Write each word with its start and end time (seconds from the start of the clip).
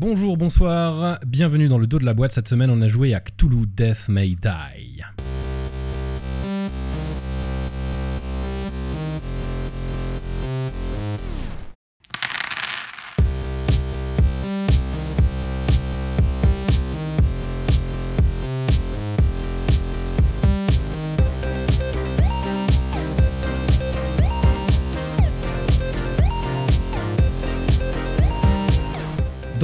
Bonjour, 0.00 0.36
bonsoir, 0.36 1.18
bienvenue 1.26 1.66
dans 1.66 1.76
le 1.76 1.88
dos 1.88 1.98
de 1.98 2.04
la 2.04 2.14
boîte. 2.14 2.30
Cette 2.30 2.46
semaine, 2.46 2.70
on 2.70 2.80
a 2.82 2.86
joué 2.86 3.14
à 3.14 3.20
Cthulhu 3.20 3.66
Death 3.66 4.08
May 4.08 4.28
Die. 4.28 5.02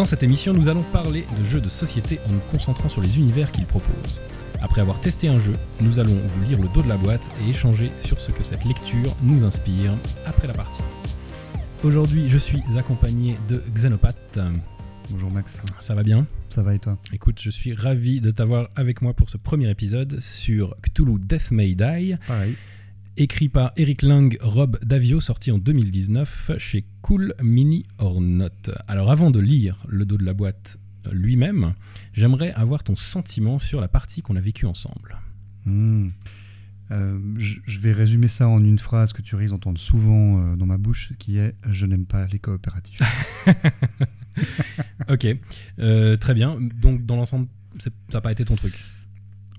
Dans 0.05 0.11
cette 0.11 0.23
émission, 0.23 0.53
nous 0.53 0.69
allons 0.69 0.83
parler 0.83 1.25
de 1.39 1.45
jeux 1.45 1.63
de 1.63 1.71
société 1.71 2.19
en 2.29 2.33
nous 2.33 2.39
concentrant 2.51 2.91
sur 2.91 3.01
les 3.01 3.17
univers 3.17 3.51
qu'ils 3.51 3.65
proposent. 3.65 4.21
Après 4.61 4.83
avoir 4.83 5.01
testé 5.01 5.29
un 5.29 5.39
jeu, 5.39 5.55
nous 5.81 5.99
allons 5.99 6.13
vous 6.15 6.47
lire 6.47 6.61
le 6.61 6.69
dos 6.75 6.83
de 6.83 6.91
la 6.91 6.99
boîte 6.99 7.23
et 7.41 7.49
échanger 7.49 7.91
sur 8.05 8.21
ce 8.21 8.31
que 8.31 8.45
cette 8.45 8.67
lecture 8.67 9.17
nous 9.23 9.45
inspire 9.45 9.93
après 10.27 10.47
la 10.47 10.53
partie. 10.53 10.83
Aujourd'hui, 11.83 12.29
je 12.29 12.37
suis 12.37 12.63
accompagné 12.79 13.39
de 13.49 13.63
Xenopath. 13.75 14.39
Bonjour 15.09 15.31
Max, 15.31 15.63
Ça 15.81 15.95
va 15.95 16.03
bien? 16.03 16.27
Ça 16.51 16.61
va 16.61 16.75
et 16.75 16.79
toi? 16.79 16.99
Écoute, 17.15 17.41
je 17.41 17.49
suis 17.49 17.73
ravi 17.73 18.21
de 18.21 18.31
t'avoir 18.31 18.69
avec 18.77 19.01
moi 19.01 19.15
pour 19.15 19.31
ce 19.31 19.39
premier 19.39 19.71
épisode 19.71 20.21
sur 20.21 20.77
Cthulhu 20.83 21.19
Death 21.19 21.51
May 21.51 21.75
Die, 21.75 22.17
Pareil. 22.29 22.57
Écrit 23.17 23.49
par 23.49 23.73
Eric 23.77 24.03
Lang, 24.03 24.37
Rob 24.41 24.79
Davio, 24.85 25.21
sorti 25.21 25.51
en 25.51 25.59
2019 25.59 26.53
chez 26.59 26.85
Cool 27.03 27.35
Mini 27.43 27.87
or 27.99 28.21
Not. 28.21 28.49
Alors 28.89 29.11
avant 29.11 29.31
de 29.31 29.41
lire 29.41 29.85
le 29.89 30.05
dos 30.05 30.17
de 30.17 30.25
la 30.25 30.35
boîte 30.35 30.79
euh, 31.07 31.11
lui-même, 31.13 31.75
j'aimerais 32.13 32.53
avoir 32.53 32.83
ton 32.83 32.97
sentiment 32.97 33.59
sur 33.59 33.81
la 33.81 33.89
partie 33.89 34.23
qu'on 34.23 34.37
a 34.37 34.41
vécue 34.41 34.67
ensemble. 34.67 35.19
Hmm. 35.67 36.09
Euh, 36.91 37.19
je, 37.39 37.81
vais 37.81 37.93
résumer 37.93 38.29
ça 38.29 38.47
en 38.47 38.63
une 38.63 38.79
phrase 38.79 39.13
que 39.13 39.23
tu 39.23 39.37
risques 39.37 39.53
d'entendre 39.53 39.81
souvent 39.81 40.39
euh, 40.39 40.57
dans 40.57 40.67
ma 40.67 40.77
bouche, 40.77 41.13
qui 41.19 41.39
est 41.39 41.55
«je 41.71 41.87
n'aime 41.87 42.05
pas 42.05 42.27
les 42.27 42.39
coopératifs 42.39 43.01
ok, 45.09 45.27
Euh, 45.79 46.17
très 46.17 46.35
bien. 46.35 46.59
Donc 46.61 47.07
dans 47.07 47.17
l'ensemble, 47.17 47.47
ça 47.79 47.91
n'a 48.13 48.21
pas 48.21 48.33
été 48.33 48.45
ton 48.45 48.57
truc.». 48.57 48.75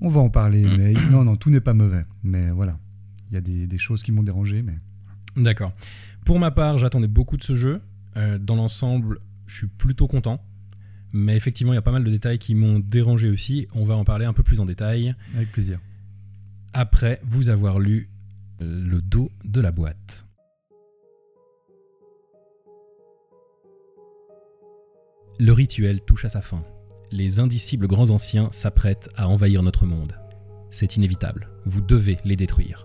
On 0.02 0.10
va 0.10 0.22
en 0.22 0.30
parler, 0.30 0.66
mais 0.78 0.94
non, 1.10 1.24
non, 1.24 1.36
tout 1.36 1.50
n'est 1.50 1.62
pas 1.62 1.74
mauvais. 1.74 2.06
Mais 2.24 2.52
voilà, 2.52 2.78
il 2.85 2.85
y 3.34 3.38
a 3.38 3.42
des, 3.42 3.68
des 3.68 3.78
choses 3.78 4.04
qui 4.04 4.12
m'ont 4.12 4.24
dérangé, 4.24 4.62
mais 4.62 4.76
D'accord. 5.36 5.74
Pour 6.26 6.40
ma 6.40 6.52
part, 6.52 6.78
j'attendais 6.78 7.08
beaucoup 7.08 7.38
de 7.38 7.44
ce 7.44 7.56
jeu. 7.56 7.82
Euh, 8.18 8.38
dans 8.38 8.56
l'ensemble, 8.56 9.20
je 9.48 9.58
suis 9.58 9.68
plutôt 9.68 10.08
content. 10.08 10.42
Mais 11.12 11.36
effectivement, 11.36 11.74
il 11.74 11.76
y 11.76 11.80
a 11.80 11.82
pas 11.82 11.92
mal 11.92 12.04
de 12.04 12.12
détails 12.12 12.40
qui 12.40 12.56
m'ont 12.56 12.80
dérangé 12.80 13.30
aussi. 13.30 13.68
On 13.74 13.86
va 13.86 13.96
en 13.96 14.04
parler 14.04 14.26
un 14.26 14.34
peu 14.34 14.44
plus 14.44 14.60
en 14.60 14.66
détail 14.66 15.16
avec 15.34 15.52
plaisir. 15.52 15.80
après 16.74 17.22
vous 17.24 17.50
avoir 17.50 17.80
lu 17.80 18.10
euh, 18.62 18.84
le 18.86 19.02
dos 19.02 19.32
de 19.44 19.62
la 19.62 19.72
boîte. 19.72 20.26
Le 25.40 25.52
rituel 25.52 26.02
touche 26.02 26.26
à 26.26 26.30
sa 26.30 26.42
fin. 26.42 26.64
Les 27.12 27.40
indicibles 27.40 27.88
grands 27.88 28.10
anciens 28.10 28.50
s'apprêtent 28.52 29.10
à 29.16 29.28
envahir 29.28 29.64
notre 29.64 29.86
monde. 29.86 30.18
C'est 30.72 30.96
inévitable, 30.96 31.50
vous 31.66 31.82
devez 31.82 32.18
les 32.26 32.36
détruire. 32.36 32.85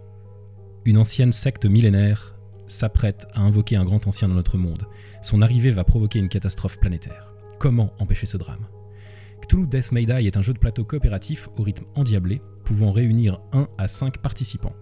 Une 0.86 0.96
ancienne 0.96 1.32
secte 1.32 1.66
millénaire 1.66 2.34
s'apprête 2.66 3.26
à 3.34 3.42
invoquer 3.42 3.76
un 3.76 3.84
grand 3.84 4.06
ancien 4.06 4.28
dans 4.28 4.34
notre 4.34 4.56
monde. 4.56 4.86
Son 5.20 5.42
arrivée 5.42 5.72
va 5.72 5.84
provoquer 5.84 6.18
une 6.18 6.30
catastrophe 6.30 6.78
planétaire. 6.80 7.34
Comment 7.58 7.92
empêcher 7.98 8.24
ce 8.24 8.38
drame? 8.38 8.66
Cthulhu 9.42 9.66
Death 9.66 9.92
May 9.92 10.06
Die 10.06 10.26
est 10.26 10.38
un 10.38 10.42
jeu 10.42 10.54
de 10.54 10.58
plateau 10.58 10.84
coopératif 10.84 11.50
au 11.58 11.62
rythme 11.64 11.84
endiablé, 11.96 12.40
pouvant 12.64 12.92
réunir 12.92 13.40
1 13.52 13.68
à 13.76 13.88
5 13.88 14.18
participants. 14.18 14.74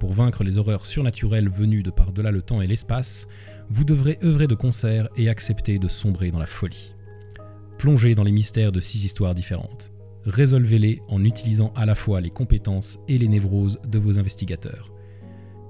Pour 0.00 0.14
vaincre 0.14 0.44
les 0.44 0.56
horreurs 0.56 0.86
surnaturelles 0.86 1.50
venues 1.50 1.82
de 1.82 1.90
par-delà 1.90 2.30
le 2.30 2.40
temps 2.40 2.62
et 2.62 2.66
l'espace, 2.66 3.26
vous 3.68 3.84
devrez 3.84 4.18
œuvrer 4.22 4.46
de 4.46 4.54
concert 4.54 5.08
et 5.16 5.28
accepter 5.28 5.78
de 5.78 5.88
sombrer 5.88 6.30
dans 6.30 6.38
la 6.38 6.46
folie. 6.46 6.94
Plongez 7.76 8.14
dans 8.14 8.24
les 8.24 8.32
mystères 8.32 8.72
de 8.72 8.80
six 8.80 9.04
histoires 9.04 9.34
différentes. 9.34 9.92
Résolvez-les 10.24 11.02
en 11.08 11.22
utilisant 11.22 11.70
à 11.76 11.84
la 11.84 11.94
fois 11.94 12.22
les 12.22 12.30
compétences 12.30 12.98
et 13.08 13.18
les 13.18 13.28
névroses 13.28 13.78
de 13.86 13.98
vos 13.98 14.18
investigateurs. 14.18 14.93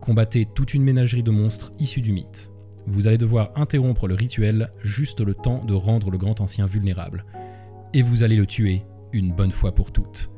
Combattez 0.09 0.47
toute 0.55 0.75
une 0.75 0.83
ménagerie 0.83 1.23
de 1.23 1.31
monstres 1.31 1.73
issus 1.79 2.03
du 2.03 2.13
mythe. 2.13 2.51
Vous 2.87 3.07
allez 3.07 3.17
devoir 3.17 3.53
interrompre 3.57 4.07
le 4.07 4.15
rituel 4.15 4.71
juste 4.83 5.23
le 5.23 5.33
temps 5.33 5.65
de 5.65 5.73
rendre 5.73 6.11
le 6.11 6.19
grand 6.19 6.43
ancien 6.43 6.67
vulnérable. 6.67 7.25
Et 7.95 8.03
vous 8.03 8.23
allez 8.23 8.37
le 8.37 8.45
tuer 8.45 8.83
une 9.15 9.33
bonne 9.33 9.51
fois 9.53 9.75
pour 9.75 9.93
toutes. 9.93 10.31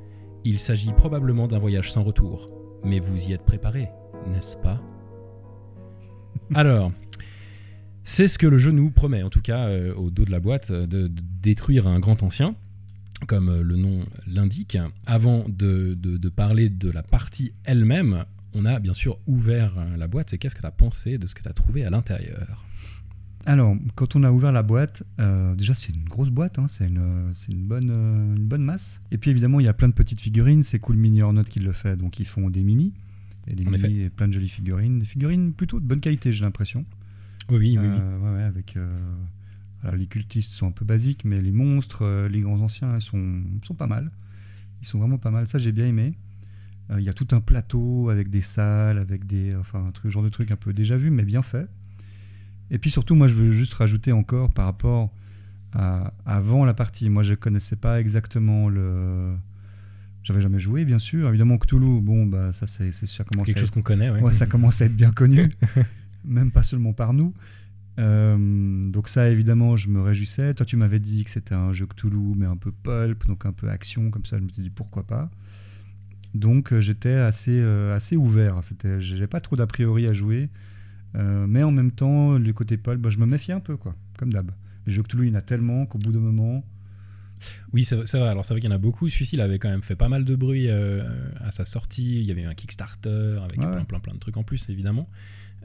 Il 0.44 0.60
s'agit 0.60 0.92
probablement 0.92 1.48
d'un 1.48 1.58
voyage 1.58 1.90
sans 1.90 2.04
retour, 2.04 2.48
mais 2.84 3.00
vous 3.00 3.26
y 3.26 3.32
êtes 3.32 3.42
préparé, 3.42 3.88
n'est-ce 4.28 4.56
pas? 4.56 4.80
Alors, 6.54 6.92
c'est 8.04 8.28
ce 8.28 8.38
que 8.38 8.46
le 8.46 8.58
jeu 8.58 8.70
nous 8.70 8.90
promet, 8.92 9.24
en 9.24 9.30
tout 9.30 9.42
cas 9.42 9.66
euh, 9.66 9.92
au 9.96 10.10
dos 10.10 10.24
de 10.24 10.30
la 10.30 10.38
boîte, 10.38 10.70
euh, 10.70 10.86
de, 10.86 11.08
de 11.08 11.22
détruire 11.42 11.88
un 11.88 11.98
grand 11.98 12.22
ancien, 12.22 12.54
comme 13.26 13.48
euh, 13.48 13.62
le 13.64 13.74
nom 13.74 14.04
l'indique. 14.28 14.78
Avant 15.06 15.44
de, 15.48 15.94
de- 15.94 16.18
de 16.18 16.28
parler 16.28 16.68
de 16.68 16.88
la 16.88 17.02
partie 17.02 17.52
elle-même, 17.64 18.24
on 18.54 18.64
a 18.64 18.78
bien 18.78 18.94
sûr 18.94 19.18
ouvert 19.26 19.72
euh, 19.78 19.96
la 19.96 20.08
boîte. 20.08 20.32
Et 20.32 20.38
qu'est-ce 20.38 20.54
que 20.54 20.60
tu 20.60 20.66
as 20.66 20.70
pensé 20.70 21.18
de 21.18 21.26
ce 21.26 21.34
que 21.34 21.42
tu 21.42 21.48
as 21.48 21.52
trouvé 21.52 21.84
à 21.84 21.90
l'intérieur? 21.90 22.64
Alors, 23.46 23.76
quand 23.94 24.16
on 24.16 24.24
a 24.24 24.32
ouvert 24.32 24.50
la 24.50 24.64
boîte, 24.64 25.04
euh, 25.20 25.54
déjà 25.54 25.72
c'est 25.72 25.94
une 25.94 26.04
grosse 26.04 26.30
boîte, 26.30 26.58
hein, 26.58 26.66
c'est 26.66 26.88
une, 26.88 26.98
euh, 26.98 27.32
une, 27.48 27.62
bonne, 27.62 27.90
euh, 27.90 28.34
une 28.34 28.44
bonne 28.44 28.64
masse. 28.64 29.00
Et 29.12 29.18
puis 29.18 29.30
évidemment, 29.30 29.60
il 29.60 29.66
y 29.66 29.68
a 29.68 29.72
plein 29.72 29.88
de 29.88 29.94
petites 29.94 30.20
figurines, 30.20 30.64
c'est 30.64 30.80
Cool 30.80 30.96
Mini 30.96 31.22
or 31.22 31.32
Not 31.32 31.44
qui 31.44 31.60
le 31.60 31.70
fait, 31.70 31.96
donc 31.96 32.18
ils 32.18 32.26
font 32.26 32.50
des 32.50 32.64
mini. 32.64 32.92
Et 33.46 33.54
des 33.54 33.64
mini 33.64 34.00
et 34.00 34.10
plein 34.10 34.26
de 34.26 34.32
jolies 34.32 34.48
figurines. 34.48 34.98
Des 34.98 35.04
figurines 35.04 35.52
plutôt 35.52 35.78
de 35.78 35.86
bonne 35.86 36.00
qualité, 36.00 36.32
j'ai 36.32 36.44
l'impression. 36.44 36.84
Oui, 37.48 37.58
oui, 37.58 37.78
oui. 37.78 37.86
oui. 37.86 38.26
Ouais, 38.26 38.34
ouais, 38.34 38.42
avec, 38.42 38.76
alors, 39.84 39.94
les 39.94 40.08
cultistes 40.08 40.52
sont 40.52 40.66
un 40.66 40.72
peu 40.72 40.84
basiques, 40.84 41.24
mais 41.24 41.40
les 41.40 41.52
monstres, 41.52 42.26
les 42.26 42.40
grands 42.40 42.60
anciens, 42.60 42.96
ils 42.96 43.00
sont, 43.00 43.42
sont 43.62 43.74
pas 43.74 43.86
mal. 43.86 44.10
Ils 44.82 44.88
sont 44.88 44.98
vraiment 44.98 45.18
pas 45.18 45.30
mal. 45.30 45.46
Ça, 45.46 45.58
j'ai 45.58 45.70
bien 45.70 45.86
aimé. 45.86 46.14
Euh, 46.90 47.00
Il 47.00 47.04
y 47.04 47.08
a 47.08 47.12
tout 47.12 47.28
un 47.32 47.40
plateau 47.40 48.10
avec 48.10 48.30
des 48.30 48.40
salles, 48.42 48.98
avec 48.98 49.26
des, 49.26 49.54
enfin, 49.56 49.84
un 49.86 49.90
truc, 49.90 50.10
genre 50.10 50.22
de 50.22 50.28
truc 50.28 50.50
un 50.50 50.56
peu 50.56 50.72
déjà 50.72 50.96
vu, 50.96 51.10
mais 51.10 51.24
bien 51.24 51.42
fait. 51.42 51.68
Et 52.70 52.78
puis 52.78 52.90
surtout, 52.90 53.14
moi, 53.14 53.28
je 53.28 53.34
veux 53.34 53.50
juste 53.50 53.74
rajouter 53.74 54.12
encore 54.12 54.52
par 54.52 54.64
rapport 54.66 55.12
à 55.72 56.12
avant 56.24 56.64
la 56.64 56.74
partie. 56.74 57.08
Moi, 57.08 57.22
je 57.22 57.34
connaissais 57.34 57.76
pas 57.76 58.00
exactement 58.00 58.68
le. 58.68 59.34
J'avais 60.22 60.40
jamais 60.40 60.58
joué, 60.58 60.84
bien 60.84 60.98
sûr. 60.98 61.28
Évidemment, 61.28 61.56
Cthulhu, 61.56 62.00
bon, 62.00 62.26
bah, 62.26 62.50
ça, 62.50 62.66
c'est, 62.66 62.90
ça 62.90 63.22
commence 63.22 63.46
Quelque 63.46 63.58
à 63.58 63.60
chose 63.60 63.70
qu'on 63.70 63.82
connaît, 63.82 64.10
ouais. 64.10 64.20
Ouais, 64.20 64.32
ça 64.32 64.46
commence 64.46 64.82
à 64.82 64.86
être 64.86 64.96
bien 64.96 65.12
connu, 65.12 65.52
même 66.24 66.50
pas 66.50 66.64
seulement 66.64 66.92
par 66.92 67.12
nous. 67.12 67.32
Euh, 67.98 68.90
donc 68.90 69.08
ça, 69.08 69.30
évidemment, 69.30 69.76
je 69.76 69.88
me 69.88 70.00
réjouissais. 70.00 70.52
Toi, 70.54 70.66
tu 70.66 70.76
m'avais 70.76 70.98
dit 70.98 71.22
que 71.24 71.30
c'était 71.30 71.54
un 71.54 71.72
jeu 71.72 71.86
Cthulhu, 71.86 72.34
mais 72.36 72.46
un 72.46 72.56
peu 72.56 72.72
pulp, 72.72 73.24
donc 73.28 73.46
un 73.46 73.52
peu 73.52 73.68
action, 73.70 74.10
comme 74.10 74.24
ça. 74.24 74.36
Je 74.38 74.42
me 74.42 74.48
suis 74.48 74.62
dit 74.62 74.70
pourquoi 74.70 75.06
pas? 75.06 75.30
Donc 76.36 76.72
euh, 76.72 76.80
j'étais 76.80 77.14
assez, 77.14 77.58
euh, 77.60 77.94
assez 77.96 78.16
ouvert. 78.16 78.62
C'était, 78.62 79.00
j'ai 79.00 79.26
pas 79.26 79.40
trop 79.40 79.56
d'a 79.56 79.66
priori 79.66 80.06
à 80.06 80.12
jouer, 80.12 80.48
Euh, 81.14 81.46
mais 81.48 81.62
en 81.62 81.70
même 81.70 81.92
temps, 81.92 82.36
le 82.36 82.52
côté 82.52 82.76
pulp, 82.76 83.00
bah, 83.00 83.08
je 83.10 83.18
me 83.18 83.24
méfiais 83.26 83.54
un 83.54 83.60
peu, 83.60 83.76
quoi, 83.78 83.94
comme 84.18 84.32
d'hab. 84.32 84.50
Les 84.86 84.92
jeux 84.92 85.02
Cthulhu, 85.02 85.26
il 85.26 85.30
y 85.30 85.32
en 85.32 85.38
a 85.38 85.40
tellement 85.42 85.86
qu'au 85.86 85.98
bout 85.98 86.12
d'un 86.12 86.20
moment, 86.20 86.62
Oui, 87.72 87.84
c'est 87.84 88.06
c'est 88.06 88.18
vrai. 88.18 88.28
Alors, 88.28 88.44
c'est 88.44 88.52
vrai 88.54 88.60
qu'il 88.60 88.68
y 88.70 88.72
en 88.72 88.76
a 88.76 88.78
beaucoup. 88.78 89.08
Celui-ci, 89.08 89.36
il 89.36 89.40
avait 89.40 89.58
quand 89.58 89.68
même 89.70 89.82
fait 89.82 89.96
pas 89.96 90.08
mal 90.08 90.24
de 90.24 90.34
bruit 90.36 90.68
euh, 90.68 91.02
à 91.40 91.50
sa 91.50 91.64
sortie. 91.64 92.20
Il 92.20 92.26
y 92.26 92.30
avait 92.30 92.42
eu 92.42 92.46
un 92.46 92.54
Kickstarter 92.54 93.38
avec 93.42 93.58
Ouais. 93.60 93.70
plein, 93.70 93.84
plein, 93.84 94.00
plein 94.00 94.14
de 94.14 94.18
trucs 94.18 94.36
en 94.36 94.42
plus, 94.42 94.68
évidemment. 94.68 95.08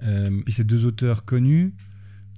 Euh, 0.04 0.42
Puis 0.46 0.54
c'est 0.54 0.64
deux 0.66 0.86
auteurs 0.86 1.24
connus. 1.26 1.74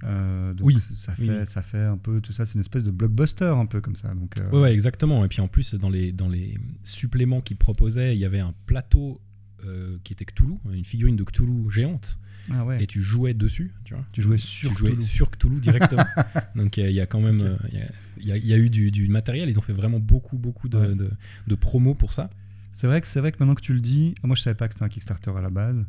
Euh, 0.03 0.53
donc 0.53 0.67
Oui, 0.67 0.77
ça 0.91 1.13
fait, 1.15 1.39
oui. 1.39 1.45
ça 1.45 1.61
fait 1.61 1.81
un 1.83 1.97
peu 1.97 2.19
tout 2.21 2.33
ça, 2.33 2.45
c'est 2.45 2.55
une 2.55 2.59
espèce 2.61 2.83
de 2.83 2.91
blockbuster 2.91 3.45
un 3.45 3.65
peu 3.65 3.81
comme 3.81 3.95
ça. 3.95 4.13
Donc, 4.13 4.37
euh, 4.39 4.49
ouais, 4.51 4.61
ouais, 4.61 4.73
exactement. 4.73 5.23
Et 5.23 5.27
puis 5.27 5.41
en 5.41 5.47
plus, 5.47 5.75
dans 5.75 5.89
les, 5.89 6.11
dans 6.11 6.27
les 6.29 6.57
suppléments 6.83 7.41
qu'ils 7.41 7.57
proposaient, 7.57 8.15
il 8.15 8.19
y 8.19 8.25
avait 8.25 8.39
un 8.39 8.53
plateau 8.65 9.21
euh, 9.65 9.97
qui 10.03 10.13
était 10.13 10.25
Cthulhu, 10.25 10.55
une 10.73 10.83
figurine 10.85 11.15
de 11.15 11.23
Cthulhu 11.23 11.69
géante, 11.71 12.17
ah 12.51 12.65
ouais. 12.65 12.83
et 12.83 12.87
tu 12.87 13.01
jouais 13.01 13.33
dessus, 13.33 13.71
tu 13.85 13.93
vois. 13.93 14.05
Tu 14.11 14.21
jouais 14.21 14.37
sur 14.37 14.69
tu 14.71 14.77
jouais 14.77 14.91
Cthulhu. 14.91 15.03
sur 15.05 15.31
Cthulhu 15.31 15.59
directement. 15.61 16.03
Donc 16.55 16.75
il 16.77 16.91
y 16.91 16.99
a 16.99 17.05
quand 17.05 17.21
même, 17.21 17.57
il 17.71 17.77
y 17.79 17.81
a- 17.81 17.89
y, 18.19 18.31
a- 18.33 18.37
y 18.37 18.53
a 18.53 18.57
eu 18.57 18.69
du, 18.69 18.91
du 18.91 19.07
matériel. 19.07 19.47
Ils 19.47 19.57
ont 19.57 19.61
fait 19.63 19.71
vraiment 19.73 19.99
beaucoup, 19.99 20.37
beaucoup 20.37 20.67
de, 20.67 20.77
Ouais. 20.77 20.95
de, 20.95 21.09
de 21.47 21.55
promos 21.55 21.95
pour 21.95 22.11
ça. 22.13 22.29
C'est 22.73 22.87
vrai 22.87 22.99
que 22.99 23.07
c'est 23.07 23.19
vrai 23.21 23.31
que 23.31 23.37
maintenant 23.39 23.55
que 23.55 23.61
tu 23.61 23.73
le 23.73 23.79
dis, 23.79 24.15
moi 24.23 24.35
je 24.35 24.41
savais 24.41 24.55
pas 24.55 24.67
que 24.67 24.73
c'était 24.73 24.83
un 24.83 24.89
Kickstarter 24.89 25.31
à 25.37 25.41
la 25.41 25.49
base, 25.49 25.85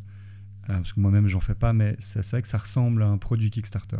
parce 0.67 0.93
que 0.93 0.99
moi-même 0.99 1.27
j'en 1.27 1.39
fais 1.39 1.55
pas, 1.55 1.73
mais 1.73 1.95
c'est 1.99 2.25
vrai 2.27 2.41
que 2.41 2.47
ça 2.47 2.57
ressemble 2.57 3.03
à 3.03 3.07
un 3.07 3.17
produit 3.17 3.49
Kickstarter. 3.51 3.99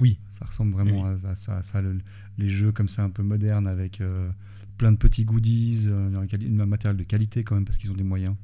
Oui. 0.00 0.18
Ça 0.28 0.44
ressemble 0.44 0.72
vraiment 0.72 1.06
à, 1.06 1.12
à 1.28 1.34
ça, 1.34 1.56
à 1.56 1.62
ça, 1.62 1.80
le- 1.80 1.98
les 2.38 2.48
jeux 2.48 2.72
comme 2.72 2.88
ça 2.88 3.02
un 3.02 3.10
peu 3.10 3.22
modernes 3.22 3.66
avec 3.66 4.00
euh, 4.00 4.30
plein 4.76 4.92
de 4.92 4.96
petits 4.96 5.24
goodies, 5.24 5.86
euh, 5.88 6.10
un, 6.20 6.66
matériel 6.66 6.96
de 6.96 7.04
qualité 7.04 7.44
quand 7.44 7.54
même 7.54 7.64
parce 7.64 7.78
qu'ils 7.78 7.90
ont 7.90 7.96
des 7.96 8.04
moyens. 8.04 8.34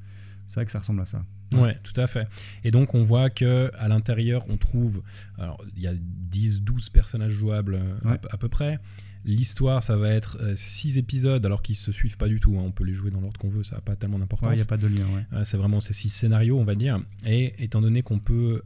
C'est 0.46 0.56
vrai 0.56 0.66
que 0.66 0.72
ça 0.72 0.80
ressemble 0.80 1.00
à 1.00 1.06
ça. 1.06 1.24
Ouais, 1.54 1.78
tout 1.82 1.98
à 2.00 2.06
fait. 2.06 2.26
Et 2.64 2.70
donc 2.70 2.94
on 2.94 3.02
voit 3.02 3.28
que 3.28 3.70
à 3.76 3.88
l'intérieur 3.88 4.44
on 4.48 4.56
trouve, 4.56 5.02
alors 5.38 5.62
il 5.76 5.82
y 5.82 5.86
a 5.86 5.92
10-12 5.94 6.90
personnages 6.90 7.32
jouables 7.32 7.74
euh, 7.74 8.16
à, 8.30 8.36
peu 8.38 8.48
près. 8.48 8.78
L'histoire, 9.24 9.82
ça 9.82 9.96
va 9.96 10.08
être 10.08 10.38
6 10.56 10.98
épisodes, 10.98 11.44
alors 11.46 11.62
qu'ils 11.62 11.76
se 11.76 11.92
suivent 11.92 12.16
pas 12.16 12.28
du 12.28 12.40
tout. 12.40 12.56
hein. 12.58 12.62
On 12.64 12.72
peut 12.72 12.84
les 12.84 12.94
jouer 12.94 13.10
dans 13.10 13.20
l'ordre 13.20 13.38
qu'on 13.38 13.50
veut, 13.50 13.62
ça 13.62 13.76
n'a 13.76 13.80
pas 13.80 13.94
tellement 13.96 14.18
d'importance. 14.18 14.50
Il 14.52 14.56
n'y 14.56 14.60
a 14.62 14.64
pas 14.66 14.76
de 14.76 14.86
lien, 14.88 15.04
ouais. 15.14 15.24
Euh, 15.32 15.44
c'est 15.44 15.56
vraiment 15.56 15.80
ces 15.80 15.92
six 15.92 16.08
scénarios, 16.08 16.58
on 16.58 16.64
va 16.64 16.74
dire. 16.74 17.00
Et 17.24 17.54
étant 17.62 17.80
donné 17.80 18.02
qu'on 18.02 18.18
peut 18.18 18.62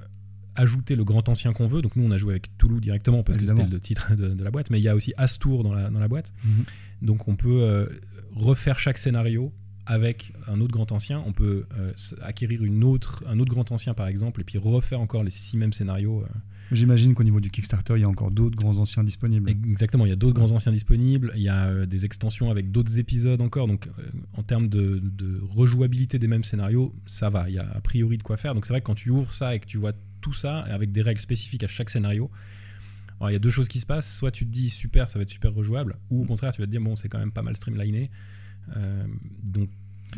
ajouter 0.55 0.97
le 0.97 1.05
grand 1.05 1.29
ancien 1.29 1.53
qu'on 1.53 1.67
veut, 1.67 1.83
donc 1.83 1.97
nous 1.97 2.05
on 2.05 2.11
a 2.11 2.17
joué 2.17 2.33
avec 2.33 2.57
Toulouse 2.57 2.81
directement 2.81 3.23
parce 3.23 3.37
Évidemment. 3.37 3.59
que 3.59 3.65
c'était 3.67 3.75
le 3.75 3.81
titre 3.81 4.15
de, 4.17 4.29
de 4.29 4.43
la 4.45 4.51
boîte, 4.51 4.71
mais 4.71 4.79
il 4.79 4.85
y 4.85 4.89
a 4.89 4.97
aussi 4.97 5.13
Astour 5.19 5.63
dans 5.63 5.75
la, 5.75 5.91
dans 5.91 6.01
la 6.01 6.09
boîte. 6.09 6.33
Mhm. 6.45 6.65
Donc 7.03 7.29
on 7.29 7.37
peut 7.37 7.61
euh, 7.63 7.87
refaire 8.35 8.79
chaque 8.79 8.97
scénario 8.97 9.53
avec 9.87 10.33
un 10.49 10.61
autre 10.61 10.73
grand 10.73 10.91
ancien. 10.93 11.23
On 11.27 11.33
peut 11.33 11.67
euh, 11.79 11.93
acquérir 12.23 12.65
une 12.65 12.85
autre, 12.85 13.25
un 13.27 13.39
autre 13.39 13.51
grand 13.51 13.71
ancien 13.73 13.95
par 13.95 14.09
exemple, 14.09 14.41
et 14.41 14.45
puis 14.45 14.59
refaire 14.59 15.01
encore 15.01 15.23
les 15.23 15.31
six 15.31 15.57
mêmes 15.57 15.73
scénarios. 15.73 16.23
euh. 16.23 16.27
J'imagine 16.73 17.15
qu'au 17.15 17.23
niveau 17.23 17.41
du 17.41 17.51
Kickstarter, 17.51 17.95
il 17.97 18.01
y 18.01 18.05
a 18.05 18.09
encore 18.09 18.33
d'autres 18.33 18.57
grands 18.57 18.77
anciens 18.79 19.05
disponibles. 19.05 19.49
Exactement, 19.51 20.05
il 20.05 20.09
y 20.09 20.13
a 20.13 20.17
d'autres 20.17 20.35
grands 20.35 20.51
anciens 20.51 20.73
disponibles, 20.73 21.33
il 21.37 21.43
y 21.43 21.49
a 21.49 21.67
euh, 21.67 21.87
des 21.87 22.05
extensions 22.05 22.51
avec 22.51 22.73
d'autres 22.73 22.99
épisodes 22.99 23.41
encore, 23.41 23.69
donc 23.69 23.89
en 24.35 24.43
termes 24.43 24.69
de, 24.69 25.01
de 25.01 25.41
rejouabilité 25.49 26.19
des 26.19 26.27
mêmes 26.27 26.45
scénarios, 26.45 26.93
ça 27.07 27.31
va, 27.31 27.49
il 27.49 27.55
y 27.55 27.59
a 27.59 27.71
a 27.73 27.81
priori 27.81 28.19
de 28.19 28.25
quoi 28.25 28.37
faire. 28.37 28.55
Donc 28.55 28.67
c'est 28.67 28.73
vrai 28.73 28.81
que 28.81 28.87
quand 28.87 28.97
tu 28.97 29.11
ouvres 29.11 29.33
ça 29.33 29.55
et 29.55 29.61
que 29.61 29.67
tu 29.67 29.79
vois 29.79 29.93
tout 30.21 30.33
ça, 30.33 30.59
avec 30.59 30.91
des 30.91 31.03
règles 31.03 31.21
spécifiques 31.21 31.63
à 31.63 31.69
chaque 31.69 31.91
scénario, 31.91 32.31
alors, 33.19 33.31
il 33.31 33.33
y 33.33 33.37
a 33.37 33.39
deux 33.39 33.51
choses 33.51 33.69
qui 33.69 33.81
se 33.81 33.87
passent, 33.87 34.15
soit 34.15 34.31
tu 34.31 34.45
te 34.45 34.51
dis 34.51 34.69
super, 34.69 35.09
ça 35.09 35.19
va 35.19 35.23
être 35.23 35.31
super 35.31 35.55
rejouable, 35.55 35.97
ou 36.11 36.23
au 36.23 36.27
contraire 36.27 36.53
tu 36.53 36.61
vas 36.61 36.67
te 36.67 36.71
dire 36.71 36.83
bon 36.83 36.97
c'est 36.97 37.09
quand 37.09 37.19
même 37.19 37.33
pas 37.33 37.43
mal 37.43 37.57
streamliné. 37.57 38.11
Euh, 38.77 39.07
donc 39.43 39.69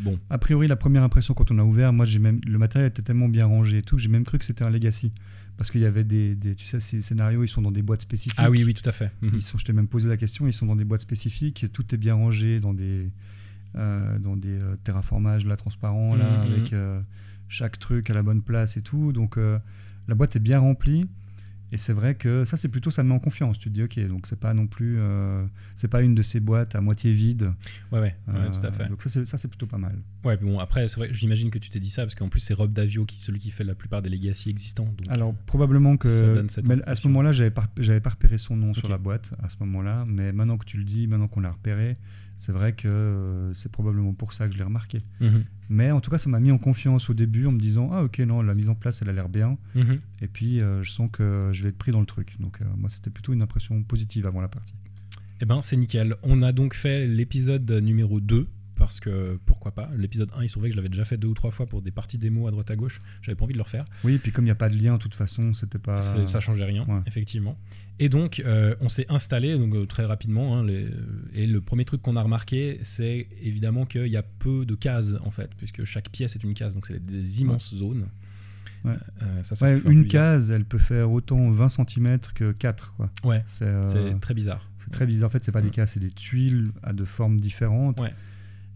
bon, 0.01 0.17
A 0.29 0.37
priori, 0.37 0.67
la 0.67 0.75
première 0.75 1.03
impression 1.03 1.33
quand 1.33 1.51
on 1.51 1.59
a 1.59 1.63
ouvert, 1.63 1.91
moi, 1.93 2.05
j'ai 2.05 2.19
même 2.19 2.39
le 2.47 2.57
matériel 2.57 2.89
était 2.89 3.01
tellement 3.01 3.27
bien 3.29 3.45
rangé 3.45 3.79
et 3.79 3.81
tout, 3.83 3.97
j'ai 3.97 4.09
même 4.09 4.23
cru 4.23 4.39
que 4.39 4.45
c'était 4.45 4.63
un 4.63 4.69
legacy, 4.69 5.11
parce 5.57 5.69
qu'il 5.71 5.81
y 5.81 5.85
avait 5.85 6.03
des, 6.03 6.35
des- 6.35 6.55
tu 6.55 6.65
sais, 6.65 6.79
ces 6.79 7.01
scénarios, 7.01 7.43
ils 7.43 7.47
sont 7.49 7.61
dans 7.61 7.71
des 7.71 7.81
boîtes 7.81 8.01
spécifiques. 8.01 8.39
ah 8.39 8.49
oui 8.49 8.63
oui 8.63 8.73
tout 8.73 8.87
à 8.87 8.91
fait. 8.93 9.11
Ils 9.21 9.41
sont, 9.41 9.57
je 9.57 9.65
t'ai 9.65 9.73
même 9.73 9.87
posé 9.87 10.09
la 10.09 10.17
question, 10.17 10.47
ils 10.47 10.53
sont 10.53 10.65
dans 10.65 10.75
des 10.75 10.85
boîtes 10.85 11.01
spécifiques, 11.01 11.63
et 11.63 11.69
tout 11.69 11.83
est 11.93 11.97
bien 11.97 12.13
rangé 12.15 12.59
dans 12.59 12.73
des, 12.73 13.09
euh, 13.75 14.17
dans 14.19 14.35
des 14.37 14.49
euh, 14.59 14.75
terraformages 14.83 15.45
là, 15.45 15.55
transparents, 15.57 16.15
là, 16.15 16.37
Mhm, 16.45 16.51
avec 16.51 16.73
euh, 16.73 17.01
chaque 17.47 17.77
truc 17.79 18.09
à 18.09 18.13
la 18.13 18.23
bonne 18.23 18.41
place 18.41 18.77
et 18.77 18.81
tout. 18.81 19.11
Donc 19.11 19.37
la 19.37 20.15
boîte 20.15 20.35
est 20.35 20.39
bien 20.39 20.59
remplie. 20.59 21.07
Et 21.71 21.77
c'est 21.77 21.93
vrai 21.93 22.15
que 22.15 22.45
ça, 22.45 22.57
c'est 22.57 22.67
plutôt, 22.67 22.91
ça 22.91 23.03
me 23.03 23.09
met 23.09 23.15
en 23.15 23.19
confiance. 23.19 23.59
Tu 23.59 23.69
te 23.69 23.73
dis, 23.73 23.83
ok, 23.83 23.99
donc 24.07 24.25
c'est 24.27 24.39
pas 24.39 24.53
non 24.53 24.67
plus, 24.67 24.97
euh, 24.99 25.45
c'est 25.75 25.87
pas 25.87 26.01
une 26.01 26.15
de 26.15 26.21
ces 26.21 26.39
boîtes 26.39 26.75
à 26.75 26.81
moitié 26.81 27.11
vide. 27.11 27.51
Ouais 27.91 27.99
ouais, 27.99 28.15
ouais, 28.27 28.33
Euh, 28.35 28.49
tout 28.49 28.65
à 28.65 28.71
fait. 28.71 28.87
Donc 28.87 29.01
ça, 29.03 29.37
c'est, 29.37 29.47
plutôt 29.47 29.67
pas 29.67 29.77
mal. 29.77 29.97
Ouais, 30.23 30.37
mais 30.41 30.49
bon, 30.49 30.59
après, 30.59 30.87
c'est 30.87 30.97
vrai, 30.97 31.09
j'imagine 31.11 31.49
que 31.49 31.59
tu 31.59 31.69
t'es 31.69 31.79
dit 31.79 31.89
ça 31.89 32.03
parce 32.03 32.15
qu'en 32.15 32.29
plus, 32.29 32.39
c'est 32.39 32.53
Rob 32.53 32.73
Davio, 32.73 33.05
qui, 33.05 33.19
celui 33.19 33.39
qui 33.39 33.51
fait 33.51 33.63
la 33.63 33.75
plupart 33.75 34.01
des 34.01 34.09
Legacy 34.09 34.49
existants. 34.49 34.85
Donc, 34.97 35.07
Alors 35.09 35.33
probablement 35.45 35.97
que, 35.97 36.43
mais 36.63 36.77
à 36.85 36.95
ce 36.95 37.07
moment-là, 37.07 37.31
j'avais 37.31 37.51
pas, 37.51 37.67
j'avais 37.77 38.01
pas 38.01 38.11
repéré 38.11 38.37
son 38.37 38.55
nom 38.55 38.73
sur 38.73 38.89
la 38.89 38.97
boîte 38.97 39.33
à 39.41 39.49
ce 39.49 39.57
moment-là. 39.61 40.05
Mais 40.07 40.31
maintenant 40.31 40.57
que 40.57 40.65
tu 40.65 40.77
le 40.77 40.83
dis, 40.83 41.07
maintenant 41.07 41.27
qu'on 41.27 41.41
l'a 41.41 41.51
repéré, 41.51 41.97
c'est 42.39 42.53
vrai 42.53 42.71
que 42.71 42.87
euh, 42.87 43.53
c'est 43.53 43.69
probablement 43.69 44.13
pour 44.13 44.31
ça 44.31 44.47
que 44.47 44.53
je 44.53 44.57
l'ai 44.57 44.63
remarqué. 44.63 45.03
Mhm, 45.19 45.43
Mais 45.67 45.91
en 45.91 45.99
tout 45.99 46.09
cas, 46.09 46.17
ça 46.17 46.29
m'a 46.29 46.39
mis 46.39 46.51
en 46.51 46.57
confiance 46.57 47.09
au 47.09 47.13
début 47.13 47.45
en 47.45 47.51
me 47.51 47.59
disant 47.59 47.89
ah 47.91 48.01
ok 48.03 48.19
non 48.19 48.41
la 48.41 48.55
mise 48.55 48.69
en 48.69 48.75
place 48.75 49.01
elle 49.01 49.09
a 49.09 49.13
l'air 49.13 49.27
bien 49.27 49.57
mhm. 49.75 49.99
et 50.21 50.27
puis 50.27 50.61
euh, 50.61 50.81
je 50.81 50.89
sens 50.89 51.09
que 51.11 51.49
je 51.51 51.63
vais 51.63 51.69
être 51.69 51.77
pris 51.77 51.91
dans 51.91 51.99
le 51.99 52.05
truc. 52.05 52.37
Donc 52.39 52.61
euh, 52.61 52.65
moi 52.77 52.89
c'était 52.89 53.09
plutôt 53.09 53.33
une 53.33 53.41
impression 53.41 53.83
positive 53.83 54.25
avant 54.25 54.39
la 54.39 54.47
partie. 54.47 54.73
Eh 55.41 55.45
ben, 55.45 55.61
c'est 55.61 55.75
nickel. 55.75 56.15
On 56.23 56.41
a 56.41 56.53
donc 56.53 56.75
fait 56.75 57.07
l'épisode 57.07 57.69
numéro 57.71 58.21
2 58.21 58.47
parce 58.79 58.99
que 58.99 59.37
pourquoi 59.45 59.71
pas. 59.75 59.91
L'épisode 59.95 60.31
1, 60.35 60.41
il 60.43 60.47
se 60.47 60.53
trouvait 60.53 60.69
que 60.69 60.73
je 60.73 60.77
l'avais 60.77 60.89
déjà 60.89 61.05
fait 61.05 61.17
deux 61.17 61.27
ou 61.27 61.33
trois 61.35 61.51
fois 61.51 61.67
pour 61.67 61.83
des 61.83 61.91
parties 61.91 62.17
démo 62.17 62.47
à 62.47 62.51
droite 62.51 62.71
à 62.71 62.75
gauche. 62.75 62.99
J'avais 63.21 63.35
pas 63.35 63.43
envie 63.43 63.53
de 63.53 63.59
le 63.59 63.63
refaire. 63.63 63.85
Oui 64.03 64.13
et 64.15 64.17
puis 64.17 64.31
comme 64.31 64.45
il 64.45 64.47
n'y 64.47 64.51
a 64.51 64.55
pas 64.55 64.69
de 64.69 64.75
lien 64.81 64.93
de 64.95 64.99
toute 64.99 65.13
façon 65.13 65.53
c'était 65.53 65.77
pas. 65.77 65.99
Ça 66.01 66.39
changeait 66.39 66.63
rien, 66.65 66.85
ouais. 66.87 66.99
effectivement. 67.05 67.59
Et 67.99 68.07
donc, 68.07 68.41
euh, 68.45 68.75
on 68.79 68.87
s'est 68.89 69.05
installé 69.09 69.57
donc, 69.57 69.75
euh, 69.75 69.85
très 69.85 70.05
rapidement. 70.05 70.57
hein, 70.57 70.63
les- 70.65 70.87
et 71.35 71.45
le 71.45 71.59
premier 71.61 71.83
truc 71.83 72.01
qu'on 72.01 72.15
a 72.15 72.21
remarqué, 72.23 72.79
c'est 72.81 73.27
évidemment 73.43 73.85
qu'il 73.85 74.07
y 74.07 74.15
a 74.15 74.23
peu 74.23 74.65
de 74.65 74.73
cases, 74.73 75.15
en 75.25 75.31
fait, 75.31 75.49
puisque 75.57 75.83
chaque 75.83 76.09
pièce 76.09 76.33
est 76.37 76.43
une 76.45 76.53
case. 76.53 76.73
Donc, 76.75 76.87
c'est 76.87 77.05
des 77.05 77.41
immenses 77.41 77.75
zones. 77.75 78.07
Ouais. 78.85 78.93
Euh, 79.21 79.43
ça, 79.43 79.57
ça 79.57 79.73
une 79.73 80.07
case 80.07 80.51
elle 80.51 80.63
peut 80.63 80.77
faire 80.77 81.11
autant 81.11 81.51
20 81.51 81.67
cm 81.67 82.17
que 82.33 82.53
4 82.53 82.93
quoi. 82.95 83.09
Ouais, 83.25 83.43
C'est 83.45 83.65
euh, 83.65 84.17
très 84.21 84.33
bizarre. 84.33 84.65
C'est 84.77 84.89
très 84.91 85.05
bizarre. 85.05 85.27
En 85.27 85.31
fait, 85.31 85.43
c'est 85.43 85.51
pas 85.51 85.61
des 85.61 85.69
cases, 85.69 85.91
c'est 85.95 85.99
des 85.99 86.11
tuiles 86.11 86.71
à 86.81 86.93
de 86.93 87.03
formes 87.03 87.41
différentes. 87.41 87.99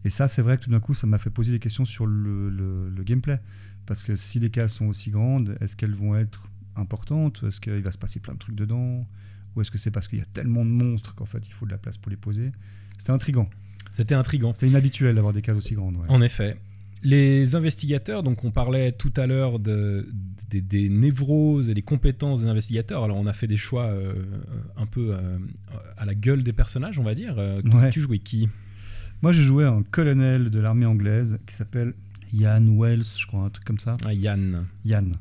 Et 0.06 0.10
ça, 0.10 0.28
c'est 0.28 0.42
vrai 0.42 0.58
que 0.58 0.64
tout 0.64 0.70
d'un 0.70 0.80
coup, 0.80 0.94
ça 0.94 1.08
m'a 1.08 1.18
fait 1.18 1.30
poser 1.30 1.52
des 1.52 1.60
questions 1.60 1.86
sur 1.86 2.06
le, 2.06 2.50
le- 2.50 2.90
le 2.90 3.04
gameplay. 3.04 3.40
Parce 3.86 4.04
que 4.04 4.16
si 4.16 4.40
les 4.40 4.50
cases 4.50 4.74
sont 4.76 4.86
aussi 4.88 5.12
grandes, 5.12 5.56
est-ce 5.62 5.76
qu'elles 5.76 5.94
vont 5.96 6.16
être 6.16 6.48
importantes? 6.76 7.44
Est-ce 7.48 7.62
qu'il 7.62 7.82
va 7.82 7.92
se 7.92 7.98
passer 7.98 8.20
plein 8.20 8.34
de 8.34 8.40
trucs 8.40 8.56
dedans? 8.56 9.08
Ou 9.56 9.62
est-ce 9.62 9.72
que 9.72 9.78
c'est 9.78 9.92
parce 9.92 10.08
qu'il 10.08 10.20
y 10.20 10.22
a 10.22 10.26
tellement 10.26 10.66
de 10.66 10.70
monstres 10.72 11.16
qu'en 11.16 11.26
fait, 11.26 11.46
il 11.48 11.54
faut 11.54 11.66
de 11.66 11.72
la 11.72 11.78
place 11.78 11.98
pour 11.98 12.10
les 12.10 12.18
poser? 12.18 12.52
C'était 12.98 13.12
intriguant. 13.12 13.50
C'était 13.96 14.16
intriguant. 14.16 14.54
C'était 14.54 14.68
inhabituel 14.70 15.16
d'avoir 15.16 15.34
des 15.34 15.42
cases 15.42 15.58
aussi 15.58 15.76
grandes. 15.76 15.96
ouais. 15.98 16.08
En 16.10 16.22
effet. 16.22 16.58
Les 17.06 17.56
investigateurs, 17.56 18.24
donc 18.24 18.44
on 18.46 18.52
parlait 18.52 18.94
tout 18.94 19.12
à 19.18 19.28
l'heure 19.28 19.60
de, 19.60 20.10
des- 20.50 20.62
des 20.62 20.88
névroses 20.90 21.68
et 21.70 21.74
des 21.74 21.82
compétences 21.82 22.42
des 22.44 22.48
investigateurs. 22.48 23.04
Alors 23.04 23.18
on 23.18 23.26
a 23.28 23.34
fait 23.34 23.46
des 23.48 23.58
choix 23.58 23.88
euh, 23.88 24.14
un 24.78 24.86
peu 24.86 25.10
euh, 25.14 25.38
à 25.98 26.06
la 26.06 26.16
gueule 26.16 26.44
des 26.44 26.54
personnages, 26.54 26.98
on 27.00 27.04
va 27.04 27.14
dire. 27.14 27.36
Euh, 27.38 27.62
Ouais. 27.74 27.90
Tu 27.90 28.00
jouais 28.00 28.20
qui? 28.20 28.48
Moi, 29.24 29.32
je 29.32 29.42
jouais 29.42 29.64
un 29.64 29.84
colonel 29.84 30.50
de 30.50 30.60
l'armée 30.60 30.86
anglaise 30.86 31.40
qui 31.48 31.56
s'appelle 31.56 31.94
Ian 32.34 32.68
Wells, 32.78 33.06
je 33.18 33.26
crois, 33.26 33.44
un 33.44 33.50
truc 33.50 33.64
comme 33.64 33.80
ça. 33.80 33.96
Ah, 34.04 34.14
Yann. 34.14 34.66
Yann. 34.84 35.14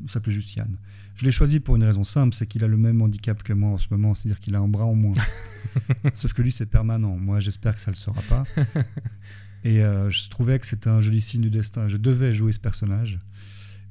Il 0.00 0.08
s'appelait 0.08 0.32
juste 0.32 0.54
Yann. 0.54 0.76
Je 1.16 1.24
l'ai 1.24 1.32
choisi 1.32 1.58
pour 1.58 1.74
une 1.74 1.82
raison 1.82 2.04
simple, 2.04 2.36
c'est 2.36 2.46
qu'il 2.46 2.62
a 2.62 2.68
le 2.68 2.76
même 2.76 3.02
handicap 3.02 3.42
que 3.42 3.52
moi 3.52 3.70
en 3.70 3.78
ce 3.78 3.88
moment, 3.90 4.14
c'est-à-dire 4.14 4.38
qu'il 4.38 4.54
a 4.54 4.60
un 4.60 4.68
bras 4.68 4.84
en 4.84 4.94
moins. 4.94 5.16
Sauf 6.14 6.34
que 6.34 6.42
lui, 6.42 6.52
c'est 6.52 6.66
permanent. 6.66 7.16
Moi, 7.16 7.40
j'espère 7.40 7.74
que 7.74 7.80
ça 7.80 7.90
ne 7.90 7.96
le 7.96 7.98
sera 7.98 8.22
pas. 8.28 8.44
Et 9.64 9.82
euh, 9.82 10.08
je 10.08 10.30
trouvais 10.30 10.60
que 10.60 10.66
c'était 10.68 10.90
un 10.90 11.00
joli 11.00 11.20
signe 11.20 11.40
du 11.40 11.50
destin. 11.50 11.88
Je 11.88 11.96
devais 11.96 12.32
jouer 12.32 12.52
ce 12.52 12.60
personnage. 12.60 13.18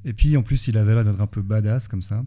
Et 0.05 0.13
puis, 0.13 0.37
en 0.37 0.43
plus, 0.43 0.69
il 0.69 0.77
avait 0.77 0.95
l'air 0.95 1.03
d'être 1.03 1.19
un 1.19 1.27
peu 1.27 1.41
badass 1.41 1.89
comme 1.89 2.03
ça. 2.03 2.23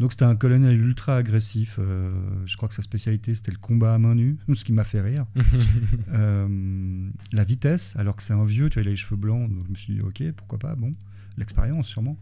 Donc, 0.00 0.12
c'était 0.12 0.24
un 0.24 0.34
colonel 0.34 0.80
ultra 0.80 1.16
agressif. 1.16 1.76
Euh, 1.78 2.12
je 2.46 2.56
crois 2.56 2.68
que 2.68 2.74
sa 2.74 2.82
spécialité, 2.82 3.34
c'était 3.34 3.52
le 3.52 3.58
combat 3.58 3.94
à 3.94 3.98
main 3.98 4.14
nue, 4.14 4.36
ce 4.54 4.64
qui 4.64 4.72
m'a 4.72 4.84
fait 4.84 5.00
rire. 5.00 5.26
Euh, 6.12 7.08
la 7.32 7.44
vitesse, 7.44 7.96
alors 7.96 8.14
que 8.14 8.22
c'est 8.22 8.32
un 8.32 8.44
vieux, 8.44 8.68
tu 8.70 8.74
vois, 8.74 8.82
il 8.82 8.88
a 8.88 8.90
les 8.90 8.96
cheveux 8.96 9.16
blancs. 9.16 9.50
Donc, 9.52 9.64
je 9.66 9.70
me 9.70 9.76
suis 9.76 9.94
dit, 9.94 10.00
ok, 10.00 10.22
pourquoi 10.36 10.58
pas, 10.58 10.74
bon. 10.76 10.92
L'expérience, 11.36 11.88
sûrement. 11.88 12.16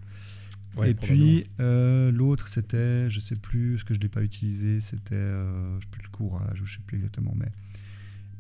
Ouais, 0.77 0.91
et 0.91 0.95
puis 0.95 1.47
euh, 1.61 2.11
l'autre, 2.11 2.49
c'était, 2.49 3.11
je 3.11 3.21
sais 3.21 3.37
plus, 3.37 3.79
ce 3.79 3.85
que 3.85 3.93
je 3.93 4.01
l'ai 4.01 4.09
pas 4.09 4.23
utilisé, 4.23 4.81
c'était, 4.81 5.15
je 5.15 5.81
sais 5.81 5.91
plus 5.91 6.03
le 6.03 6.09
courage, 6.09 6.63
ou 6.63 6.67
je 6.67 6.77
sais 6.77 6.83
plus 6.87 6.97
exactement, 6.97 7.35
mais, 7.37 7.53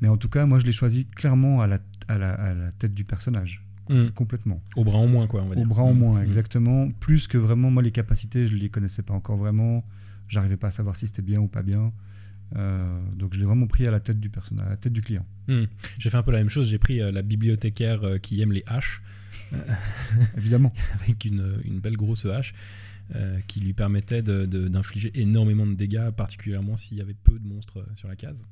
mais 0.00 0.08
en 0.08 0.16
tout 0.16 0.30
cas, 0.30 0.46
moi, 0.46 0.58
je 0.58 0.64
l'ai 0.64 0.72
choisi 0.72 1.04
clairement 1.04 1.60
à 1.60 1.66
la, 1.66 1.78
à 2.08 2.16
la, 2.16 2.32
à 2.32 2.54
la 2.54 2.72
tête 2.72 2.94
du 2.94 3.04
personnage, 3.04 3.62
Mm. 3.92 4.10
complètement, 4.10 4.62
Au 4.76 4.84
bras 4.84 4.98
en 4.98 5.06
moins, 5.06 5.26
quoi, 5.26 5.42
on 5.42 5.46
va 5.46 5.52
au 5.52 5.54
dire. 5.56 5.66
bras 5.66 5.82
en 5.82 5.92
Mm. 5.94 5.98
moins, 5.98 6.20
Mm. 6.20 6.24
exactement, 6.24 6.90
plus 7.00 7.28
que 7.28 7.38
vraiment 7.38 7.70
moi 7.70 7.82
les 7.82 7.92
capacités, 7.92 8.46
je 8.46 8.54
les 8.56 8.68
connaissais 8.70 9.02
pas 9.02 9.14
encore 9.14 9.36
vraiment, 9.36 9.84
j'arrivais 10.28 10.56
pas 10.56 10.68
à 10.68 10.70
savoir 10.70 10.96
si 10.96 11.06
c'était 11.06 11.22
bien 11.22 11.40
ou 11.40 11.48
pas 11.48 11.62
bien, 11.62 11.92
Euh, 12.54 13.00
donc 13.16 13.32
je 13.32 13.38
l'ai 13.38 13.46
vraiment 13.46 13.66
pris 13.66 13.86
à 13.86 13.90
la 13.90 13.98
tête 14.00 14.20
du 14.20 14.28
personnage, 14.28 14.66
à 14.66 14.70
la 14.70 14.76
tête 14.76 14.92
du 14.92 15.00
client. 15.00 15.24
J'ai 15.98 16.10
fait 16.10 16.18
un 16.18 16.22
peu 16.22 16.32
la 16.32 16.38
même 16.38 16.50
chose. 16.50 16.68
J'ai 16.68 16.76
pris 16.76 17.00
euh, 17.00 17.10
la 17.10 17.22
bibliothécaire 17.22 18.04
euh, 18.04 18.18
qui 18.18 18.42
aime 18.42 18.52
les 18.52 18.62
haches, 18.66 19.00
Évidemment. 20.36 20.70
avec 21.02 21.24
une, 21.24 21.60
une 21.64 21.78
belle 21.80 21.96
grosse 21.96 22.26
hache. 22.26 22.52
qui 23.46 23.60
lui 23.60 23.72
permettait 23.72 24.22
d'infliger 24.22 25.10
énormément 25.20 25.66
de 25.66 25.74
dégâts, 25.74 26.10
particulièrement 26.10 26.76
s'il 26.76 26.98
y 26.98 27.00
avait 27.00 27.14
peu 27.14 27.38
de 27.38 27.46
monstres 27.46 27.86
sur 27.96 28.08
la 28.08 28.16
case. 28.16 28.44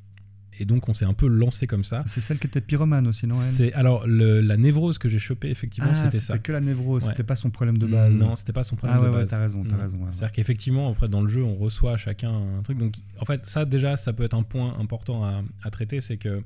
Et 0.61 0.67
donc 0.67 0.89
on 0.91 0.95
s'est 0.95 1.07
un 1.07 1.15
peu 1.15 1.27
lancé 1.27 1.67
comme 1.67 1.85
ça. 1.85 2.03
C'est 2.07 2.21
celle 2.21 2.39
qui 2.39 2.47
était 2.47 2.61
pyromane 2.61 3.07
aussi, 3.07 3.27
non 3.27 3.35
C'est 3.35 3.73
alors 3.73 4.07
le- 4.07 4.43
la 4.43 4.57
névrose 4.59 4.99
que 4.99 5.09
j'ai 5.09 5.19
chopée 5.19 5.49
effectivement, 5.49 5.91
Ah, 5.93 5.95
c'était 5.95 6.21
ça. 6.21 6.39
que 6.39 6.53
la 6.53 6.61
névrose, 6.61 7.03
Ouais. 7.05 7.11
c'était 7.11 7.23
pas 7.23 7.35
son 7.35 7.49
problème 7.51 7.79
de 7.79 7.87
base. 7.87 8.13
Non, 8.13 8.37
c'était 8.37 8.53
pas 8.53 8.63
son 8.63 8.77
problème 8.77 8.99
ah 8.99 9.03
ouais, 9.03 9.09
de 9.09 9.13
ouais, 9.15 9.21
base. 9.21 9.31
t'as 9.31 9.39
raison, 9.39 9.65
t'as 9.65 9.77
raison. 9.77 9.97
ouais, 9.97 10.05
ouais. 10.05 10.11
C'est-à-dire 10.11 10.33
qu'effectivement, 10.33 10.91
après 10.91 11.09
dans 11.09 11.23
le 11.23 11.29
jeu, 11.29 11.43
on 11.43 11.57
reçoit 11.57 11.97
chacun 11.97 12.31
un 12.59 12.63
truc. 12.63 12.77
Donc, 12.77 12.95
en 13.19 13.25
fait, 13.25 13.47
ça 13.47 13.65
déjà, 13.65 13.97
ça 13.97 14.13
peut 14.13 14.23
être 14.25 14.35
un 14.35 14.43
point 14.43 14.77
important 14.79 15.25
à, 15.25 15.43
à 15.63 15.71
traiter, 15.71 16.01
c'est 16.03 16.19
que 16.19 16.43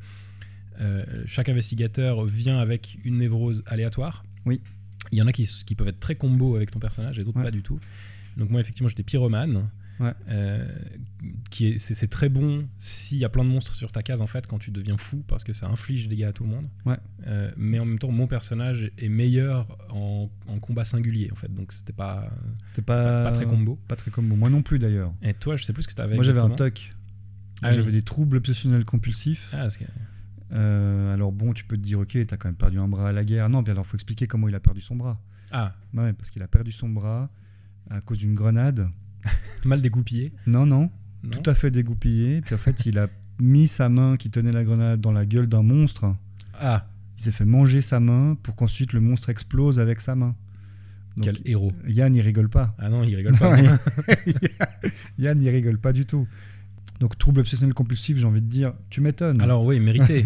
euh, 0.81 1.05
chaque 1.27 1.49
investigateur 1.49 2.25
vient 2.25 2.59
avec 2.59 2.99
une 3.05 3.19
névrose 3.19 3.63
aléatoire. 3.67 4.25
Oui. 4.47 4.61
Il 5.13 5.19
y 5.19 5.23
en 5.23 5.27
a 5.27 5.33
qui, 5.33 5.45
qui 5.67 5.75
peuvent 5.75 5.89
être 5.89 6.01
très 6.01 6.15
combo 6.15 6.57
avec 6.57 6.71
ton 6.71 6.79
personnage 6.79 7.19
et 7.19 7.25
d'autres 7.25 7.39
Ouais. 7.39 7.45
pas 7.45 7.51
du 7.51 7.63
tout. 7.63 7.79
Donc 8.37 8.51
moi, 8.51 8.61
effectivement, 8.61 8.89
j'étais 8.89 9.03
pyromane. 9.03 9.69
Ouais. 10.01 10.13
Euh, 10.29 10.67
qui 11.51 11.69
est, 11.69 11.79
c'est, 11.79 12.09
très 12.09 12.29
bon 12.29 12.67
s'il 12.79 13.19
y 13.19 13.25
a 13.25 13.29
plein 13.29 13.45
de 13.45 13.49
monstres 13.49 13.75
sur 13.75 13.93
ta 13.93 14.03
case 14.03 14.21
en 14.21 14.27
fait 14.27 14.47
quand 14.47 14.59
tu 14.59 14.71
deviens 14.73 14.97
fou 14.97 15.23
parce 15.29 15.45
que 15.45 15.53
ça 15.53 15.69
inflige 15.69 16.05
des 16.09 16.17
dégâts 16.17 16.25
à 16.27 16.33
tout 16.33 16.45
le 16.45 16.51
monde. 16.51 16.69
Ouais. 16.85 16.97
Euh, 17.27 17.51
mais 17.57 17.79
en 17.79 17.85
même 17.85 17.99
temps, 17.99 18.11
mon 18.11 18.27
personnage 18.27 18.91
est 18.99 19.09
meilleur 19.09 19.79
en, 19.91 20.31
en 20.49 20.59
combat 20.59 20.85
singulier 20.85 21.31
en 21.33 21.37
fait, 21.37 21.53
donc 21.55 21.73
c'était 21.73 21.93
pas, 21.93 22.29
C'était 22.69 22.83
pas, 22.83 23.25
pas 23.25 23.33
très 23.33 23.47
combo. 23.47 23.79
Pas 23.89 23.97
très 23.97 24.11
combo. 24.11 24.35
Moi 24.37 24.51
non 24.51 24.63
plus 24.63 24.79
d'ailleurs. 24.79 25.13
Et 25.23 25.35
toi, 25.35 25.57
je 25.57 25.65
sais 25.65 25.73
plus 25.73 25.85
ce 25.85 25.89
que 25.89 25.95
tu 25.95 26.03
avais. 26.03 26.17
Moi 26.17 26.25
j'avais 26.25 26.43
un. 26.43 26.51
TOC. 26.51 26.93
Ah 27.63 27.71
j'avais 27.71 27.87
oui. 27.87 27.93
des 27.93 28.03
troubles 28.03 28.37
obsessionnels 28.37 28.85
compulsifs. 28.85 29.51
Ah, 29.53 29.69
que- 29.69 29.85
Euh, 30.53 31.13
alors 31.13 31.33
bon, 31.33 31.53
tu 31.53 31.65
peux 31.65 31.77
te 31.77 31.83
dire, 31.83 31.99
ok, 32.01 32.19
t'as 32.27 32.37
quand 32.37 32.49
même 32.49 32.57
perdu 32.57 32.79
un 32.79 32.89
bras 32.89 33.09
à 33.09 33.13
la 33.13 33.25
guerre. 33.25 33.49
Non, 33.49 33.63
bien 33.63 33.73
alors 33.73 33.87
faut 33.87 33.97
expliquer 33.97 34.27
comment 34.27 34.49
il 34.49 34.55
a 34.55 34.61
perdu 34.61 34.81
son 34.81 34.97
bras. 34.97 35.21
ah, 35.51 35.75
Ouais, 35.95 36.13
parce 36.13 36.31
qu'il 36.31 36.43
a 36.43 36.49
perdu 36.49 36.73
son 36.73 36.89
bras 36.89 37.31
à 37.91 38.01
cause 38.01 38.19
d'une 38.19 38.35
grenade. 38.35 38.89
mal 39.65 39.81
dégoupillé. 39.83 40.33
Non, 40.47 40.67
non, 40.67 40.91
Non 41.23 41.31
tout 41.31 41.49
à 41.49 41.55
fait 41.55 41.71
dégoupillé. 41.71 42.41
Puis 42.43 42.55
en 42.55 42.59
fait, 42.59 42.87
il 42.87 42.99
a 42.99 43.09
mis 43.41 43.69
sa 43.69 43.89
main 43.89 44.17
qui 44.17 44.31
tenait 44.31 44.53
la 44.53 44.65
grenade 44.65 45.01
dans 45.01 45.13
la 45.13 45.27
gueule 45.27 45.49
d'un 45.49 45.63
monstre. 45.63 46.15
Ah, 46.59 46.87
Il 47.19 47.23
s'est 47.25 47.33
fait 47.33 47.45
manger 47.45 47.81
sa 47.81 48.01
main 48.01 48.37
pour 48.43 48.57
qu'ensuite 48.57 48.93
le 48.93 49.01
monstre 49.01 49.31
explose 49.31 49.81
avec 49.81 50.01
sa 50.01 50.15
main. 50.15 50.35
Donc, 51.17 51.25
quel 51.25 51.39
héros. 51.45 51.73
Yann, 51.87 52.15
il 52.15 52.21
rigole 52.23 52.49
pas. 52.49 52.75
Ah 52.79 52.89
non, 52.89 53.03
il 53.05 53.15
rigole 53.15 53.39
pas. 53.39 53.57
Non, 53.63 53.79
Yann, 55.19 55.41
il 55.41 55.49
rigole 55.49 55.79
pas 55.79 55.93
du 55.93 56.07
tout. 56.07 56.27
Donc, 57.01 57.19
trouble 57.19 57.41
obsessionnel 57.41 57.75
compulsif, 57.75 58.17
j'ai 58.17 58.25
envie 58.25 58.43
de 58.43 58.49
dire, 58.49 58.73
tu 58.91 59.01
m'étonnes. 59.01 59.41
Alors 59.41 59.65
oui, 59.65 59.81
mérité. 59.81 60.25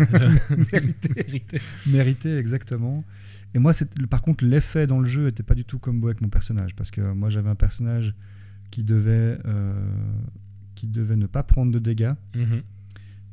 Mérité. 0.72 1.08
Mérité. 1.16 1.60
Mérité, 1.86 2.38
exactement. 2.38 3.04
Et 3.54 3.58
moi, 3.58 3.72
par 4.10 4.22
contre, 4.22 4.44
l'effet 4.44 4.86
dans 4.86 5.00
le 5.00 5.06
jeu 5.06 5.28
était 5.28 5.42
pas 5.42 5.54
du 5.54 5.64
tout 5.64 5.78
comme 5.78 6.00
beau 6.00 6.08
avec 6.08 6.20
mon 6.20 6.28
personnage. 6.28 6.74
Parce 6.74 6.90
que 6.90 7.00
moi, 7.00 7.30
j'avais 7.30 7.48
un 7.48 7.54
personnage 7.54 8.14
qui 8.70 8.82
devait, 8.84 9.38
euh, 9.46 9.72
qui 10.74 10.86
devait 10.86 11.16
ne 11.16 11.26
pas 11.26 11.42
prendre 11.42 11.72
de 11.72 11.78
dégâts 11.78 12.12
Mhm. 12.36 12.62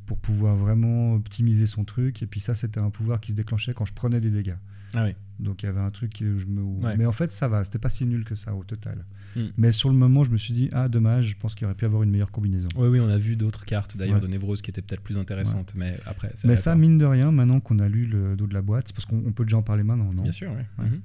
pour 0.06 0.18
pouvoir 0.20 0.56
vraiment 0.56 1.14
optimiser 1.16 1.66
son 1.66 1.84
truc. 1.84 2.22
Et 2.24 2.28
puis 2.28 2.40
ça, 2.40 2.56
c'était 2.56 2.80
un 2.80 2.90
pouvoir 2.90 3.20
qui 3.20 3.32
se 3.32 3.36
déclenchait 3.38 3.74
quand 3.74 3.86
je 3.86 3.94
prenais 3.94 4.20
des 4.22 4.32
dégâts. 4.32 4.56
Ah 4.94 5.04
oui. 5.06 5.12
Donc 5.40 5.64
il 5.64 5.66
y 5.66 5.70
avait 5.70 5.82
un 5.82 5.90
truc 5.92 6.14
que 6.14 6.38
je 6.38 6.46
me. 6.46 6.62
Ouais. 6.62 6.96
Mais 6.96 7.06
en 7.06 7.12
fait, 7.12 7.32
ça 7.34 7.50
va. 7.50 7.64
C'était 7.66 7.80
pas 7.80 7.90
si 7.90 8.06
nul 8.06 8.24
que 8.24 8.36
ça 8.36 8.56
au 8.56 8.64
total. 8.64 9.04
Mm. 9.36 9.42
Mais 9.58 9.72
sur 9.74 9.90
le 9.90 9.96
moment, 9.96 10.24
je 10.24 10.32
me 10.32 10.38
suis 10.38 10.54
dit 10.54 10.70
ah 10.72 10.88
dommage. 10.88 11.26
Je 11.32 11.36
pense 11.38 11.54
qu'il 11.56 11.66
aurait 11.66 11.76
pu 11.76 11.84
avoir 11.84 12.04
une 12.04 12.12
meilleure 12.12 12.32
combinaison. 12.32 12.70
Oui, 12.78 12.88
oui, 12.88 13.00
on 13.02 13.10
a 13.10 13.18
vu 13.18 13.36
d'autres 13.36 13.66
cartes 13.66 13.98
d'ailleurs 13.98 14.16
Ouais. 14.16 14.22
de 14.22 14.28
Névrose 14.28 14.62
qui 14.62 14.70
étaient 14.72 14.82
peut-être 14.82 15.02
plus 15.02 15.18
intéressantes, 15.18 15.74
mais 15.76 16.00
après, 16.06 16.32
c'est 16.36 16.48
Mais 16.48 16.56
ça, 16.56 16.76
mine 16.76 16.98
de 16.98 17.04
rien, 17.06 17.32
maintenant 17.34 17.60
qu'on 17.60 17.80
a 17.80 17.90
lu 17.90 18.06
le 18.06 18.38
dos 18.38 18.48
de 18.48 18.54
la 18.54 18.62
boîte, 18.62 18.88
c'est 18.88 18.96
parce 18.96 19.06
qu'on 19.06 19.22
on 19.26 19.34
peut 19.34 19.44
déjà 19.44 19.58
en 19.58 19.64
parler 19.64 19.84
maintenant, 19.84 20.14
non? 20.14 20.24
Bien 20.24 20.32
sûr, 20.32 20.50
oui. 20.56 20.86
Mhm. 20.86 21.02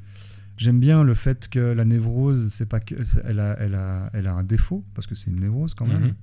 J'aime 0.60 0.78
bien 0.78 1.02
le 1.02 1.14
fait 1.14 1.48
que 1.48 1.58
la 1.58 1.84
névrose, 1.86 2.50
c'est 2.52 2.66
pas 2.66 2.80
que 2.80 2.94
elle 3.24 3.40
a, 3.40 3.56
elle 3.60 3.74
a, 3.74 4.10
elle 4.12 4.26
a 4.26 4.34
un 4.34 4.42
défaut 4.42 4.84
parce 4.94 5.06
que 5.06 5.14
c'est 5.14 5.30
une 5.30 5.40
névrose 5.40 5.72
quand 5.72 5.86
même, 5.86 6.02
Mhm. 6.08 6.14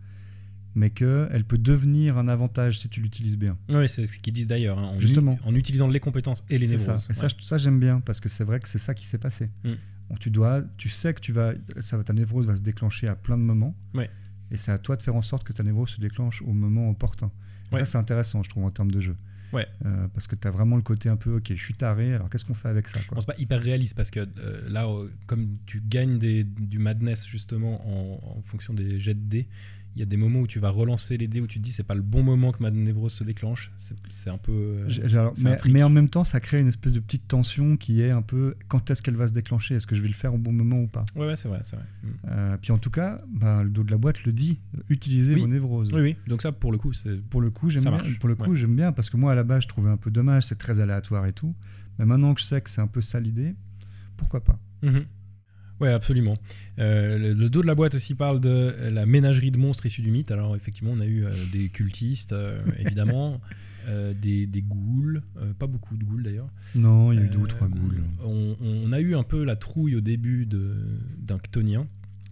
mais 0.75 0.91
que 0.91 1.27
elle 1.31 1.43
peut 1.43 1.57
devenir 1.57 2.19
un 2.19 2.27
avantage 2.27 2.79
si 2.79 2.87
tu 2.87 3.01
l'utilises 3.01 3.35
bien. 3.37 3.57
Oui, 3.69 3.89
c'est 3.89 4.05
ce 4.05 4.19
qu'ils 4.19 4.33
disent 4.33 4.47
d'ailleurs. 4.47 4.77
hein, 4.77 4.91
en, 4.95 4.99
Justement. 4.99 5.39
en 5.43 5.55
utilisant 5.55 5.87
les 5.87 5.99
compétences 5.99 6.43
et 6.51 6.59
les 6.59 6.67
C'est 6.67 6.77
ça. 6.77 6.91
névroses. 6.93 7.07
Et 7.09 7.13
ça, 7.15 7.25
Ouais. 7.25 7.33
ça 7.41 7.57
j'aime 7.57 7.79
bien 7.79 7.99
parce 7.99 8.19
que 8.19 8.29
c'est 8.29 8.43
vrai 8.43 8.59
que 8.59 8.69
c'est 8.69 8.77
ça 8.77 8.93
qui 8.93 9.07
s'est 9.07 9.17
passé. 9.17 9.49
Mm. 9.63 9.71
Tu 10.19 10.29
dois, 10.29 10.61
tu 10.77 10.87
sais 10.89 11.13
que 11.15 11.19
tu 11.19 11.31
vas, 11.33 11.53
ça, 11.79 11.97
va- 11.97 12.03
ta 12.03 12.13
névrose 12.13 12.45
va 12.45 12.55
se 12.55 12.61
déclencher 12.61 13.07
à 13.07 13.15
plein 13.15 13.37
de 13.39 13.43
moments. 13.43 13.75
Ouais. 13.95 14.09
Et 14.51 14.57
c'est 14.57 14.71
à 14.71 14.77
toi 14.77 14.95
de 14.97 15.01
faire 15.01 15.15
en 15.15 15.21
sorte 15.23 15.43
que 15.45 15.51
ta 15.51 15.63
névrose 15.63 15.89
se 15.89 15.99
déclenche 15.99 16.41
au 16.43 16.53
moment 16.53 16.89
opportun. 16.91 17.31
Et 17.71 17.75
Ouais. 17.75 17.79
Ça, 17.79 17.85
c'est 17.85 17.97
intéressant, 17.97 18.41
je 18.43 18.49
trouve, 18.49 18.63
en 18.65 18.71
termes 18.71 18.91
de 18.91 18.99
jeu. 19.01 19.17
Ouais. 19.53 19.67
Euh, 19.85 20.07
parce 20.13 20.27
que 20.27 20.35
tu 20.35 20.47
as 20.47 20.51
vraiment 20.51 20.75
le 20.75 20.81
côté 20.81 21.07
un 21.09 21.15
peu, 21.15 21.37
ok, 21.37 21.45
je 21.49 21.63
suis 21.63 21.73
taré, 21.73 22.13
alors 22.13 22.29
qu'est-ce 22.29 22.45
qu'on 22.45 22.53
fait 22.53 22.67
avec 22.69 22.87
ça 22.87 22.99
quoi? 23.07 23.15
Bon, 23.15 23.21
c'est 23.21 23.27
pas 23.33 23.39
hyper 23.41 23.61
réaliste 23.61 23.95
parce 23.95 24.11
que 24.11 24.19
euh, 24.19 24.69
là, 24.69 24.87
euh, 24.87 25.09
comme 25.25 25.53
tu 25.65 25.81
gagnes 25.87 26.17
des- 26.17 26.43
du 26.43 26.79
madness 26.79 27.25
justement 27.25 27.81
en, 27.87 28.37
en 28.37 28.41
fonction 28.41 28.73
des 28.73 28.99
jets 28.99 29.13
de 29.13 29.19
dés, 29.21 29.47
il 29.97 30.01
y 30.01 30.03
a 30.03 30.05
des 30.05 30.15
moments 30.17 30.41
où 30.41 30.47
tu 30.47 30.59
vas 30.59 30.69
relancer 30.69 31.17
les 31.17 31.27
dés 31.27 31.41
où 31.41 31.47
tu 31.47 31.57
te 31.57 31.63
dis 31.63 31.71
c'est 31.71 31.81
pas 31.81 31.95
le 31.95 32.03
bon 32.03 32.21
moment 32.21 32.51
que 32.51 32.61
ma 32.61 32.69
névrose 32.69 33.13
se 33.13 33.23
déclenche. 33.23 33.71
C'est 34.11 34.29
un 34.29 34.37
peu. 34.37 34.51
euh, 34.51 34.89
alors, 35.05 35.33
un 35.43 35.69
mais, 35.71 35.81
en 35.81 35.89
même 35.89 36.07
temps, 36.07 36.23
ça 36.23 36.39
crée 36.39 36.59
une 36.59 36.67
espèce 36.67 36.93
de 36.93 36.99
petite 36.99 37.27
tension 37.27 37.77
qui 37.77 38.01
est 38.03 38.11
un 38.11 38.21
peu 38.21 38.53
quand 38.67 38.91
est-ce 38.91 39.01
qu'elle 39.01 39.15
va 39.15 39.27
se 39.27 39.33
déclencher? 39.33 39.73
Est-ce 39.73 39.87
que 39.87 39.95
je 39.95 40.03
vais 40.03 40.07
le 40.07 40.13
faire 40.13 40.35
au 40.35 40.37
bon 40.37 40.51
moment 40.51 40.79
ou 40.81 40.87
pas? 40.87 41.03
Ouais, 41.15 41.25
ouais, 41.25 41.35
c'est 41.35 41.47
vrai, 41.47 41.61
c'est 41.63 41.77
vrai. 41.77 41.85
Mm. 42.03 42.07
Euh, 42.29 42.57
Puis 42.61 42.71
en 42.71 42.77
tout 42.77 42.91
cas, 42.91 43.23
bah, 43.27 43.63
le 43.63 43.69
dos 43.71 43.81
de 43.83 43.89
la 43.89 43.97
boîte 43.97 44.23
le 44.23 44.31
dit 44.33 44.59
utilisez 44.89 45.33
Oui. 45.33 45.41
vos 45.41 45.47
névroses. 45.47 45.91
Oui, 45.91 46.01
oui. 46.01 46.15
Donc 46.27 46.43
ça, 46.43 46.51
pour 46.51 46.71
le 46.71 46.77
coup, 46.77 46.93
c'est. 46.93 47.19
Pour 47.29 47.41
le 47.41 47.49
coup, 47.49 47.71
j'aime 47.71 47.81
bien. 47.83 48.03
Pour 48.19 48.29
le 48.29 48.35
coup, 48.35 48.51
Ouais. 48.51 48.55
j'aime 48.55 48.75
bien 48.75 48.91
parce 48.91 49.09
que 49.09 49.17
moi, 49.17 49.31
à 49.31 49.35
la 49.35 49.43
base, 49.43 49.63
je 49.63 49.67
trouvais 49.67 49.89
un 49.89 49.97
peu 49.97 50.11
dommage. 50.11 50.43
C'est 50.43 50.59
très 50.59 50.79
aléatoire 50.79 51.25
et 51.25 51.33
tout. 51.33 51.55
Mais 51.97 52.05
maintenant 52.05 52.35
que 52.35 52.41
je 52.41 52.45
sais 52.45 52.61
que 52.61 52.69
c'est 52.69 52.81
un 52.81 52.87
peu 52.87 53.01
ça 53.01 53.19
l'idée, 53.19 53.55
pourquoi 54.15 54.43
pas? 54.43 54.59
Mhm. 54.83 55.05
Ouais, 55.79 55.91
absolument. 55.91 56.33
Euh, 56.79 57.17
le, 57.17 57.33
le 57.33 57.49
dos 57.49 57.61
de 57.61 57.67
la 57.67 57.75
boîte 57.75 57.95
aussi 57.95 58.15
parle 58.15 58.39
de 58.39 58.75
la 58.89 59.05
ménagerie 59.05 59.51
de 59.51 59.57
monstres 59.57 59.85
issus 59.85 60.01
du 60.01 60.11
mythe. 60.11 60.31
Alors, 60.31 60.55
effectivement, 60.55 60.91
on 60.93 60.99
a 60.99 61.05
eu 61.05 61.23
euh, 61.25 61.29
des 61.51 61.69
cultistes, 61.69 62.33
euh, 62.33 62.59
évidemment, 62.79 63.39
des, 64.21 64.47
des 64.47 64.61
ghouls, 64.61 65.21
pas 65.59 65.67
beaucoup 65.67 65.95
de 65.95 66.03
ghouls 66.03 66.21
d'ailleurs. 66.23 66.49
Non, 66.75 67.13
il 67.13 67.19
y 67.19 67.21
a 67.21 67.25
eu 67.25 67.29
deux 67.29 67.37
ou 67.37 67.47
trois 67.47 67.69
ghouls. 67.69 68.01
On, 68.21 68.57
on 68.59 68.91
a 68.91 68.99
eu 68.99 69.15
un 69.15 69.23
peu 69.23 69.45
la 69.45 69.55
trouille 69.55 69.95
au 69.95 70.01
début 70.01 70.45
d'un 70.45 71.37
Ctonien. 71.37 71.87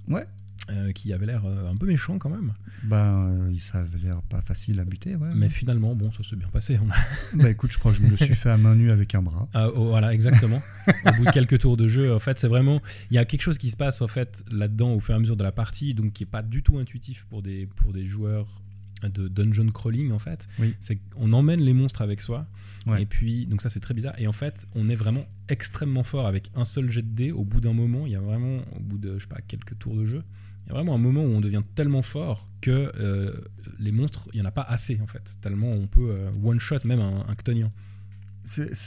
Ouais. 0.09 0.25
Euh, 0.69 0.91
qui 0.93 1.13
avait 1.13 1.25
l'air 1.25 1.45
euh, 1.45 1.69
un 1.69 1.75
peu 1.75 1.85
méchant 1.85 2.17
quand 2.17 2.29
même. 2.29 2.53
Bah, 2.83 3.27
euh, 3.27 3.53
ça 3.59 3.79
avait 3.79 3.99
l'air 3.99 4.21
pas 4.23 4.41
facile 4.41 4.79
à 4.79 4.85
buter. 4.85 5.15
Ouais, 5.15 5.29
Mais 5.35 5.49
finalement, 5.49 5.95
bon, 5.95 6.11
ça 6.11 6.23
s'est 6.23 6.35
bien 6.35 6.47
passé. 6.47 6.79
On 6.83 6.89
a- 6.89 6.95
bah 7.43 7.49
écoute, 7.49 7.71
je 7.71 7.77
crois 7.77 7.91
que 7.91 7.97
je 7.97 8.03
me 8.03 8.09
le 8.09 8.17
suis 8.17 8.33
fait 8.35 8.49
à 8.49 8.57
main 8.57 8.75
nue 8.75 8.91
avec 8.91 9.13
un 9.15 9.21
bras. 9.21 9.47
Ah, 9.53 9.69
oh, 9.69 9.89
voilà, 9.89 10.13
exactement. 10.13 10.61
au 10.87 11.11
bout 11.17 11.25
de 11.25 11.31
quelques 11.31 11.59
tours 11.59 11.77
de 11.77 11.87
jeu, 11.87 12.13
en 12.13 12.19
fait, 12.19 12.39
c'est 12.39 12.47
vraiment. 12.47 12.81
Il 13.11 13.15
y 13.15 13.17
a 13.17 13.25
quelque 13.25 13.41
chose 13.41 13.57
qui 13.57 13.69
se 13.69 13.77
passe 13.77 14.01
en 14.01 14.07
fait 14.07 14.43
là-dedans 14.51 14.93
au 14.93 14.99
fur 14.99 15.13
et 15.13 15.17
à 15.17 15.19
mesure 15.19 15.37
de 15.37 15.43
la 15.43 15.51
partie, 15.51 15.93
donc 15.93 16.13
qui 16.13 16.23
est 16.23 16.27
pas 16.27 16.41
du 16.41 16.63
tout 16.63 16.77
intuitif 16.77 17.25
pour 17.29 17.41
des, 17.41 17.67
pour 17.67 17.93
des 17.93 18.05
joueurs 18.05 18.61
de 19.03 19.27
dungeon 19.27 19.67
crawling 19.71 20.11
en 20.11 20.19
fait. 20.19 20.47
Oui. 20.59 20.73
C'est 20.79 20.95
qu'on 20.95 21.33
emmène 21.33 21.61
les 21.61 21.73
monstres 21.73 22.01
avec 22.01 22.21
soi. 22.21 22.47
Ouais. 22.87 23.03
Et 23.03 23.05
puis, 23.05 23.45
donc 23.45 23.61
ça 23.61 23.69
c'est 23.69 23.79
très 23.79 23.93
bizarre. 23.93 24.13
Et 24.19 24.27
en 24.27 24.33
fait, 24.33 24.67
on 24.75 24.89
est 24.89 24.95
vraiment 24.95 25.25
extrêmement 25.49 26.03
fort 26.03 26.27
avec 26.27 26.49
un 26.55 26.65
seul 26.65 26.89
jet 26.89 27.01
de 27.01 27.07
dés. 27.09 27.31
Au 27.31 27.43
bout 27.43 27.61
d'un 27.61 27.73
moment, 27.73 28.05
il 28.05 28.13
y 28.13 28.15
a 28.15 28.19
vraiment, 28.19 28.59
au 28.75 28.79
bout 28.79 28.97
de, 28.97 29.17
je 29.17 29.23
sais 29.23 29.29
pas, 29.29 29.41
quelques 29.47 29.77
tours 29.79 29.95
de 29.95 30.05
jeu, 30.05 30.23
il 30.65 30.69
y 30.69 30.71
a 30.71 30.73
vraiment 30.75 30.95
un 30.95 30.99
moment 30.99 31.23
où 31.23 31.27
on 31.27 31.41
devient 31.41 31.63
tellement 31.75 32.01
fort 32.01 32.49
que 32.61 32.91
euh, 32.95 33.33
les 33.79 33.91
monstres, 33.91 34.27
il 34.33 34.39
y 34.39 34.41
en 34.41 34.45
a 34.45 34.51
pas 34.51 34.63
assez 34.63 34.99
en 35.01 35.07
fait. 35.07 35.37
Tellement 35.41 35.71
on 35.71 35.87
peut 35.87 36.15
euh, 36.17 36.31
one 36.43 36.59
shot 36.59 36.79
même 36.85 36.99
un, 36.99 37.25
un 37.27 37.35
Ctonien. 37.35 37.71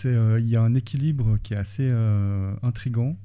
Euh, 0.04 0.38
Il 0.40 0.48
y 0.48 0.56
a 0.56 0.62
un 0.62 0.74
équilibre 0.74 1.38
qui 1.42 1.54
est 1.54 1.56
assez 1.56 1.88
intrigant 2.62 3.16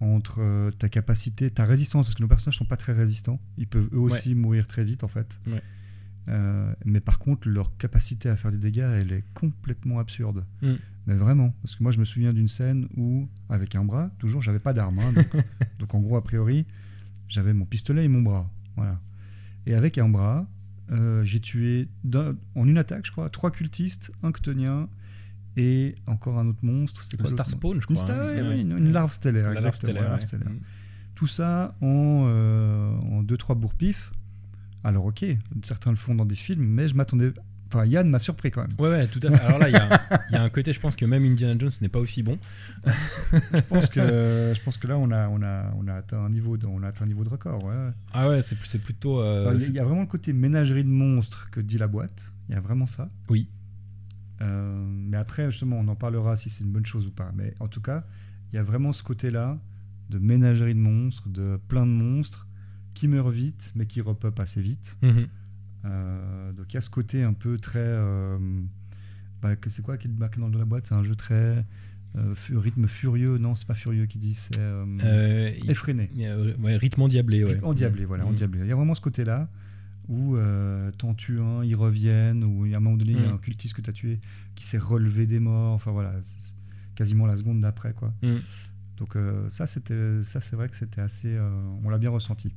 entre 0.00 0.70
ta 0.78 0.90
capacité, 0.90 1.50
ta 1.50 1.64
résistance, 1.64 2.06
parce 2.06 2.14
que 2.14 2.22
nos 2.22 2.28
personnages 2.28 2.58
sont 2.58 2.66
pas 2.66 2.76
très 2.76 2.92
résistants. 2.92 3.40
Ils 3.56 3.66
peuvent 3.66 3.88
eux 3.94 3.98
aussi 3.98 4.34
mourir 4.34 4.66
très 4.66 4.84
vite, 4.84 5.02
en 5.02 5.08
fait. 5.08 5.40
Ouais. 5.46 5.62
Euh, 6.28 6.72
mais 6.84 7.00
par 7.00 7.18
contre, 7.18 7.48
leur 7.48 7.76
capacité 7.78 8.28
à 8.28 8.36
faire 8.36 8.50
des 8.50 8.58
dégâts, 8.58 8.88
elle 9.00 9.12
est 9.12 9.24
complètement 9.34 9.98
absurde. 9.98 10.44
Mm. 10.62 10.72
Mais 11.06 11.14
vraiment, 11.14 11.54
parce 11.62 11.74
que 11.74 11.82
moi, 11.82 11.90
je 11.90 11.98
me 11.98 12.04
souviens 12.04 12.32
d'une 12.32 12.48
scène 12.48 12.86
où, 12.96 13.28
avec 13.48 13.74
un 13.74 13.84
bras, 13.84 14.10
toujours, 14.18 14.40
j'avais 14.40 14.60
pas 14.60 14.72
d'arme. 14.72 15.00
hein, 15.00 15.12
donc, 15.12 15.28
donc 15.78 15.94
en 15.94 16.00
gros, 16.00 16.16
a 16.16 16.22
priori, 16.22 16.66
j'avais 17.32 17.52
mon 17.54 17.64
pistolet 17.64 18.04
et 18.04 18.08
mon 18.08 18.22
bras. 18.22 18.50
Voilà. 18.76 19.00
Et 19.66 19.74
avec 19.74 19.96
un 19.98 20.08
bras, 20.08 20.46
euh, 20.90 21.24
j'ai 21.24 21.40
tué 21.40 21.88
en 22.54 22.66
une 22.68 22.78
attaque, 22.78 23.06
je 23.06 23.12
crois, 23.12 23.30
trois 23.30 23.50
cultistes, 23.50 24.12
un 24.22 24.32
ctonien 24.32 24.88
et 25.56 25.94
encore 26.06 26.38
un 26.38 26.46
autre 26.48 26.58
monstre. 26.62 27.00
C'était 27.02 27.16
l'autre 27.16 27.30
Star 27.30 27.50
Spawn, 27.50 27.80
je 27.80 27.86
Une, 27.88 27.96
crois. 27.96 28.06
star- 28.06 28.20
hein. 28.22 28.26
ouais, 28.34 28.42
Ouais. 28.42 28.60
une, 28.60 28.72
une 28.76 28.92
larve 28.92 29.12
stellaire, 29.12 29.52
La 29.52 29.60
larve 29.60 29.76
stellaire, 29.76 30.08
larve. 30.10 30.22
Mm. 30.34 30.60
Tout 31.14 31.26
ça 31.26 31.74
en, 31.80 32.24
euh, 32.26 32.96
en 32.98 33.22
deux, 33.22 33.36
trois 33.36 33.54
bourre-pif. 33.54 34.12
Alors 34.84 35.06
ok, 35.06 35.24
certains 35.62 35.90
le 35.90 35.96
font 35.96 36.14
dans 36.14 36.24
des 36.26 36.34
films, 36.34 36.64
mais 36.64 36.88
je 36.88 36.94
m'attendais... 36.94 37.32
Enfin, 37.72 37.86
Yann 37.86 38.08
m'a 38.08 38.18
surpris 38.18 38.50
quand 38.50 38.60
même. 38.62 38.70
Ouais, 38.78 38.88
ouais, 38.90 39.06
tout 39.06 39.20
à 39.22 39.30
fait. 39.30 39.40
Alors 39.44 39.58
là, 39.58 39.68
il 39.68 39.72
y, 39.72 39.76
a- 39.76 40.22
il 40.30 40.32
y 40.34 40.36
a 40.36 40.42
un 40.42 40.48
côté, 40.50 40.72
je 40.72 40.80
pense 40.80 40.94
que 40.96 41.04
même 41.06 41.24
Indiana 41.24 41.54
Jones 41.58 41.70
n'est 41.80 41.88
pas 41.88 42.00
aussi 42.00 42.22
bon. 42.22 42.38
je, 42.84 43.60
pense 43.68 43.88
que, 43.88 44.52
je 44.54 44.62
pense 44.62 44.76
que 44.76 44.86
là, 44.86 44.98
on 44.98 45.10
a, 45.10 45.28
on 45.28 45.42
a, 45.42 45.72
on 45.78 45.86
a 45.88 45.94
atteint 45.94 46.20
un 46.24 46.30
niveau 46.30 46.56
de, 46.56 46.66
on 46.66 46.82
a 46.82 46.88
atteint 46.88 47.04
un 47.04 47.08
niveau 47.08 47.24
de 47.24 47.28
record. 47.30 47.62
ouais. 47.64 47.90
Ah 48.12 48.28
ouais, 48.28 48.42
c'est 48.42 48.56
c'est 48.64 48.80
plutôt. 48.82 49.20
euh, 49.20 49.52
Il 49.54 49.60
y, 49.60 49.64
a- 49.64 49.68
il 49.68 49.74
y 49.74 49.78
a 49.78 49.84
vraiment 49.84 50.02
le 50.02 50.06
côté 50.06 50.32
ménagerie 50.32 50.84
de 50.84 50.88
monstres 50.90 51.48
que 51.50 51.60
dit 51.60 51.78
la 51.78 51.86
boîte. 51.86 52.32
Il 52.48 52.54
y 52.54 52.58
a 52.58 52.60
vraiment 52.60 52.86
ça. 52.86 53.08
Oui. 53.30 53.48
Euh, 54.40 54.84
mais 54.88 55.16
après, 55.16 55.50
justement, 55.50 55.78
on 55.78 55.88
en 55.88 55.94
parlera 55.96 56.36
si 56.36 56.50
c'est 56.50 56.64
une 56.64 56.72
bonne 56.72 56.86
chose 56.86 57.06
ou 57.06 57.10
pas. 57.12 57.30
Mais 57.34 57.54
en 57.60 57.68
tout 57.68 57.80
cas, 57.80 58.04
il 58.52 58.56
y 58.56 58.58
a 58.58 58.62
vraiment 58.62 58.92
ce 58.92 59.02
côté-là 59.02 59.58
de 60.10 60.18
ménagerie 60.18 60.74
de 60.74 60.80
monstres, 60.80 61.28
de 61.28 61.58
plein 61.68 61.86
de 61.86 61.92
monstres 61.92 62.46
qui 62.94 63.08
meurent 63.08 63.30
vite, 63.30 63.72
mais 63.74 63.86
qui 63.86 64.00
repopent 64.00 64.40
assez 64.40 64.60
vite. 64.60 64.98
mhm. 65.02 65.26
Euh, 65.84 66.52
donc 66.52 66.66
il 66.72 66.74
y 66.74 66.78
a 66.78 66.80
ce 66.80 66.90
côté 66.90 67.22
un 67.22 67.32
peu 67.32 67.58
très. 67.58 67.78
euh, 67.80 68.38
bah, 69.40 69.56
que 69.56 69.68
c'est 69.70 69.82
quoi 69.82 69.96
qui 69.98 70.08
est 70.08 70.10
dans 70.38 70.48
la 70.48 70.64
boîte? 70.64 70.86
C'est 70.86 70.94
un 70.94 71.02
jeu 71.02 71.14
très. 71.16 71.64
euh, 72.16 72.34
rythme 72.50 72.86
furieux. 72.88 73.38
Non, 73.38 73.54
c'est 73.54 73.66
pas 73.66 73.74
furieux 73.74 74.06
qui 74.06 74.18
dit, 74.18 74.34
c'est. 74.34 74.58
euh, 74.58 74.84
Euh, 75.02 75.52
effréné. 75.68 76.10
ouais, 76.60 76.76
rythme 76.76 77.02
endiablé, 77.02 77.42
ouais. 77.44 77.58
Endiablé, 77.62 78.04
voilà, 78.04 78.24
Mhm. 78.24 78.30
endiablé. 78.30 78.60
Il 78.60 78.66
y 78.66 78.72
a 78.72 78.76
vraiment 78.76 78.94
ce 78.94 79.00
côté-là 79.00 79.48
où 80.08 80.36
t'en 80.98 81.14
tues 81.14 81.40
un, 81.40 81.64
ils 81.64 81.74
reviennent, 81.74 82.44
ou 82.44 82.64
à 82.64 82.76
un 82.76 82.80
moment 82.80 82.96
donné, 82.96 83.12
il 83.12 83.20
y 83.20 83.24
a 83.24 83.28
Mhm. 83.28 83.34
un 83.34 83.38
cultiste 83.38 83.74
que 83.74 83.80
tu 83.80 83.90
as 83.90 83.92
tué 83.94 84.20
qui 84.54 84.64
s'est 84.66 84.78
relevé 84.78 85.26
des 85.26 85.40
morts. 85.40 85.72
Enfin 85.74 85.90
voilà, 85.90 86.12
quasiment 86.94 87.26
la 87.26 87.36
seconde 87.36 87.60
d'après, 87.60 87.92
quoi. 87.94 88.12
Mhm. 88.22 88.40
Donc 88.98 89.16
ça, 89.48 89.66
c'était, 89.66 90.22
ça 90.22 90.40
c'est 90.40 90.54
vrai 90.54 90.68
que 90.68 90.76
c'était 90.76 91.00
assez. 91.00 91.36
on 91.82 91.88
l'a 91.90 91.98
bien 91.98 92.10
ressenti. 92.10 92.54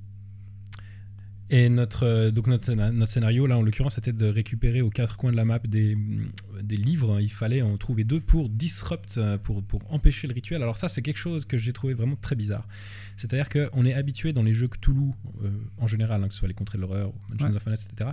Et 1.51 1.69
notre, 1.69 2.03
euh, 2.07 2.31
donc 2.31 2.47
notre, 2.47 2.73
notre 2.73 3.11
scénario, 3.11 3.45
là, 3.45 3.57
en 3.57 3.61
l'occurrence, 3.61 3.95
c'était 3.95 4.13
de 4.13 4.25
récupérer 4.25 4.81
aux 4.81 4.89
quatre 4.89 5.15
coins 5.15 5.31
de 5.31 5.37
la 5.37 5.45
map 5.45 5.59
des, 5.59 5.95
mm, 5.95 6.31
des 6.63 6.75
livres. 6.77 7.19
Il 7.21 7.31
fallait 7.31 7.61
en 7.61 7.77
trouver 7.77 8.03
deux 8.03 8.19
pour 8.19 8.49
disrupt, 8.49 9.17
euh, 9.19 9.37
pour, 9.37 9.61
pour 9.63 9.81
empêcher 9.93 10.27
le 10.27 10.33
rituel. 10.33 10.63
Alors 10.63 10.77
ça, 10.77 10.87
c'est 10.87 11.03
quelque 11.03 11.17
chose 11.19 11.45
que 11.45 11.57
j'ai 11.57 11.71
trouvé 11.71 11.93
vraiment 11.93 12.15
très 12.15 12.35
bizarre. 12.35 12.67
C'est-à-dire 13.15 13.49
qu'on 13.49 13.85
est 13.85 13.93
habitué 13.93 14.33
dans 14.33 14.41
les 14.41 14.53
jeux 14.53 14.67
Cthulhu, 14.67 15.11
euh, 15.43 15.51
en 15.77 15.85
général, 15.85 16.23
hein, 16.23 16.27
que 16.27 16.33
ce 16.33 16.39
soit 16.39 16.47
les 16.47 16.55
contrées 16.55 16.77
de 16.79 16.81
l'horreur, 16.81 17.13
Mansions 17.29 17.49
Ouais. 17.49 17.55
of 17.55 17.67
etc., 17.67 18.09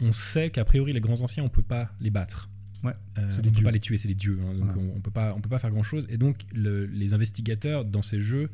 on 0.00 0.12
sait 0.12 0.50
qu'a 0.50 0.64
priori, 0.64 0.92
les 0.92 1.00
grands 1.00 1.20
anciens, 1.22 1.42
on 1.44 1.48
peut 1.48 1.62
pas 1.62 1.90
les 2.00 2.10
battre. 2.10 2.50
Ouais, 2.84 2.92
Euh, 3.18 3.30
on 3.38 3.40
des 3.42 3.50
peut 3.50 3.62
pas 3.62 3.70
les 3.72 3.80
tuer, 3.80 3.96
c'est 3.98 4.08
les 4.08 4.14
dieux. 4.14 4.38
hein, 4.42 4.54
donc 4.54 4.64
Voilà. 4.72 4.80
on, 4.92 4.96
on 4.96 5.00
peut 5.00 5.10
pas, 5.10 5.34
on 5.34 5.40
peut 5.40 5.48
pas 5.48 5.58
faire 5.58 5.70
grand 5.70 5.82
chose. 5.82 6.06
Et 6.10 6.18
donc 6.18 6.44
le- 6.52 6.86
les 6.86 7.14
investigateurs 7.14 7.84
dans 7.84 8.02
ces 8.02 8.20
jeux, 8.20 8.50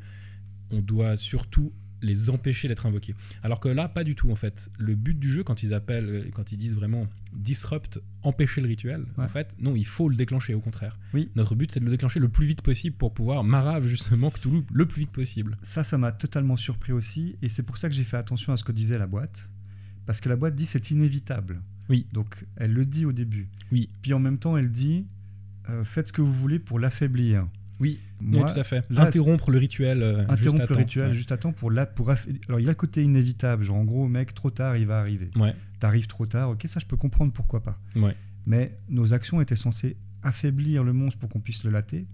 on 0.70 0.80
doit 0.80 1.16
surtout 1.16 1.72
les 2.02 2.30
empêcher 2.30 2.68
d'être 2.68 2.86
invoqués. 2.86 3.14
Alors 3.42 3.60
que 3.60 3.68
là, 3.68 3.88
pas 3.88 4.04
du 4.04 4.14
tout 4.14 4.30
en 4.30 4.36
fait. 4.36 4.70
Le 4.78 4.94
but 4.94 5.18
du 5.18 5.28
jeu, 5.30 5.42
quand 5.44 5.62
ils 5.62 5.74
appellent, 5.74 6.08
euh, 6.08 6.30
quand 6.34 6.52
ils 6.52 6.56
disent 6.56 6.74
vraiment 6.74 7.06
disrupt, 7.32 8.00
empêcher 8.22 8.60
le 8.60 8.68
rituel, 8.68 9.04
Ouais. 9.18 9.24
en 9.24 9.28
fait, 9.28 9.48
non, 9.58 9.76
il 9.76 9.86
faut 9.86 10.08
le 10.08 10.16
déclencher 10.16 10.54
au 10.54 10.60
contraire. 10.60 10.98
Oui. 11.14 11.30
Notre 11.36 11.54
but, 11.54 11.70
c'est 11.72 11.80
de 11.80 11.84
le 11.84 11.90
déclencher 11.90 12.20
le 12.20 12.28
plus 12.28 12.46
vite 12.46 12.62
possible 12.62 12.96
pour 12.96 13.12
pouvoir 13.14 13.44
marave 13.44 13.86
justement 13.86 14.30
Cthulhu 14.30 14.62
le 14.72 14.86
plus 14.86 15.00
vite 15.00 15.10
possible. 15.12 15.58
Ça, 15.62 15.84
ça 15.84 15.98
m'a 15.98 16.12
totalement 16.12 16.56
surpris 16.56 16.92
aussi. 16.92 17.36
Et 17.42 17.48
c'est 17.48 17.62
pour 17.62 17.78
ça 17.78 17.88
que 17.88 17.94
j'ai 17.94 18.04
fait 18.04 18.16
attention 18.16 18.52
à 18.52 18.56
ce 18.56 18.64
que 18.64 18.72
disait 18.72 18.98
la 18.98 19.06
boîte. 19.06 19.50
Parce 20.06 20.20
que 20.20 20.28
la 20.28 20.36
boîte 20.36 20.56
dit 20.56 20.66
c'est 20.66 20.90
inévitable. 20.90 21.62
Oui. 21.88 22.06
Donc 22.12 22.44
elle 22.56 22.72
le 22.72 22.84
dit 22.86 23.04
au 23.04 23.12
début. 23.12 23.48
Oui. 23.72 23.90
Puis 24.02 24.12
en 24.12 24.18
même 24.18 24.38
temps, 24.38 24.56
elle 24.56 24.72
dit 24.72 25.06
euh, 25.68 25.84
faites 25.84 26.08
ce 26.08 26.12
que 26.12 26.22
vous 26.22 26.32
voulez 26.32 26.58
pour 26.58 26.78
l'affaiblir. 26.80 27.46
Oui, 27.80 27.98
Moi, 28.20 28.44
oui, 28.46 28.52
tout 28.52 28.60
à 28.60 28.64
fait. 28.64 28.84
là, 28.90 29.02
Interrompre 29.06 29.50
le 29.50 29.58
rituel. 29.58 30.02
euh, 30.02 30.18
juste 30.20 30.30
interrompre 30.30 30.60
à 30.62 30.66
le 30.66 30.72
temps. 30.74 30.78
rituel 30.80 31.08
Ouais. 31.08 31.14
juste 31.14 31.32
à 31.32 31.36
temps 31.38 31.52
pour 31.52 31.70
la 31.70 31.86
pour 31.86 32.10
aff- 32.10 32.26
alors 32.48 32.60
il 32.60 32.64
y 32.64 32.66
a 32.66 32.70
le 32.70 32.74
côté 32.76 33.02
inévitable 33.02 33.62
genre 33.64 33.76
en 33.78 33.84
gros 33.84 34.06
mec 34.06 34.34
trop 34.34 34.50
tard 34.50 34.76
il 34.76 34.86
va 34.86 34.98
arriver 34.98 35.30
Ouais, 35.36 35.54
t'arrives 35.80 36.06
trop 36.06 36.26
tard 36.26 36.50
ok 36.50 36.62
ça 36.66 36.78
je 36.78 36.86
peux 36.86 36.96
comprendre 36.98 37.32
pourquoi 37.32 37.62
pas 37.62 37.78
ouais. 37.96 38.14
mais 38.46 38.78
nos 38.90 39.14
actions 39.14 39.40
étaient 39.40 39.56
censées 39.56 39.96
affaiblir 40.22 40.84
le 40.84 40.92
monstre 40.92 41.18
pour 41.18 41.30
qu'on 41.30 41.40
puisse 41.40 41.64
le 41.64 41.70
latter 41.70 42.06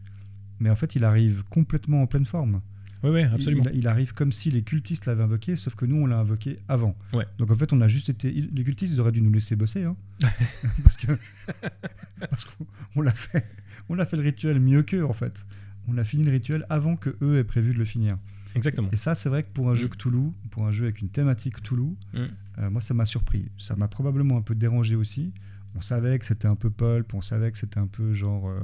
mais 0.61 0.71
en 0.71 0.77
fait 0.77 0.95
il 0.95 1.05
arrive 1.05 1.43
complètement 1.51 2.01
en 2.03 2.07
pleine 2.07 2.27
forme 2.27 2.61
Ouais, 3.03 3.23
Il- 3.23 3.35
absolument. 3.35 3.65
il, 3.73 3.79
il 3.81 3.89
arrive 3.89 4.15
comme 4.15 4.33
si 4.33 4.51
les 4.51 4.63
cultistes 4.63 5.07
l'avaient 5.07 5.23
invoqué 5.23 5.55
sauf 5.57 5.75
que 5.75 5.85
nous 5.87 5.97
on 5.97 6.07
l'a 6.07 6.19
invoqué 6.19 6.59
avant 6.69 6.97
Ouais. 7.13 7.27
donc 7.39 7.51
en 7.51 7.55
fait 7.55 7.73
on 7.73 7.81
a 7.81 7.89
juste 7.89 8.09
été 8.09 8.31
les 8.33 8.65
cultistes 8.65 8.93
ils 8.95 9.01
auraient 9.01 9.13
dû 9.13 9.21
nous 9.23 9.33
laisser 9.33 9.55
bosser 9.57 9.85
hein. 9.85 9.97
parce 10.83 10.97
que 10.97 11.13
parce 12.31 12.45
qu'on 12.45 12.67
on 12.97 13.01
l'a 13.03 13.13
fait 13.13 13.47
on 13.89 13.95
l'a 13.95 14.07
fait 14.07 14.17
le 14.17 14.23
rituel 14.23 14.61
mieux 14.61 14.83
qu'eux 14.83 15.05
en 15.05 15.13
fait 15.13 15.45
on 15.89 15.97
a 15.99 16.05
fini 16.05 16.25
le 16.25 16.33
rituel 16.33 16.67
avant 16.69 16.97
que 16.97 17.17
eux 17.23 17.39
aient 17.39 17.45
prévu 17.45 17.73
de 17.75 17.79
le 17.79 17.85
finir 17.85 18.19
Exactement. 18.55 18.89
et 18.91 18.97
ça, 18.97 19.15
c'est 19.15 19.29
vrai 19.29 19.43
que 19.43 19.51
pour 19.53 19.71
un 19.71 19.75
jeu 19.75 19.87
Mm. 19.87 19.91
Cthulhu, 19.91 20.31
pour 20.51 20.67
un 20.67 20.73
jeu 20.73 20.85
avec 20.85 21.03
une 21.03 21.11
thématique 21.11 21.57
Cthulhu, 21.61 21.95
Mm. 22.15 22.19
euh, 22.59 22.71
moi, 22.71 22.81
ça 22.81 22.95
m'a 22.95 23.05
surpris. 23.05 23.51
Ça 23.59 23.77
m'a 23.77 23.87
probablement 23.87 24.39
un 24.39 24.41
peu 24.41 24.55
dérangé 24.55 24.97
aussi. 24.97 25.35
On 25.75 25.83
savait 25.83 26.19
que 26.19 26.25
c'était 26.25 26.49
un 26.49 26.55
peu 26.55 26.71
pulp, 26.71 27.13
on 27.13 27.21
savait 27.21 27.53
que 27.53 27.59
c'était 27.59 27.79
un 27.79 27.87
peu 27.87 28.15
genre. 28.15 28.49
euh, 28.49 28.59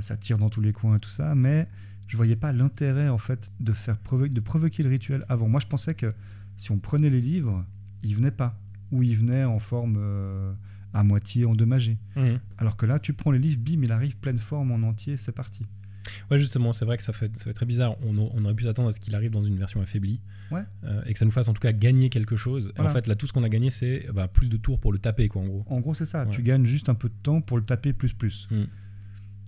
ça 0.00 0.16
tire 0.16 0.38
dans 0.38 0.50
tous 0.50 0.60
les 0.60 0.72
coins 0.72 0.96
et 0.96 0.98
tout 0.98 1.08
ça, 1.08 1.36
mais 1.36 1.68
je 2.06 2.16
voyais 2.16 2.36
pas 2.36 2.52
l'intérêt, 2.52 3.08
en 3.08 3.18
fait, 3.18 3.50
de, 3.60 3.72
faire 3.72 3.96
provo- 3.96 4.28
de 4.28 4.40
provoquer 4.40 4.82
le 4.82 4.88
rituel 4.88 5.24
avant. 5.28 5.48
Moi, 5.48 5.60
je 5.60 5.66
pensais 5.66 5.94
que 5.94 6.14
si 6.56 6.70
on 6.70 6.78
prenait 6.78 7.10
les 7.10 7.20
livres, 7.20 7.64
ils 8.02 8.14
venaient 8.16 8.30
pas. 8.30 8.58
Ou 8.92 9.02
ils 9.02 9.16
venaient 9.16 9.44
en 9.44 9.58
forme 9.58 9.96
euh, 9.98 10.52
à 10.94 11.02
moitié 11.02 11.44
endommagée. 11.44 11.98
Mhm. 12.14 12.38
Alors 12.58 12.76
que 12.76 12.86
là, 12.86 12.98
tu 12.98 13.12
prends 13.12 13.32
les 13.32 13.38
livres, 13.38 13.60
bim, 13.60 13.82
il 13.82 13.92
arrive 13.92 14.16
pleine 14.16 14.38
forme 14.38 14.70
en 14.70 14.86
entier, 14.86 15.16
c'est 15.16 15.32
parti. 15.32 15.66
Ouais, 16.30 16.38
justement, 16.38 16.72
c'est 16.72 16.84
vrai 16.84 16.96
que 16.96 17.02
ça 17.02 17.12
fait, 17.12 17.36
ça 17.36 17.44
fait 17.44 17.52
très 17.52 17.66
bizarre. 17.66 17.96
On, 18.02 18.16
aurait 18.44 18.54
pu 18.54 18.64
s'attendre 18.64 18.88
à 18.88 18.92
ce 18.92 19.00
qu'il 19.00 19.14
arrive 19.14 19.32
dans 19.32 19.44
une 19.44 19.58
version 19.58 19.80
affaiblie. 19.80 20.20
Ouais. 20.50 20.62
Euh, 20.84 21.02
et 21.06 21.12
que 21.12 21.18
ça 21.18 21.24
nous 21.24 21.30
fasse 21.30 21.48
en 21.48 21.52
tout 21.52 21.60
cas 21.60 21.72
gagner 21.72 22.10
quelque 22.10 22.36
chose. 22.36 22.72
Et 22.76 22.80
en 22.80 22.88
fait, 22.88 23.06
là, 23.06 23.16
tout 23.16 23.26
ce 23.26 23.32
qu'on 23.32 23.42
a 23.42 23.48
gagné, 23.48 23.70
c'est 23.70 24.06
bah, 24.14 24.28
plus 24.28 24.48
de 24.48 24.56
tours 24.56 24.78
pour 24.78 24.92
le 24.92 24.98
taper, 24.98 25.28
quoi, 25.28 25.42
en 25.42 25.46
gros. 25.46 25.64
En 25.66 25.80
gros, 25.80 25.94
c'est 25.94 26.04
ça. 26.04 26.24
Ouais. 26.24 26.30
Tu 26.30 26.42
gagnes 26.42 26.66
juste 26.66 26.88
un 26.88 26.94
peu 26.94 27.08
de 27.08 27.14
temps 27.22 27.40
pour 27.40 27.56
le 27.56 27.64
taper 27.64 27.92
plus 27.92 28.12
plus. 28.12 28.46
Mm. 28.50 28.64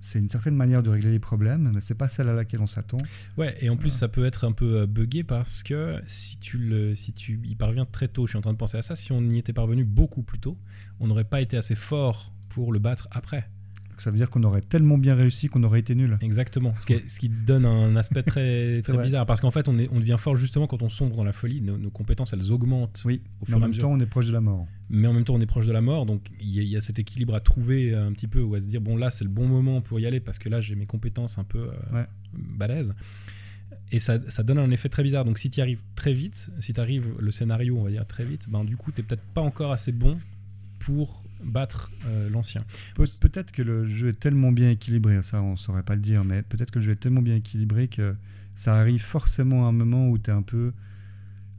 C'est 0.00 0.18
une 0.18 0.28
certaine 0.28 0.54
manière 0.54 0.82
de 0.82 0.90
régler 0.90 1.10
les 1.10 1.18
problèmes, 1.18 1.72
mais 1.74 1.80
c'est 1.80 1.94
pas 1.94 2.08
celle 2.08 2.28
à 2.28 2.34
laquelle 2.34 2.60
on 2.60 2.66
s'attend. 2.66 2.98
Ouais, 3.36 3.56
et 3.60 3.68
en 3.68 3.76
plus, 3.76 3.90
ça 3.90 4.08
peut 4.08 4.24
être 4.24 4.44
un 4.44 4.52
peu 4.52 4.82
euh, 4.82 4.86
buggé 4.86 5.24
parce 5.24 5.62
que 5.62 6.00
si 6.06 6.38
tu, 6.38 6.58
le, 6.58 6.94
si 6.94 7.12
tu 7.12 7.40
y 7.44 7.54
parviens 7.54 7.84
très 7.84 8.08
tôt, 8.08 8.26
je 8.26 8.32
suis 8.32 8.38
en 8.38 8.42
train 8.42 8.52
de 8.52 8.58
penser 8.58 8.76
à 8.76 8.82
ça, 8.82 8.94
si 8.94 9.12
on 9.12 9.20
y 9.22 9.38
était 9.38 9.52
parvenu 9.52 9.84
beaucoup 9.84 10.22
plus 10.22 10.38
tôt, 10.38 10.56
on 11.00 11.08
n'aurait 11.08 11.24
pas 11.24 11.40
été 11.40 11.56
assez 11.56 11.74
fort 11.74 12.32
pour 12.48 12.72
le 12.72 12.78
battre 12.78 13.08
après. 13.10 13.48
Donc, 13.98 14.02
ça 14.02 14.12
veut 14.12 14.16
dire 14.16 14.30
qu'on 14.30 14.44
aurait 14.44 14.60
tellement 14.60 14.96
bien 14.96 15.16
réussi 15.16 15.48
qu'on 15.48 15.64
aurait 15.64 15.80
été 15.80 15.96
nul. 15.96 16.18
Exactement. 16.20 16.72
Ce 16.78 16.86
qui, 16.86 16.92
est- 16.92 17.08
ce 17.08 17.18
qui 17.18 17.28
donne 17.28 17.66
un 17.66 17.96
aspect 17.96 18.22
très, 18.22 18.74
bizarre. 19.02 19.26
Parce 19.26 19.40
qu'en 19.40 19.50
fait, 19.50 19.68
on, 19.68 19.76
est, 19.76 19.88
on 19.90 19.98
devient 19.98 20.14
fort 20.20 20.36
justement 20.36 20.68
quand 20.68 20.82
on 20.84 20.88
sombre 20.88 21.16
dans 21.16 21.24
la 21.24 21.32
folie. 21.32 21.60
Nos, 21.62 21.76
nos 21.78 21.90
compétences, 21.90 22.32
elles 22.32 22.52
augmentent 22.52 23.02
Oui, 23.04 23.22
au 23.40 23.46
mais 23.48 23.54
en 23.56 23.58
même 23.58 23.74
temps, 23.74 23.90
on 23.90 23.98
est 23.98 24.06
proche 24.06 24.28
de 24.28 24.32
la 24.32 24.40
mort. 24.40 24.68
mais 24.88 25.08
en 25.08 25.12
même 25.12 25.24
temps 25.24 25.34
on 25.34 25.40
est 25.40 25.46
proche 25.46 25.66
de 25.66 25.72
la 25.72 25.80
mort 25.80 26.06
donc 26.06 26.30
il 26.40 26.48
y, 26.48 26.60
a- 26.60 26.62
il 26.62 26.68
y 26.68 26.76
a 26.76 26.80
cet 26.80 27.00
équilibre 27.00 27.34
à 27.34 27.40
trouver 27.40 27.92
euh, 27.92 28.06
un 28.06 28.12
petit 28.12 28.28
peu 28.28 28.40
ou 28.40 28.54
à 28.54 28.60
se 28.60 28.66
dire 28.68 28.80
bon 28.80 28.96
là 28.96 29.10
c'est 29.10 29.24
le 29.24 29.30
bon 29.30 29.48
moment 29.48 29.80
pour 29.80 29.98
y 29.98 30.06
aller 30.06 30.20
parce 30.20 30.38
que 30.38 30.48
là 30.48 30.60
j'ai 30.60 30.76
mes 30.76 30.86
compétences 30.86 31.38
un 31.38 31.44
peu 31.44 31.58
euh, 31.58 31.72
Ouais. 31.92 32.06
balèzes 32.32 32.94
et 33.90 33.98
ça, 33.98 34.18
ça 34.30 34.42
donne 34.44 34.58
un 34.58 34.70
effet 34.70 34.88
très 34.88 35.02
bizarre 35.02 35.24
donc 35.24 35.38
si 35.38 35.50
tu 35.50 35.60
arrives 35.60 35.82
très 35.96 36.12
vite 36.12 36.50
si 36.60 36.72
tu 36.72 36.80
arrives 36.80 37.06
le 37.18 37.30
scénario 37.32 37.76
on 37.76 37.82
va 37.82 37.90
dire 37.90 38.06
très 38.06 38.24
vite 38.24 38.46
ben 38.48 38.64
du 38.64 38.76
coup 38.76 38.92
t'es 38.92 39.02
peut-être 39.02 39.24
pas 39.34 39.40
encore 39.42 39.72
assez 39.72 39.92
bon 39.92 40.16
pour 40.78 41.22
battre 41.44 41.90
euh, 42.06 42.28
l'ancien 42.30 42.60
Pe- 42.94 43.04
peut-être 43.20 43.52
que 43.52 43.62
le 43.62 43.86
jeu 43.88 44.08
est 44.08 44.18
tellement 44.20 44.52
bien 44.52 44.70
équilibré, 44.70 45.22
ça 45.22 45.40
on 45.42 45.56
saurait 45.56 45.82
pas 45.82 45.94
le 45.94 46.00
dire, 46.02 46.24
mais 46.24 46.42
peut-être 46.42 46.70
que 46.70 46.78
le 46.78 46.84
jeu 46.84 46.92
est 46.92 46.96
tellement 46.96 47.22
bien 47.22 47.36
équilibré 47.36 47.88
que 47.88 48.14
ça 48.54 48.76
arrive 48.76 49.02
forcément 49.02 49.66
à 49.66 49.68
un 49.68 49.72
moment 49.72 50.08
où 50.08 50.18
tu 50.18 50.30
es 50.30 50.32
un 50.32 50.42
peu 50.42 50.72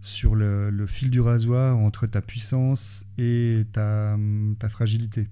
sur 0.02 0.36
le, 0.36 0.70
le 0.70 0.86
fil 0.88 1.10
du 1.10 1.20
rasoir 1.20 1.78
entre 1.78 2.08
ta 2.08 2.22
puissance 2.22 3.06
et 3.18 3.65
ta, 3.74 4.18
ta 4.60 4.70
fragilité. 4.70 5.28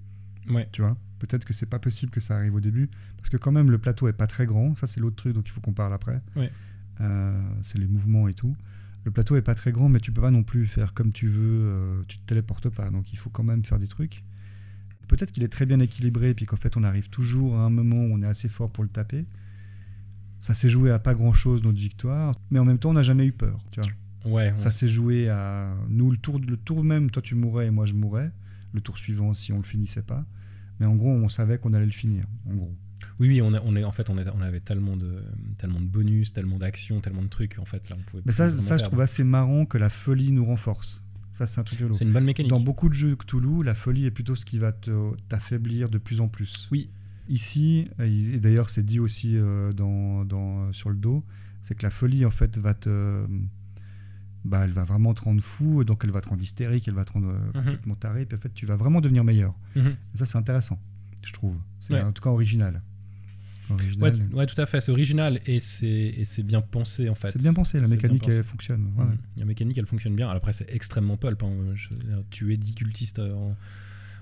ouais 0.50 0.68
tu 0.72 0.82
vois? 0.82 0.98
Peut-être 1.20 1.46
que 1.46 1.54
c'est 1.54 1.66
pas 1.66 1.80
possible 1.80 2.12
que 2.12 2.20
ça 2.20 2.36
arrive 2.36 2.54
au 2.56 2.60
début, 2.60 2.90
parce 3.18 3.30
que 3.30 3.38
quand 3.38 3.52
même 3.52 3.72
le 3.72 3.80
plateau 3.80 4.08
est 4.08 4.14
pas 4.14 4.28
très 4.28 4.46
grand. 4.46 4.76
Ça 4.76 4.86
c'est 4.86 5.00
l'autre 5.00 5.16
truc, 5.16 5.34
donc 5.34 5.48
il 5.48 5.52
faut 5.52 5.62
qu'on 5.62 5.74
parle 5.74 5.94
après. 5.94 6.22
Ouais. 6.36 6.52
Euh, 7.02 7.42
c'est 7.64 7.78
les 7.80 7.88
mouvements 7.88 8.28
et 8.28 8.34
tout. 8.34 8.56
Le 9.04 9.12
plateau 9.12 9.36
est 9.36 9.42
pas 9.42 9.56
très 9.56 9.72
grand, 9.72 9.88
mais 9.90 10.00
tu 10.00 10.12
peux 10.12 10.22
pas 10.22 10.32
non 10.32 10.44
plus 10.44 10.68
faire 10.68 10.94
comme 10.94 11.12
tu 11.12 11.28
veux. 11.28 11.42
euh, 11.64 12.02
tu 12.08 12.18
te 12.20 12.26
téléportes 12.28 12.70
pas, 12.70 12.90
donc 12.92 13.12
il 13.14 13.18
faut 13.18 13.30
quand 13.30 13.44
même 13.44 13.64
faire 13.66 13.80
des 13.80 13.88
trucs. 13.88 14.24
Peut-être 15.08 15.32
qu'il 15.32 15.44
est 15.44 15.48
très 15.48 15.66
bien 15.66 15.80
équilibré, 15.80 16.34
puis 16.34 16.46
qu'en 16.46 16.58
fait 16.58 16.76
on 16.78 16.84
arrive 16.84 17.10
toujours 17.10 17.56
à 17.58 17.62
un 17.62 17.70
moment 17.70 17.98
où 17.98 18.14
on 18.14 18.22
est 18.22 18.28
assez 18.28 18.50
fort 18.50 18.70
pour 18.70 18.84
le 18.84 18.90
taper. 18.90 19.26
Ça 20.40 20.54
s'est 20.54 20.70
joué 20.70 20.92
à 20.92 21.00
pas 21.00 21.16
grand 21.16 21.34
chose 21.34 21.64
notre 21.64 21.80
victoire, 21.80 22.36
mais 22.52 22.60
en 22.60 22.66
même 22.66 22.78
temps 22.78 22.92
on 22.92 22.94
n'a 22.94 23.02
jamais 23.02 23.26
eu 23.26 23.32
peur. 23.32 23.58
Tu 23.72 23.80
vois. 23.82 24.32
ouais, 24.32 24.54
Ça 24.58 24.70
s'est 24.72 24.88
joué 24.88 25.30
à 25.30 25.74
nous 25.90 26.12
le 26.12 26.18
tour, 26.18 26.40
le 26.40 26.58
tour 26.58 26.84
même, 26.84 27.10
toi 27.10 27.22
tu 27.22 27.34
mourrais 27.36 27.68
et 27.68 27.72
moi 27.72 27.86
je 27.86 27.94
mourrais. 27.94 28.32
Le 28.74 28.82
tour 28.82 28.98
suivant 28.98 29.34
si 29.34 29.52
on 29.54 29.58
le 29.58 29.64
finissait 29.64 30.04
pas. 30.04 30.26
Mais 30.80 30.86
en 30.86 30.96
gros, 30.96 31.10
on 31.10 31.28
savait 31.30 31.58
qu'on 31.58 31.74
allait 31.74 31.86
le 31.88 31.92
finir. 31.92 32.26
En 32.46 32.54
gros. 32.54 32.76
oui 33.20 33.28
oui 33.30 33.42
on, 33.42 33.52
a- 33.54 33.62
on 33.62 33.76
est 33.76 33.84
en 33.84 33.92
fait 33.92 34.10
on, 34.12 34.18
avait 34.18 34.60
tellement 34.60 34.96
de 34.98 35.24
tellement 35.58 35.80
de 35.80 35.86
bonus 35.86 36.34
tellement 36.34 36.58
d'actions 36.58 37.00
tellement 37.02 37.22
de 37.24 37.28
trucs 37.30 37.58
en 37.60 37.66
fait 37.66 37.90
là 37.90 37.96
on 38.00 38.04
pouvait 38.04 38.22
Mais 38.26 38.32
ça, 38.32 38.52
ça 38.52 38.78
je 38.78 38.84
trouve 38.84 39.02
assez 39.02 39.24
marrant 39.24 39.66
que 39.66 39.78
la 39.80 39.90
folie 39.90 40.32
nous 40.32 40.46
renforce. 40.46 41.02
Ça, 41.38 41.46
c'est 41.46 41.60
un 41.62 41.64
truc 41.64 41.80
de 41.80 41.94
c'est 41.94 42.04
une 42.04 42.14
bonne 42.14 42.24
mécanique 42.26 42.50
Dans 42.50 42.60
beaucoup 42.60 42.90
de 42.90 42.96
jeux 42.96 43.16
Cthulhu, 43.16 43.62
la 43.64 43.76
folie 43.76 44.06
est 44.06 44.12
plutôt 44.12 44.34
ce 44.36 44.44
qui 44.44 44.58
va 44.58 44.72
te- 44.72 45.16
t'affaiblir 45.30 45.88
de 45.88 46.00
plus 46.00 46.20
en 46.20 46.28
plus. 46.28 46.68
Oui. 46.72 46.90
Ici, 47.30 47.88
et 48.00 48.40
d'ailleurs 48.40 48.72
c'est 48.72 48.82
dit 48.84 49.00
aussi 49.00 49.34
euh, 49.38 49.72
dans, 49.72 50.26
dans- 50.26 50.74
sur 50.74 50.90
le 50.90 50.96
dos, 50.96 51.24
c'est 51.62 51.76
que 51.76 51.84
la 51.84 51.92
folie 51.92 52.26
en 52.26 52.32
fait 52.32 52.58
va 52.58 52.74
te, 52.74 53.24
bah, 54.46 54.62
elle 54.64 54.72
va 54.72 54.84
vraiment 54.84 55.14
te 55.14 55.22
rendre 55.22 55.42
fou, 55.44 55.84
donc 55.84 56.02
elle 56.06 56.10
va 56.12 56.22
te 56.22 56.30
rendre 56.30 56.42
hystérique, 56.42 56.88
elle 56.88 56.94
va 56.96 57.06
te 57.06 57.12
rendre 57.14 57.30
euh, 57.30 57.52
complètement 57.52 57.96
taré, 57.96 58.26
puis 58.26 58.36
en 58.38 58.42
fait 58.42 58.54
tu 58.56 58.66
vas 58.66 58.76
vraiment 58.76 59.00
devenir 59.02 59.24
meilleur. 59.24 59.54
Mhm. 59.76 59.96
Et 60.14 60.18
ça 60.18 60.26
c'est 60.26 60.38
intéressant, 60.40 60.80
je 61.24 61.34
trouve. 61.34 61.56
C'est 61.82 61.94
Ouais. 61.94 62.02
en 62.02 62.12
tout 62.14 62.24
cas 62.24 62.30
original. 62.32 62.82
Ouais, 63.70 63.76
Original. 64.10 64.30
ouais, 64.34 64.46
tout 64.46 64.62
à 64.62 64.66
fait, 64.66 64.80
c'est 64.82 64.92
original 64.92 65.40
et 65.46 65.60
c'est 65.60 66.44
bien 66.44 66.62
pensé 66.62 67.10
en 67.10 67.16
fait. 67.16 67.32
c'est 67.32 67.42
bien 67.42 67.54
pensé, 67.54 67.80
la 67.80 67.88
mécanique 67.88 68.28
elle 68.28 68.44
fonctionne. 68.44 68.88
ouais. 68.98 69.06
Mhm. 69.06 69.18
La 69.38 69.46
mécanique 69.46 69.78
elle 69.78 69.86
fonctionne 69.86 70.16
bien. 70.16 70.28
Alors 70.28 70.38
après 70.38 70.54
c'est 70.54 70.70
extrêmement 70.74 71.18
pulp. 71.18 71.42
hein. 71.44 71.52
Je 71.76 71.90
tuer 72.32 72.58
10 72.58 72.74
cultistes 72.76 73.20
euh, 73.20 73.34
en, 73.34 73.56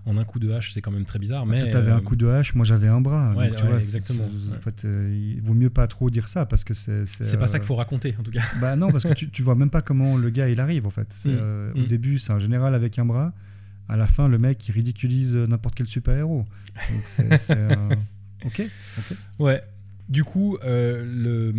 en 0.08 0.18
un 0.18 0.24
coup 0.24 0.40
de 0.40 0.52
hache 0.52 0.72
c'est 0.72 0.82
quand 0.82 0.92
même 0.92 1.06
très 1.06 1.20
bizarre. 1.20 1.46
Bah, 1.46 1.54
mais 1.54 1.60
toi, 1.62 1.70
t'avais 1.72 1.92
euh, 1.92 1.96
un 1.98 2.02
coup 2.02 2.16
de 2.16 2.28
hache, 2.28 2.54
moi 2.56 2.66
j'avais 2.66 2.88
un 2.88 3.02
bras. 3.02 3.34
ouais, 3.36 3.48
donc, 3.50 3.58
tu 3.58 3.64
ouais, 3.64 3.70
vois, 3.70 3.80
c'est- 3.82 3.98
exactement. 3.98 4.26
En 4.56 4.62
fait, 4.62 4.86
euh, 4.86 5.34
il 5.36 5.42
vaut 5.42 5.54
mieux 5.54 5.70
pas 5.70 5.88
trop 5.88 6.10
dire 6.10 6.28
ça 6.28 6.46
parce 6.46 6.64
que 6.64 6.74
c'est. 6.74 7.06
c'est 7.06 7.38
pas 7.38 7.48
ça 7.48 7.56
euh, 7.56 7.60
qu'il 7.60 7.68
faut 7.68 7.76
raconter 7.76 8.16
en 8.20 8.24
tout 8.24 8.32
cas. 8.32 8.42
Bah 8.62 8.76
non, 8.76 8.90
parce 8.92 9.04
que 9.04 9.14
tu, 9.14 9.30
tu 9.30 9.42
vois 9.44 9.56
même 9.56 9.70
pas 9.70 9.82
comment 9.82 10.18
le 10.18 10.30
gars 10.30 10.50
il 10.50 10.60
arrive 10.60 10.86
en 10.88 10.92
fait. 10.92 11.16
Mm. 11.26 11.30
euh, 11.30 11.72
Mm. 11.76 11.80
Au 11.82 11.86
début, 11.86 12.20
c'est 12.20 12.32
un 12.34 12.40
général 12.40 12.74
avec 12.76 12.98
un 13.00 13.06
bras. 13.06 13.34
À 13.88 13.98
la 13.98 14.08
fin, 14.08 14.28
le 14.28 14.40
mec 14.40 14.68
il 14.68 14.72
ridiculise 14.72 15.36
euh, 15.36 15.46
n'importe 15.46 15.76
quel 15.76 15.86
super-héros. 15.88 16.46
C'est. 17.06 17.52
euh, 17.52 17.90
Ok. 18.46 18.62
Ouais. 19.40 19.64
Du 20.08 20.24
coup, 20.24 20.56
euh, 20.64 21.04
le, 21.04 21.52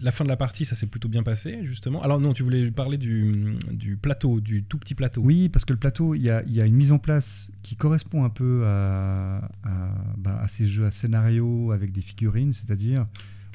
la 0.00 0.10
fin 0.10 0.24
de 0.24 0.28
la 0.28 0.36
partie, 0.36 0.64
ça 0.64 0.74
s'est 0.74 0.88
plutôt 0.88 1.08
bien 1.08 1.22
passé, 1.22 1.60
justement. 1.64 2.02
Alors 2.02 2.18
non, 2.18 2.32
tu 2.32 2.42
voulais 2.42 2.68
parler 2.72 2.98
du, 2.98 3.54
du 3.70 3.96
plateau, 3.96 4.40
du 4.40 4.64
tout 4.64 4.76
petit 4.78 4.96
plateau. 4.96 5.22
Oui, 5.22 5.48
parce 5.48 5.64
que 5.64 5.72
le 5.72 5.78
plateau, 5.78 6.16
il 6.16 6.22
y 6.22 6.30
a, 6.30 6.42
y 6.48 6.60
a 6.60 6.66
une 6.66 6.74
mise 6.74 6.90
en 6.90 6.98
place 6.98 7.48
qui 7.62 7.76
correspond 7.76 8.24
un 8.24 8.28
peu 8.28 8.64
à, 8.66 9.48
à, 9.62 9.94
bah, 10.18 10.40
à 10.42 10.48
ces 10.48 10.66
jeux 10.66 10.84
à 10.84 10.90
scénario 10.90 11.70
avec 11.70 11.92
des 11.92 12.00
figurines, 12.00 12.52
c'est-à-dire 12.52 13.06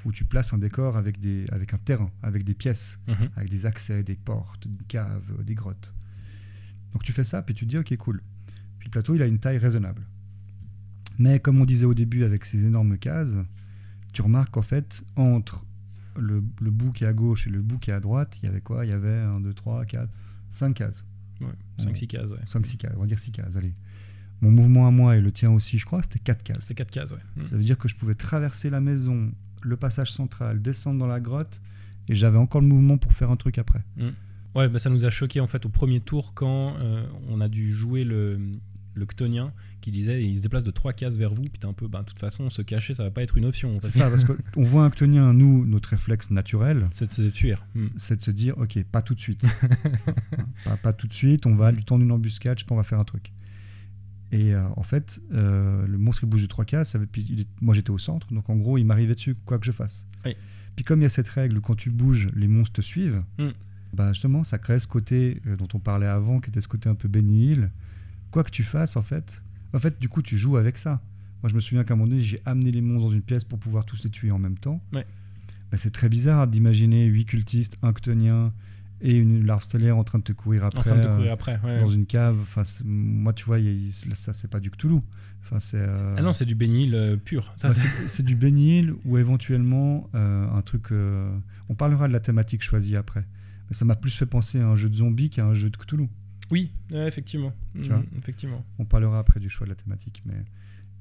où 0.06 0.14
tu 0.14 0.24
places 0.24 0.54
un 0.54 0.58
décor 0.58 0.96
avec, 0.96 1.20
des, 1.20 1.46
avec 1.52 1.74
un 1.74 1.78
terrain, 1.78 2.10
avec 2.24 2.46
des 2.46 2.54
pièces. 2.54 3.00
Mhm. 3.10 3.30
avec 3.36 3.50
des 3.50 3.66
accès, 3.66 4.02
des 4.02 4.16
portes, 4.16 4.66
des 4.66 4.86
caves, 4.86 5.44
des 5.44 5.56
grottes. 5.56 5.94
Donc 6.94 7.04
tu 7.04 7.12
fais 7.12 7.26
ça, 7.26 7.42
puis 7.42 7.54
tu 7.54 7.66
te 7.66 7.70
dis, 7.70 7.78
ok, 7.78 7.96
cool. 7.98 8.24
Puis 8.80 8.88
le 8.88 8.92
plateau, 8.92 9.14
il 9.14 9.22
a 9.22 9.26
une 9.26 9.40
taille 9.40 9.58
raisonnable. 9.58 10.08
Mais 11.22 11.40
comme 11.40 11.62
on 11.62 11.66
disait 11.66 11.86
au 11.86 11.94
début 11.94 12.24
avec 12.24 12.46
ces 12.46 12.66
énormes 12.66 12.98
cases, 12.98 13.38
tu 14.12 14.22
remarques 14.22 14.52
qu'en 14.52 14.64
fait, 14.64 15.04
entre 15.16 15.66
le, 16.18 16.44
le 16.60 16.72
bout 16.72 16.92
qui 16.92 17.04
est 17.04 17.08
à 17.08 17.14
gauche 17.14 17.48
et 17.48 17.50
le 17.50 17.62
bout 17.62 17.78
qui 17.78 17.92
est 17.92 17.94
à 17.94 18.00
droite, 18.00 18.40
il 18.42 18.48
y 18.48 18.50
avait 18.50 18.62
quoi? 18.62 18.86
Il 18.86 18.90
y 18.90 18.94
avait 18.94 19.20
1, 19.20 19.42
2, 19.42 19.54
3, 19.54 19.86
4, 19.86 20.10
5 20.50 20.74
cases. 20.74 21.06
Ouais, 21.40 21.48
5-6 21.80 22.08
cases, 22.08 22.30
ouais. 22.30 22.40
5, 22.46 22.66
6 22.66 22.78
cases, 22.78 22.94
on 22.98 23.02
va 23.02 23.06
dire 23.06 23.20
6 23.20 23.32
cases, 23.32 23.56
allez. 23.56 23.74
Mon 24.42 24.52
mouvement 24.52 24.88
à 24.88 24.92
moi 24.92 25.16
et 25.16 25.22
le 25.22 25.32
tien 25.32 25.52
aussi, 25.52 25.78
je 25.78 25.86
crois, 25.86 26.02
c'était 26.02 26.20
4 26.20 26.44
cases. 26.44 26.64
C'est 26.66 26.74
4 26.74 26.90
cases, 26.90 27.12
ouais. 27.12 27.20
Mhm. 27.38 27.46
Ça 27.46 27.56
veut 27.56 27.64
dire 27.64 27.78
que 27.78 27.88
je 27.88 27.96
pouvais 27.96 28.16
traverser 28.16 28.70
la 28.70 28.82
maison, 28.82 29.32
le 29.62 29.78
passage 29.78 30.12
central, 30.12 30.62
descendre 30.62 31.00
dans 31.00 31.08
la 31.08 31.20
grotte 31.20 31.62
et 32.08 32.16
j'avais 32.16 32.40
encore 32.40 32.62
le 32.62 32.68
mouvement 32.68 32.98
pour 32.98 33.14
faire 33.14 33.30
un 33.30 33.38
truc 33.38 33.60
après. 33.60 33.84
Ouais, 34.56 34.68
bah, 34.68 34.80
ça 34.80 34.90
nous 34.90 35.06
a 35.06 35.10
choqué 35.10 35.40
en 35.40 35.48
fait 35.48 35.66
au 35.66 35.70
premier 35.70 36.02
tour 36.02 36.34
quand 36.34 36.76
euh, 36.80 37.06
on 37.30 37.40
a 37.40 37.48
dû 37.48 37.74
jouer 37.74 38.04
le, 38.04 38.40
le 38.94 39.06
Ctonien 39.06 39.54
qui 39.82 39.90
disait 39.92 40.24
il 40.24 40.38
se 40.38 40.42
déplace 40.42 40.64
de 40.64 40.72
trois 40.72 40.94
cases 40.94 41.16
vers 41.16 41.34
vous. 41.34 41.42
Puis 41.44 41.60
t'es 41.60 41.66
un 41.66 41.74
peu, 41.74 41.88
bah, 41.88 42.02
de 42.02 42.06
toute 42.06 42.20
façon, 42.20 42.50
se 42.50 42.62
cacher, 42.62 42.94
ça 42.94 43.04
va 43.04 43.12
pas 43.12 43.24
être 43.24 43.38
une 43.38 43.46
option. 43.46 43.78
C'est 43.82 43.92
ça, 43.92 44.10
parce 44.10 44.24
qu'on 44.26 44.36
voit 44.64 44.84
un 44.86 44.90
Ctonien, 44.90 45.34
nous, 45.34 45.66
notre 45.66 45.90
réflexe 45.90 46.30
naturel, 46.32 46.88
C'est 46.92 47.06
de 47.08 47.12
se 47.12 47.30
fuir. 47.30 47.66
Hmm. 47.76 47.88
c'est 47.96 48.16
de 48.18 48.22
se 48.22 48.32
dire 48.32 48.58
ok, 48.58 48.84
pas 48.92 49.02
tout 49.02 49.16
de 49.16 49.20
suite. 49.22 49.44
pas, 50.66 50.78
pas 50.78 50.94
tout 50.94 51.08
de 51.08 51.14
suite, 51.14 51.46
on 51.46 51.56
va 51.56 51.72
lui 51.72 51.84
tendre 51.84 52.04
une 52.04 52.12
embuscade, 52.12 52.58
je 52.60 52.64
sais 52.64 52.68
pas, 52.68 52.76
on 52.76 52.78
va 52.78 52.84
faire 52.84 53.00
un 53.00 53.04
truc. 53.06 53.32
Et 54.32 54.54
euh, 54.54 54.64
en 54.78 54.84
fait, 54.84 55.22
euh, 55.34 55.86
le 55.88 55.98
monstre 55.98 56.24
il 56.24 56.30
bouge 56.30 56.42
de 56.44 56.48
trois 56.48 56.64
cases, 56.66 56.92
ça 56.92 56.98
veut- 56.98 57.06
puis 57.06 57.26
il 57.30 57.42
est- 57.42 57.50
moi 57.60 57.74
j'étais 57.74 57.90
au 57.90 57.98
centre, 57.98 58.32
donc 58.34 58.50
en 58.50 58.56
gros 58.56 58.78
il 58.78 58.86
m'arrivait 58.86 59.16
dessus 59.16 59.36
quoi 59.46 59.60
que 59.60 59.66
je 59.66 59.72
fasse. 59.74 60.06
Oui. 60.26 60.36
Puis 60.76 60.86
comme 60.86 61.00
il 61.02 61.04
y 61.04 61.06
a 61.06 61.10
cette 61.10 61.28
règle, 61.28 61.60
quand 61.60 61.76
tu 61.76 61.90
bouges, 61.90 62.30
les 62.34 62.48
monstres 62.48 62.74
te 62.74 62.82
suivent, 62.82 63.24
Mm. 63.38 63.50
bah 63.94 64.14
justement 64.14 64.46
ça 64.46 64.58
crée 64.58 64.80
ce 64.80 64.88
côté 64.88 65.42
euh, 65.48 65.58
dont 65.58 65.68
on 65.74 65.80
parlait 65.80 66.08
avant, 66.08 66.40
qui 66.40 66.50
était 66.50 66.62
ce 66.62 66.70
côté 66.70 66.88
un 66.88 66.96
peu 66.96 67.10
Hill. 67.14 67.72
Quoi 68.32 68.44
que 68.44 68.50
tu 68.52 68.64
fasses 68.64 68.96
en 68.98 69.02
fait, 69.02 69.44
en 69.74 69.80
fait 69.80 70.00
du 70.00 70.10
coup 70.10 70.22
tu 70.22 70.38
joues 70.38 70.58
avec 70.58 70.78
ça. 70.78 71.02
Moi 71.44 71.50
je 71.50 71.56
me 71.56 71.60
souviens 71.60 71.84
qu'à 71.84 71.94
un 71.94 71.98
moment 71.98 72.10
donné 72.10 72.22
j'ai 72.22 72.42
amené 72.46 72.72
les 72.72 72.82
monstres 72.82 73.08
dans 73.10 73.14
une 73.14 73.22
pièce 73.22 73.44
pour 73.44 73.60
pouvoir 73.60 73.86
tous 73.86 74.04
les 74.04 74.10
tuer 74.10 74.32
en 74.32 74.40
même 74.40 74.58
temps. 74.58 74.82
Ouais. 74.94 75.06
Bah, 75.72 75.78
c'est 75.78 75.92
très 75.92 76.10
bizarre 76.10 76.48
d'imaginer 76.48 77.06
huit 77.06 77.26
cultistes, 77.26 77.78
un 77.82 77.94
Ctonien 77.94 78.54
et 79.04 79.18
une 79.18 79.46
larve 79.46 79.64
stellaire 79.64 79.98
en 79.98 80.04
train 80.04 80.20
de 80.20 80.24
te 80.24 80.32
courir 80.34 80.64
après. 80.66 80.80
En 80.80 80.84
train 80.84 80.98
de 80.98 81.04
te 81.04 81.08
euh, 81.08 81.16
courir 81.16 81.32
après. 81.32 81.60
ouais. 81.64 81.80
dans 81.80 81.90
une 81.90 82.06
cave. 82.06 82.38
Enfin, 82.42 82.62
moi, 82.86 83.34
tu 83.34 83.46
vois, 83.46 83.58
y 83.58 83.68
a- 83.68 83.72
il- 83.72 83.92
ça, 84.16 84.32
c'est 84.34 84.50
pas 84.50 84.60
du 84.60 84.70
Cthulhu. 84.70 85.00
Enfin, 85.44 85.58
c'est. 85.60 85.78
euh, 85.82 86.16
Ah 86.18 86.22
non, 86.22 86.34
c'est 86.34 86.46
du 86.46 86.54
bénil 86.56 86.94
euh, 86.94 87.18
pur. 87.18 87.54
Bah, 87.64 87.74
c'est- 87.74 88.22
du 88.22 88.38
Hill 88.48 88.94
ou 89.06 89.18
éventuellement 89.18 90.08
un 90.14 90.62
truc. 90.62 90.90
on 90.92 91.76
parlera 91.76 92.08
de 92.08 92.14
la 92.14 92.20
thématique 92.20 92.62
choisie 92.62 92.96
après. 92.96 93.26
Mais 93.70 93.76
ça 93.76 93.86
m'a 93.86 93.96
plus 93.96 94.14
fait 94.14 94.26
penser 94.26 94.60
à 94.60 94.68
un 94.68 94.76
jeu 94.76 94.90
de 94.90 94.96
zombies 94.96 95.30
qu'à 95.30 95.46
un 95.46 95.56
jeu 95.56 95.70
de 95.70 95.78
Cthulhu. 95.78 96.10
Oui, 96.52 96.72
ouais, 96.92 97.08
effectivement. 97.08 97.54
Tu 97.82 97.88
vois. 97.88 98.04
effectivement. 98.18 98.66
On 98.78 98.86
parlera 98.86 99.20
après 99.20 99.40
du 99.40 99.50
choix 99.50 99.66
de 99.66 99.72
la 99.72 99.76
thématique, 99.76 100.22
mais. 100.26 100.44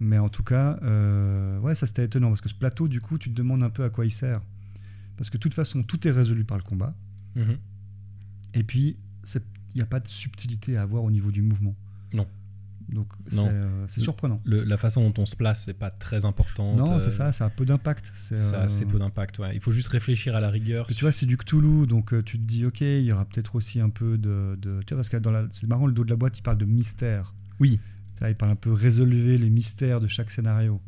Mais 0.02 0.18
en 0.18 0.30
tout 0.30 0.42
cas, 0.42 0.78
euh, 0.82 1.58
ouais, 1.58 1.74
ça 1.74 1.86
c'était 1.86 2.06
étonnant 2.06 2.28
parce 2.28 2.40
que 2.40 2.48
ce 2.48 2.54
plateau, 2.54 2.88
du 2.88 3.02
coup, 3.02 3.18
tu 3.18 3.30
te 3.30 3.34
demandes 3.34 3.62
un 3.62 3.68
peu 3.68 3.84
à 3.84 3.90
quoi 3.90 4.06
il 4.06 4.10
sert. 4.10 4.40
Parce 5.18 5.28
que 5.28 5.36
de 5.36 5.42
toute 5.42 5.52
façon, 5.52 5.82
tout 5.82 6.08
est 6.08 6.10
résolu 6.10 6.44
par 6.44 6.56
le 6.56 6.62
combat. 6.62 6.94
Mhm. 7.36 7.58
Et 8.54 8.62
puis, 8.62 8.96
il 9.34 9.42
n'y 9.74 9.82
a 9.82 9.86
pas 9.86 10.00
de 10.00 10.08
subtilité 10.08 10.78
à 10.78 10.82
avoir 10.82 11.04
au 11.04 11.10
niveau 11.10 11.30
du 11.30 11.42
mouvement. 11.42 11.76
Non. 12.14 12.26
Donc, 12.88 13.06
c'est 13.28 13.38
euh, 13.38 13.86
surprenant. 13.86 14.40
Le- 14.44 14.64
la 14.64 14.76
façon 14.76 15.08
dont 15.08 15.22
on 15.22 15.26
se 15.26 15.36
place, 15.36 15.64
c'est 15.64 15.74
pas 15.78 15.90
très 15.90 16.24
important. 16.24 16.74
Non, 16.74 16.98
c'est 16.98 17.10
ça, 17.10 17.30
ça 17.32 17.44
a 17.44 17.50
peu 17.50 17.64
d'impact. 17.64 18.10
C'est, 18.16 18.34
Ça 18.34 18.56
a 18.56 18.60
euh, 18.62 18.64
assez 18.64 18.84
peu 18.84 18.98
d'impact. 18.98 19.38
Ouais. 19.38 19.54
Il 19.54 19.60
faut 19.60 19.70
juste 19.72 19.88
réfléchir 19.88 20.34
à 20.34 20.40
la 20.40 20.50
rigueur. 20.50 20.86
tu 20.86 20.94
vois, 21.04 21.12
c'est 21.12 21.26
du 21.26 21.36
Cthulhu, 21.36 21.86
donc 21.86 22.12
euh, 22.12 22.22
tu 22.22 22.38
te 22.38 22.44
dis, 22.44 22.64
ok, 22.64 22.80
il 22.80 23.02
y 23.02 23.12
aura 23.12 23.24
peut-être 23.26 23.54
aussi 23.54 23.80
un 23.80 23.90
peu 23.90 24.18
de. 24.18 24.58
de- 24.60 24.80
tu 24.86 24.94
vois, 24.94 24.98
parce 24.98 25.08
que 25.08 25.16
dans 25.18 25.30
la, 25.30 25.46
c'est 25.50 25.66
marrant, 25.68 25.86
le 25.86 25.92
dos 25.92 26.04
de 26.04 26.10
la 26.10 26.16
boîte, 26.16 26.38
il 26.38 26.42
parle 26.42 26.58
de 26.58 26.64
mystère. 26.64 27.34
Oui. 27.60 27.78
Vois, 28.18 28.28
il 28.30 28.34
parle 28.34 28.52
un 28.52 28.56
peu 28.56 28.72
résolver 28.72 29.38
les 29.38 29.50
mystères 29.50 30.00
de 30.00 30.08
chaque 30.08 30.30
scénario. 30.30 30.80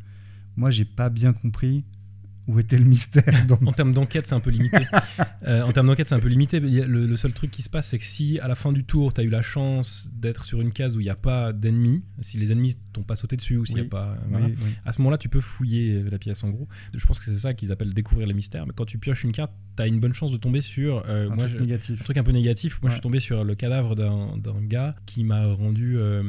Moi, 0.56 0.70
j'ai 0.70 0.84
pas 0.84 1.08
bien 1.08 1.32
compris 1.32 1.84
où 2.48 2.58
était 2.58 2.76
le 2.78 2.84
mystère. 2.84 3.22
En 3.64 3.72
termes 3.72 3.92
d'enquête, 3.94 4.26
c'est 4.26 4.34
un 4.34 4.40
peu 4.40 4.50
limité. 4.50 4.78
Euh, 5.44 5.62
en 5.62 5.72
termes 5.72 5.88
d'enquête, 5.88 6.08
c'est 6.08 6.14
un 6.14 6.20
peu 6.20 6.28
limité. 6.28 6.60
Le, 6.60 6.86
le 6.86 7.16
seul 7.16 7.32
truc 7.32 7.50
qui 7.50 7.62
se 7.62 7.68
passe, 7.68 7.88
c'est 7.88 7.98
que 7.98 8.04
si 8.04 8.38
à 8.38 8.46
la 8.46 8.54
fin 8.54 8.70
du 8.70 8.84
tour, 8.84 9.12
tu 9.12 9.20
as 9.20 9.24
eu 9.24 9.28
la 9.28 9.42
chance 9.42 10.08
d'être 10.14 10.44
sur 10.44 10.60
une 10.60 10.70
case 10.70 10.96
où 10.96 11.00
il 11.00 11.02
n'y 11.02 11.10
a 11.10 11.16
pas 11.16 11.52
d'ennemis, 11.52 12.04
si 12.20 12.36
les 12.38 12.52
ennemis 12.52 12.76
t'ont 12.92 13.02
pas 13.02 13.16
sauté 13.16 13.34
dessus 13.36 13.56
ou 13.56 13.64
s'il 13.66 13.74
n'y 13.74 13.80
Oui. 13.82 13.86
a 13.88 13.90
pas. 13.90 14.16
Oui, 14.22 14.30
voilà, 14.30 14.46
oui. 14.46 14.54
À 14.84 14.92
ce 14.92 15.00
moment-là, 15.00 15.18
tu 15.18 15.28
peux 15.28 15.40
fouiller 15.40 16.00
la 16.04 16.18
pièce 16.18 16.44
en 16.44 16.50
gros. 16.50 16.68
Je 16.94 17.04
pense 17.04 17.18
que 17.18 17.24
c'est 17.24 17.38
ça 17.40 17.54
qu'ils 17.54 17.72
appellent 17.72 17.92
découvrir 17.92 18.28
les 18.28 18.34
mystères. 18.34 18.64
Mais 18.66 18.72
quand 18.72 18.84
tu 18.84 18.98
pioches 18.98 19.24
une 19.24 19.32
carte, 19.32 19.50
tu 19.76 19.82
as 19.82 19.88
une 19.88 19.98
bonne 19.98 20.14
chance 20.14 20.30
de 20.30 20.36
tomber 20.36 20.60
sur. 20.60 21.02
euh, 21.08 21.28
un 21.28 21.34
moi, 21.34 21.48
truc 21.48 21.60
négatif. 21.60 22.00
un 22.00 22.04
truc 22.04 22.16
un 22.18 22.22
peu 22.24 22.30
négatif. 22.32 22.80
Moi, 22.80 22.90
je 22.90 22.94
suis 22.94 23.02
tombé 23.02 23.18
sur 23.18 23.42
le 23.42 23.54
cadavre 23.56 23.96
d'un 23.96 24.62
gars 24.62 24.94
qui 25.06 25.24
m'a 25.24 25.46
rendu 25.52 25.96
euh, 25.98 26.22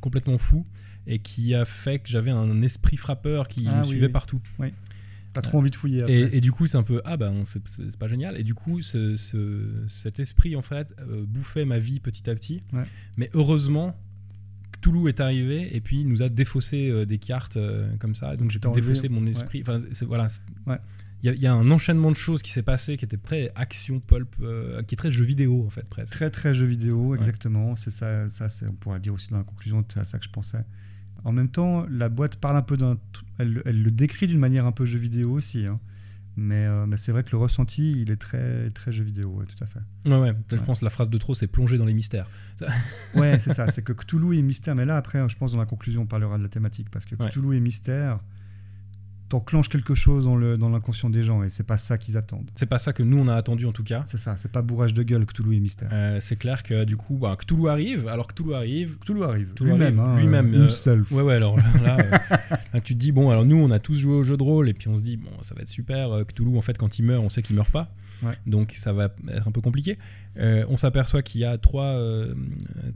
complètement 0.00 0.38
fou 0.38 0.64
et 1.08 1.18
qui 1.18 1.52
a 1.54 1.64
fait 1.64 1.98
que 1.98 2.08
j'avais 2.08 2.30
un 2.30 2.62
esprit 2.62 2.96
frappeur 2.96 3.48
qui 3.48 3.64
Ah 3.66 3.78
me 3.80 3.84
suivait 3.84 4.06
oui. 4.58 4.72
Pas 5.32 5.42
trop 5.42 5.58
envie 5.58 5.70
de 5.70 5.76
fouiller 5.76 6.02
après. 6.02 6.12
Et, 6.12 6.36
et 6.38 6.40
du 6.40 6.50
coup, 6.50 6.66
c'est 6.66 6.76
un 6.76 6.82
peu 6.82 7.00
ah 7.04 7.16
ben 7.16 7.44
c'est 7.46 7.96
pas 7.98 8.08
génial. 8.08 8.36
Et 8.38 8.42
du 8.42 8.54
coup, 8.54 8.82
ce- 8.82 9.14
ce- 9.16 9.84
cet 9.88 10.18
esprit 10.18 10.56
en 10.56 10.62
fait 10.62 10.92
euh, 10.98 11.24
bouffait 11.26 11.64
ma 11.64 11.78
vie 11.78 12.00
petit 12.00 12.28
à 12.28 12.34
petit. 12.34 12.62
Ouais. 12.72 12.82
Mais 13.16 13.30
heureusement, 13.34 13.96
Cthulhu 14.72 15.08
est 15.08 15.20
arrivé 15.20 15.74
et 15.76 15.80
puis 15.80 16.00
il 16.00 16.08
nous 16.08 16.22
a 16.22 16.28
défaussé 16.28 16.88
euh, 16.88 17.04
des 17.06 17.18
cartes 17.18 17.56
euh, 17.56 17.94
comme 17.98 18.14
ça. 18.14 18.36
Donc 18.36 18.50
j'ai 18.50 18.58
pu 18.58 18.68
T'as 18.68 18.72
défausser 18.74 19.08
mon 19.08 19.22
ouais. 19.24 19.30
esprit. 19.30 19.62
Enfin, 19.62 19.78
voilà. 20.06 20.28
Ouais. 20.66 20.78
Il 21.22 21.26
y, 21.26 21.28
a- 21.28 21.34
il 21.34 21.40
y 21.40 21.46
a 21.46 21.52
un 21.54 21.70
enchaînement 21.70 22.10
de 22.10 22.16
choses 22.16 22.40
qui 22.42 22.50
s'est 22.50 22.62
passé 22.62 22.96
qui 22.96 23.04
était 23.04 23.18
très 23.18 23.52
action 23.54 24.00
pulp, 24.00 24.34
qui 24.86 24.94
est 24.94 24.96
très 24.96 25.10
jeu 25.10 25.24
vidéo 25.24 25.64
en 25.66 25.70
fait 25.70 25.84
presque. 25.86 26.12
Très 26.14 26.30
très 26.30 26.54
jeu 26.54 26.64
vidéo, 26.66 27.14
exactement. 27.14 27.76
C'est 27.76 27.90
ça, 27.90 28.28
ça 28.30 28.46
on 28.68 28.72
pourrait 28.72 28.96
le 28.96 29.02
dire 29.02 29.12
aussi 29.14 29.28
dans 29.28 29.36
la 29.38 29.44
conclusion, 29.44 29.84
c'est 29.92 30.00
à 30.00 30.04
ça 30.06 30.18
que 30.18 30.24
je 30.24 30.30
pensais. 30.30 30.64
En 31.22 31.32
même 31.32 31.50
temps, 31.50 31.84
la 31.90 32.08
boîte 32.08 32.36
parle 32.36 32.56
un 32.56 32.62
peu 32.62 32.78
d'un, 32.78 32.96
elle, 33.40 33.62
elle 33.64 33.82
le 33.82 33.90
décrit 33.90 34.26
d'une 34.26 34.38
manière 34.38 34.66
un 34.66 34.72
peu 34.72 34.84
jeu 34.84 34.98
vidéo 34.98 35.32
aussi. 35.32 35.66
hein. 35.66 35.80
Mais, 36.36 36.64
euh, 36.66 36.86
mais 36.86 36.96
c'est 36.96 37.10
vrai 37.12 37.24
que 37.24 37.30
le 37.32 37.38
ressenti, 37.38 38.00
il 38.00 38.10
est 38.10 38.16
très 38.16 38.70
très 38.70 38.92
jeu 38.92 39.02
vidéo, 39.04 39.30
ouais, 39.30 39.44
tout 39.46 39.62
à 39.62 39.66
fait. 39.66 39.80
Ouais, 40.06 40.16
ouais. 40.18 40.32
Je 40.50 40.56
Ouais. 40.56 40.62
pense 40.64 40.80
que 40.80 40.84
la 40.84 40.90
phrase 40.90 41.10
de 41.10 41.18
trop, 41.18 41.34
c'est 41.34 41.48
plonger 41.48 41.76
dans 41.76 41.84
les 41.84 41.92
mystères. 41.94 42.30
Ouais, 43.14 43.38
c'est 43.40 43.52
ça. 43.52 43.66
C'est 43.68 43.82
que 43.82 43.92
Cthulhu 43.92 44.36
et 44.38 44.42
mystère. 44.42 44.74
Mais 44.76 44.84
là, 44.84 44.96
après, 44.96 45.28
je 45.28 45.36
pense 45.36 45.52
dans 45.52 45.58
la 45.58 45.66
conclusion, 45.66 46.02
on 46.02 46.06
parlera 46.06 46.38
de 46.38 46.42
la 46.44 46.48
thématique 46.48 46.88
parce 46.90 47.04
que. 47.04 47.16
Cthulhu 47.16 47.56
et 47.56 47.60
mystère 47.60 48.20
t'enclenches 49.30 49.68
quelque 49.70 49.94
chose 49.94 50.24
dans, 50.26 50.36
le, 50.36 50.58
dans 50.58 50.68
l'inconscient 50.68 51.08
des 51.08 51.22
gens 51.22 51.42
et 51.42 51.48
c'est 51.48 51.62
pas 51.66 51.78
ça 51.78 51.96
qu'ils 51.96 52.16
attendent. 52.18 52.50
C'est 52.56 52.66
pas 52.66 52.78
ça 52.78 52.92
que 52.92 53.02
nous 53.02 53.16
on 53.16 53.28
a 53.28 53.34
attendu 53.34 53.64
en 53.64 53.72
tout 53.72 53.84
cas. 53.84 54.02
C'est 54.04 54.18
ça. 54.18 54.36
C'est 54.36 54.50
pas 54.52 54.60
bourrage 54.60 54.92
de 54.92 55.02
gueule 55.02 55.24
Cthulhu 55.24 55.56
et 55.56 55.60
mystère. 55.60 55.88
Euh, 55.92 56.18
c'est 56.20 56.36
clair 56.36 56.62
que 56.62 56.84
du 56.84 56.96
coup, 56.96 57.16
bah, 57.16 57.36
Cthulhu 57.38 57.68
arrive. 57.68 58.08
Alors 58.08 58.26
Cthulhu 58.26 58.54
arrive, 58.54 58.98
Cthulhu 58.98 59.22
arrive. 59.24 59.52
Cthulhu 59.54 59.70
lui-même. 59.70 59.98
arrive, 60.00 60.16
hein, 60.16 60.20
lui-même, 60.20 60.54
euh, 60.54 60.58
euh, 60.58 60.64
himself. 60.64 61.10
Ouais, 61.12 61.22
ouais, 61.22 61.34
alors 61.34 61.56
là, 61.56 61.62
là, 61.82 61.98
euh, 62.00 62.36
là, 62.74 62.80
tu 62.80 62.94
te 62.94 62.98
dis, 62.98 63.12
bon, 63.12 63.30
alors 63.30 63.46
nous, 63.46 63.56
on 63.56 63.70
a 63.70 63.78
tous 63.78 63.94
joué 63.94 64.14
au 64.14 64.22
jeu 64.22 64.36
de 64.36 64.42
rôle, 64.42 64.68
et 64.68 64.74
puis 64.74 64.88
on 64.88 64.96
se 64.96 65.02
dit, 65.02 65.16
bon, 65.16 65.30
ça 65.42 65.54
va 65.54 65.62
être 65.62 65.68
super. 65.68 66.10
euh, 66.12 66.24
Cthulhu, 66.24 66.56
en 66.58 66.62
fait, 66.62 66.76
quand 66.76 66.98
il 66.98 67.04
meurt, 67.04 67.24
on 67.24 67.28
sait 67.30 67.42
qu'il 67.42 67.56
meurt 67.56 67.70
pas. 67.70 67.94
Ouais. 68.22 68.34
Donc 68.46 68.72
ça 68.72 68.92
va 68.92 69.04
être 69.28 69.48
un 69.48 69.50
peu 69.50 69.62
compliqué. 69.62 69.96
Euh, 70.36 70.64
on 70.68 70.76
s'aperçoit 70.76 71.22
qu'il 71.22 71.40
y 71.40 71.44
a 71.46 71.56
trois, 71.56 71.86
euh, 71.94 72.34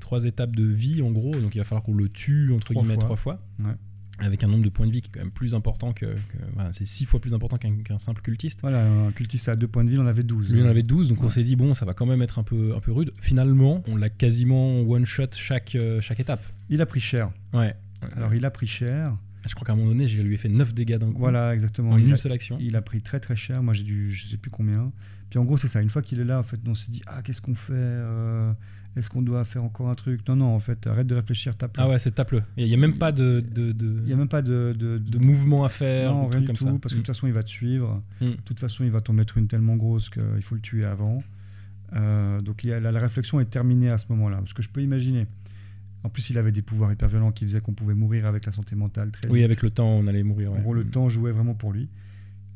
trois 0.01 0.25
étapes 0.25 0.55
de 0.55 0.65
vie, 0.65 1.01
en 1.01 1.11
gros, 1.13 1.35
donc 1.37 1.55
il 1.55 1.59
va 1.59 1.65
falloir 1.65 1.83
qu'on 1.83 1.95
le 1.95 2.09
tue, 2.11 2.53
entre 2.53 2.73
Trois 2.73 2.83
guillemets, 2.83 2.97
fois. 2.97 3.05
trois 3.05 3.17
fois. 3.17 3.39
Ouais. 3.61 3.73
Avec 4.21 4.45
un 4.45 4.47
nombre 4.47 4.63
de 4.65 4.69
points 4.69 4.87
de 4.87 4.93
vie 4.93 5.03
qui 5.03 5.09
est 5.09 5.13
quand 5.13 5.21
même 5.21 5.33
plus 5.33 5.55
important 5.57 5.93
que. 5.93 6.07
que- 6.07 6.39
voilà, 6.55 6.73
c'est 6.73 6.87
six 6.87 7.05
fois 7.05 7.21
plus 7.21 7.35
important 7.35 7.59
qu'un 7.59 7.99
simple 7.99 8.23
cultiste. 8.23 8.61
Voilà, 8.63 8.87
un 8.87 9.11
cultiste 9.11 9.49
à 9.49 9.57
deux 9.57 9.67
points 9.67 9.85
de 9.85 9.91
vie, 9.91 9.99
on 9.99 10.03
en 10.03 10.07
avait 10.07 10.23
12. 10.23 10.51
Lui, 10.53 10.61
il 10.61 10.65
en 10.67 10.69
avait 10.69 10.85
12, 10.85 11.09
donc 11.09 11.23
on 11.23 11.29
s'est 11.29 11.43
dit, 11.43 11.57
bon, 11.57 11.75
ça 11.75 11.85
va 11.85 11.95
quand 11.95 12.07
même 12.07 12.23
être 12.23 12.39
un 12.39 12.45
peu, 12.45 12.75
un 12.77 12.81
peu 12.81 12.93
rude. 12.93 13.13
Finalement, 13.19 13.83
on 13.89 13.97
l'a 13.97 14.11
quasiment 14.11 14.81
one-shot 14.83 15.31
chaque, 15.37 15.75
euh, 15.75 16.01
chaque 16.01 16.21
étape. 16.21 16.43
Il 16.71 16.81
a 16.81 16.87
pris 16.87 17.01
cher. 17.01 17.31
Ouais. 17.53 17.75
Alors, 18.17 18.35
il 18.35 18.45
a 18.45 18.51
pris 18.51 18.67
cher. 18.69 19.17
Je 19.47 19.55
crois 19.55 19.67
qu'à 19.67 19.73
un 19.73 19.77
moment 19.77 19.89
donné, 19.89 20.07
je 20.09 20.23
lui 20.23 20.35
ai 20.35 20.39
fait 20.39 20.49
9 20.49 20.73
dégâts 20.75 20.97
d'un 20.99 21.13
coup. 21.13 21.19
Voilà, 21.19 21.53
exactement. 21.53 21.91
En 21.91 21.99
il, 21.99 22.07
une 22.07 22.13
a, 22.13 22.17
seule 22.17 22.33
action. 22.33 22.57
il 22.61 22.77
a 22.77 22.83
pris 22.83 23.01
très 23.03 23.21
très 23.21 23.37
cher. 23.37 23.63
Moi, 23.63 23.75
j'ai 23.75 23.85
dû, 23.85 24.11
je 24.13 24.27
sais 24.27 24.37
plus 24.37 24.51
combien. 24.51 24.91
Puis 25.31 25.39
en 25.39 25.45
gros, 25.45 25.57
c'est 25.59 25.69
ça. 25.69 25.83
Une 25.83 25.91
fois 25.91 26.03
qu'il 26.03 26.21
est 26.21 26.25
là, 26.25 26.39
en 26.39 26.43
fait, 26.43 26.61
on 26.67 26.75
s'est 26.75 26.91
dit, 26.91 27.03
ah, 27.07 27.21
qu'est-ce 27.23 27.41
qu'on 27.43 27.55
fait 27.55 27.73
Euh, 27.75 28.53
Est-ce 28.97 29.11
qu'on 29.11 29.23
doit 29.23 29.45
faire 29.45 29.65
encore 29.65 29.89
un 29.91 29.95
truc? 29.97 30.21
Non, 30.29 30.37
non, 30.37 30.55
en 30.55 30.61
fait, 30.61 30.87
arrête 30.87 31.07
de 31.09 31.15
réfléchir, 31.17 31.57
tape. 31.57 31.75
Ah 31.79 31.89
ouais, 31.89 31.99
c'est 31.99 32.13
tape-le. 32.13 32.43
Il 32.57 32.67
n'y 32.67 32.75
a 32.75 32.77
même 32.77 32.97
pas 32.99 33.11
de, 33.11 33.41
de, 33.41 33.73
de, 33.73 33.97
Il 34.03 34.05
n'y 34.07 34.13
a 34.13 34.17
même 34.17 34.29
pas 34.29 34.41
de, 34.43 34.75
de, 34.79 34.99
de 34.99 35.19
mouvement 35.19 35.65
à 35.65 35.69
faire. 35.69 36.13
non, 36.13 36.29
rien 36.29 36.41
du 36.41 36.47
comme 36.47 36.57
tout, 36.57 36.65
ça. 36.65 36.71
parce 36.81 36.95
que 36.95 37.01
de 37.01 37.05
toute 37.05 37.09
façon, 37.15 37.27
il 37.27 37.33
va 37.33 37.43
te 37.43 37.51
suivre. 37.51 38.03
Mm. 38.21 38.27
De 38.27 38.37
toute 38.45 38.61
façon, 38.61 38.85
il 38.85 38.91
va 38.91 39.01
t'en 39.01 39.13
mettre 39.13 39.37
une 39.37 39.49
tellement 39.49 39.75
grosse 39.77 40.09
qu'il 40.11 40.43
faut 40.43 40.55
le 40.55 40.61
tuer 40.61 40.85
avant. 40.85 41.23
Euh, 41.95 42.41
donc 42.41 42.65
il 42.65 42.71
y 42.71 42.73
a- 42.73 42.81
la, 42.81 42.91
la 42.93 43.01
réflexion 43.01 43.41
est 43.41 43.45
terminée 43.51 43.91
à 43.91 43.99
ce 43.99 44.07
moment-là. 44.11 44.39
Parce 44.39 44.53
que 44.53 44.63
je 44.63 44.69
peux 44.69 44.83
imaginer. 44.83 45.27
En 46.05 46.11
plus, 46.11 46.31
il 46.31 46.39
avait 46.39 46.53
des 46.53 46.63
pouvoirs 46.63 46.93
hyper 46.93 47.09
violents 47.09 47.33
qui 47.33 47.45
faisaient 47.47 47.61
qu'on 47.63 47.73
pouvait 47.73 47.95
mourir 47.95 48.27
avec 48.27 48.45
la 48.47 48.53
santé 48.53 48.77
mentale 48.77 49.11
très 49.11 49.27
Oui, 49.29 49.39
vite. 49.39 49.45
avec 49.47 49.63
le 49.63 49.71
temps, 49.71 49.89
on 49.89 50.07
allait 50.07 50.23
mourir. 50.23 50.53
En 50.53 50.61
gros, 50.61 50.75
le 50.75 50.85
Mm. 50.85 50.91
temps 50.91 51.09
jouait 51.09 51.33
vraiment 51.33 51.55
pour 51.55 51.73
lui. 51.73 51.89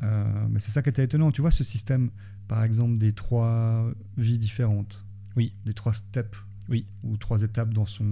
Euh, 0.02 0.46
mais 0.50 0.60
c'est 0.60 0.70
ça 0.70 0.82
qui 0.82 0.90
était 0.90 1.02
étonnant. 1.04 1.32
Tu 1.32 1.40
vois 1.40 1.50
ce 1.50 1.64
système, 1.64 2.10
par 2.46 2.62
exemple, 2.62 2.98
des 2.98 3.12
trois 3.12 3.90
vies 4.18 4.38
différentes. 4.38 5.04
Oui. 5.34 5.54
Des 5.64 5.72
trois 5.72 5.92
steps. 5.94 6.38
Oui. 6.68 6.86
Ou 7.02 7.16
trois 7.16 7.42
étapes 7.42 7.72
dans 7.72 7.86
son 7.86 8.04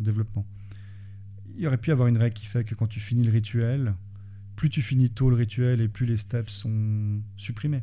développement. 0.00 0.46
Il 1.56 1.62
y 1.62 1.66
aurait 1.66 1.76
pu 1.78 1.90
y 1.90 1.92
avoir 1.92 2.06
une 2.08 2.16
règle 2.16 2.34
qui 2.34 2.46
fait 2.46 2.62
que 2.64 2.74
quand 2.76 2.86
tu 2.86 3.00
finis 3.00 3.24
le 3.24 3.32
rituel, 3.32 3.94
plus 4.54 4.70
tu 4.70 4.82
finis 4.82 5.10
tôt 5.10 5.28
le 5.30 5.36
rituel 5.36 5.80
et 5.80 5.88
plus 5.88 6.06
les 6.06 6.16
steps 6.16 6.52
sont 6.52 7.20
supprimés. 7.36 7.82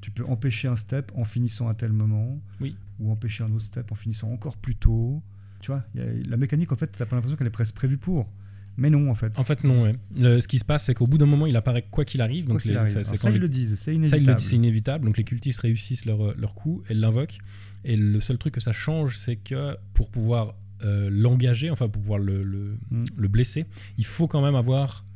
Tu 0.00 0.10
peux 0.10 0.24
empêcher 0.26 0.66
un 0.68 0.76
step 0.76 1.12
en 1.14 1.24
finissant 1.24 1.68
à 1.68 1.74
tel 1.74 1.92
moment. 1.92 2.42
Oui. 2.60 2.76
Ou 2.98 3.10
empêcher 3.12 3.44
un 3.44 3.52
autre 3.52 3.64
step 3.64 3.92
en 3.92 3.94
finissant 3.94 4.30
encore 4.32 4.56
plus 4.56 4.74
tôt. 4.74 5.22
Tu 5.64 5.70
vois, 5.70 5.82
il 5.94 6.00
y 6.00 6.04
a- 6.04 6.28
la 6.30 6.36
mécanique, 6.36 6.72
en 6.72 6.76
fait, 6.76 6.88
t'as 6.88 7.06
pas 7.06 7.16
l'impression 7.16 7.38
qu'elle 7.38 7.46
est 7.46 7.50
presque 7.50 7.74
prévue 7.74 7.96
pour. 7.96 8.30
Mais 8.76 8.90
non, 8.90 9.08
en 9.10 9.14
fait. 9.14 9.38
En 9.38 9.44
fait, 9.44 9.64
non. 9.64 9.84
ouais. 9.84 9.94
Le- 10.20 10.40
ce 10.40 10.46
qui 10.48 10.58
se 10.58 10.64
passe, 10.64 10.84
c'est 10.84 10.92
qu'au 10.94 11.06
bout 11.06 11.16
d'un 11.16 11.24
moment, 11.24 11.46
il 11.46 11.56
apparaît 11.56 11.86
quoi 11.90 12.04
qu'il 12.04 12.20
arrive. 12.20 12.44
Donc, 12.46 12.64
les- 12.66 12.74
ça, 12.74 13.28
ils 13.30 13.32
les- 13.32 13.38
le 13.38 13.48
disent, 13.48 13.70
c'est 13.78 13.84
Ça, 13.84 13.92
inévitable. 13.92 14.22
il 14.22 14.26
le 14.26 14.34
dit, 14.34 14.44
c'est 14.44 14.56
inévitable. 14.56 15.04
Donc 15.06 15.16
les 15.16 15.24
cultistes 15.24 15.60
réussissent 15.60 16.04
leur, 16.04 16.36
leur 16.36 16.54
coup 16.54 16.82
et 16.90 16.94
l'invoquent. 16.94 17.38
Et 17.84 17.96
le 17.96 18.20
seul 18.20 18.36
truc 18.36 18.52
que 18.54 18.60
ça 18.60 18.72
change, 18.72 19.16
c'est 19.16 19.36
que 19.36 19.76
pour 19.94 20.10
pouvoir 20.10 20.54
euh, 20.82 21.08
l'engager, 21.10 21.70
enfin 21.70 21.88
pour 21.88 22.02
pouvoir 22.02 22.18
le, 22.18 22.42
le- 22.42 22.76
Mm. 22.90 23.04
le 23.16 23.28
blesser, 23.28 23.64
il 23.96 24.04
faut 24.04 24.26
quand 24.28 24.42
même 24.42 24.56
avoir 24.56 25.06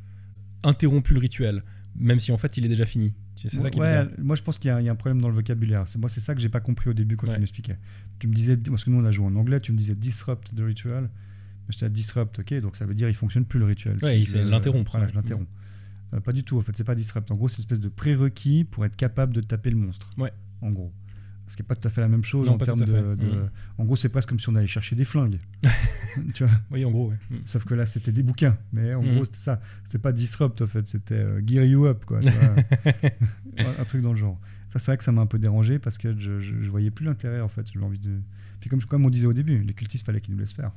interrompu 0.63 1.13
le 1.15 1.21
rituel. 1.21 1.63
même 2.01 2.21
si 2.21 2.31
en 2.31 2.39
fait 2.39 2.57
il 2.57 2.65
est 2.65 2.69
déjà 2.69 2.87
fini. 2.87 3.13
C'est 3.43 3.49
ça 3.61 3.71
qui 3.71 3.79
est 3.79 3.81
Ouais, 3.83 4.05
bizarre. 4.05 4.19
moi 4.19 4.37
je 4.37 4.43
pense 4.43 4.59
qu'il 4.59 4.69
y, 4.69 4.73
a- 4.73 4.81
il 4.81 4.85
y 4.85 4.89
a 4.89 4.93
un 4.93 4.97
problème 4.97 5.21
dans 5.21 5.29
le 5.29 5.35
vocabulaire. 5.35 5.87
C'est 5.87 5.99
moi 5.99 6.09
c'est 6.09 6.21
ça 6.21 6.35
que 6.35 6.41
j'ai 6.41 6.49
pas 6.49 6.61
compris 6.61 6.91
au 6.91 6.95
début 6.95 7.17
quand 7.17 7.29
Ouais. 7.29 7.35
tu 7.35 7.41
m'expliquais. 7.41 7.77
Tu 8.19 8.27
me 8.27 8.35
disais 8.35 8.57
parce 8.57 8.85
que 8.85 8.91
nous 8.91 8.99
on 9.01 9.05
a 9.05 9.13
joué 9.13 9.27
en 9.27 9.37
anglais, 9.37 9.61
tu 9.61 9.73
me 9.73 9.77
disais 9.79 9.95
disrupt 9.95 10.55
the 10.57 10.61
ritual. 10.61 11.09
J'étais 11.69 11.87
à 11.87 11.89
disrupt, 11.91 12.39
ok, 12.39 12.55
donc 12.61 12.77
ça 12.77 12.87
veut 12.87 12.95
dire 12.95 13.09
il 13.09 13.15
fonctionne 13.15 13.45
plus 13.45 13.59
le 13.59 13.67
rituel. 13.67 13.97
Ouais, 14.03 14.19
Si 14.21 14.27
c'est 14.27 14.43
l'interrompre, 14.45 14.91
Voilà, 14.93 15.07
je 15.09 15.15
l'interromps. 15.15 15.47
Euh, 16.15 16.21
pas 16.21 16.33
du 16.33 16.43
tout, 16.43 16.57
en 16.59 16.63
fait, 16.63 16.75
c'est 16.75 16.85
pas 16.85 16.95
disrupt. 16.95 17.31
En 17.31 17.35
gros, 17.37 17.49
c'est 17.49 17.57
une 17.59 17.61
espèce 17.65 17.81
de 17.81 17.91
prérequis 17.91 18.65
pour 18.65 18.87
être 18.87 18.97
capable 18.97 19.35
de 19.35 19.43
taper 19.43 19.69
le 19.69 19.77
monstre. 19.77 20.11
Ouais. 20.17 20.33
En 20.63 20.71
gros. 20.71 20.91
Ce 21.49 21.57
qui 21.57 21.63
n'est 21.63 21.67
pas 21.67 21.75
tout 21.75 21.89
à 21.89 21.91
fait 21.91 22.01
la 22.03 22.09
même 22.09 22.25
chose 22.25 22.47
Non, 22.47 22.55
en 22.55 22.59
termes 22.59 22.85
de. 22.85 22.93
Mhm. 22.93 23.51
En 23.79 23.85
gros, 23.85 23.97
c'est 23.97 24.09
presque 24.11 24.29
comme 24.29 24.39
si 24.39 24.49
on 24.49 24.55
allait 24.55 24.67
chercher 24.67 24.95
des 24.97 25.05
flingues. 25.05 25.39
tu 26.35 26.45
vois 26.45 26.53
Oui, 26.71 26.85
en 26.85 26.91
gros, 26.91 27.09
ouais. 27.11 27.17
Mm. 27.31 27.37
Sauf 27.45 27.65
que 27.65 27.75
là, 27.75 27.87
c'était 27.87 28.13
des 28.13 28.23
bouquins. 28.23 28.57
Mais 28.73 28.95
en 28.95 29.03
Mhm. 29.03 29.15
gros, 29.15 29.25
c'était 29.25 29.39
ça. 29.39 29.61
C'était 29.85 29.99
pas 29.99 30.13
disrupt, 30.13 30.61
en 30.63 30.67
fait. 30.67 30.87
C'était 30.87 31.15
euh, 31.15 31.41
gear 31.47 31.65
you 31.65 31.87
up, 31.87 32.05
quoi. 32.05 32.21
tu 32.21 32.29
vois. 32.31 32.55
un, 33.59 33.81
un 33.81 33.85
truc 33.85 34.03
dans 34.03 34.11
le 34.13 34.17
genre. 34.19 34.39
Ça, 34.69 34.79
c'est 34.79 34.91
vrai 34.91 34.99
que 34.99 35.05
ça 35.05 35.13
m'a 35.13 35.23
un 35.23 35.27
peu 35.27 35.39
dérangé 35.39 35.79
parce 35.79 35.97
que 35.99 36.13
je, 36.19 36.41
je, 36.41 36.53
je 36.61 36.69
voyais 36.71 36.91
plus 36.91 37.07
l'intérêt, 37.07 37.41
en 37.41 37.49
fait. 37.49 37.67
J'avais 37.73 37.85
envie 37.87 37.99
de. 37.99 38.21
Puis 38.61 38.69
comme, 38.69 38.83
comme 38.85 39.07
on 39.07 39.11
disait 39.11 39.27
au 39.27 39.33
début, 39.33 39.59
les 39.63 39.73
cultistes, 39.75 40.05
fallait 40.05 40.21
qu'ils 40.21 40.35
nous 40.35 40.41
laissent 40.41 40.53
faire. 40.53 40.73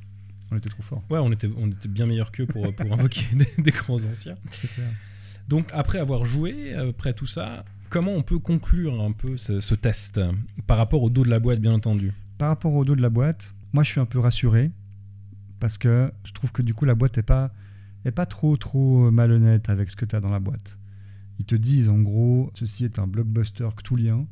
On 0.52 0.58
était 0.58 0.70
trop 0.70 0.84
forts. 0.84 1.04
Ouais, 1.10 1.20
on 1.20 1.32
était, 1.32 1.50
on 1.58 1.68
était 1.70 1.88
bien 1.88 2.06
meilleurs 2.06 2.32
qu'eux 2.32 2.46
pour, 2.46 2.74
pour 2.76 2.92
invoquer 2.94 3.26
des, 3.34 3.48
des 3.62 3.72
grands 3.72 4.02
anciens. 4.04 4.36
C'est 4.52 4.70
clair. 4.74 4.88
Donc, 5.48 5.68
après 5.74 6.00
avoir 6.00 6.24
joué, 6.26 6.74
après 6.74 7.14
tout 7.14 7.26
ça, 7.28 7.66
comment 7.92 8.14
on 8.14 8.24
peut 8.24 8.40
conclure 8.40 9.00
un 9.02 9.12
peu 9.12 9.38
ce, 9.38 9.76
test 9.76 10.20
par 10.66 10.78
rapport 10.78 11.04
au 11.04 11.10
dos 11.12 11.24
de 11.24 11.30
la 11.30 11.40
boîte, 11.40 11.60
bien 11.60 11.74
entendu? 11.74 12.14
Par 12.40 12.48
rapport 12.48 12.74
au 12.74 12.86
dos 12.86 12.96
de 12.96 13.02
la 13.02 13.10
boîte, 13.10 13.54
moi, 13.74 13.84
je 13.84 13.92
suis 13.92 14.00
un 14.00 14.06
peu 14.06 14.18
rassuré 14.18 14.72
parce 15.60 15.78
que 15.78 16.12
je 16.24 16.32
trouve 16.32 16.52
que 16.52 16.64
du 16.64 16.74
coup, 16.74 16.86
la 16.86 16.96
boîte 16.96 17.18
est 17.20 17.24
pas, 17.24 17.54
est 18.06 18.12
pas 18.12 18.26
trop, 18.26 18.58
trop 18.58 19.12
malhonnête 19.12 19.70
avec 19.70 19.92
ce 19.92 19.96
que 19.96 20.06
tu 20.06 20.16
as 20.16 20.22
dans 20.22 20.32
la 20.32 20.40
boîte. 20.40 20.80
Ils 21.38 21.46
te 21.46 21.56
disent, 21.56 21.90
en 21.90 22.00
gros, 22.00 22.50
ceci 22.56 22.86
est 22.86 22.98
un 22.98 23.08
blockbuster 23.08 23.68
cthulhien 23.76 24.26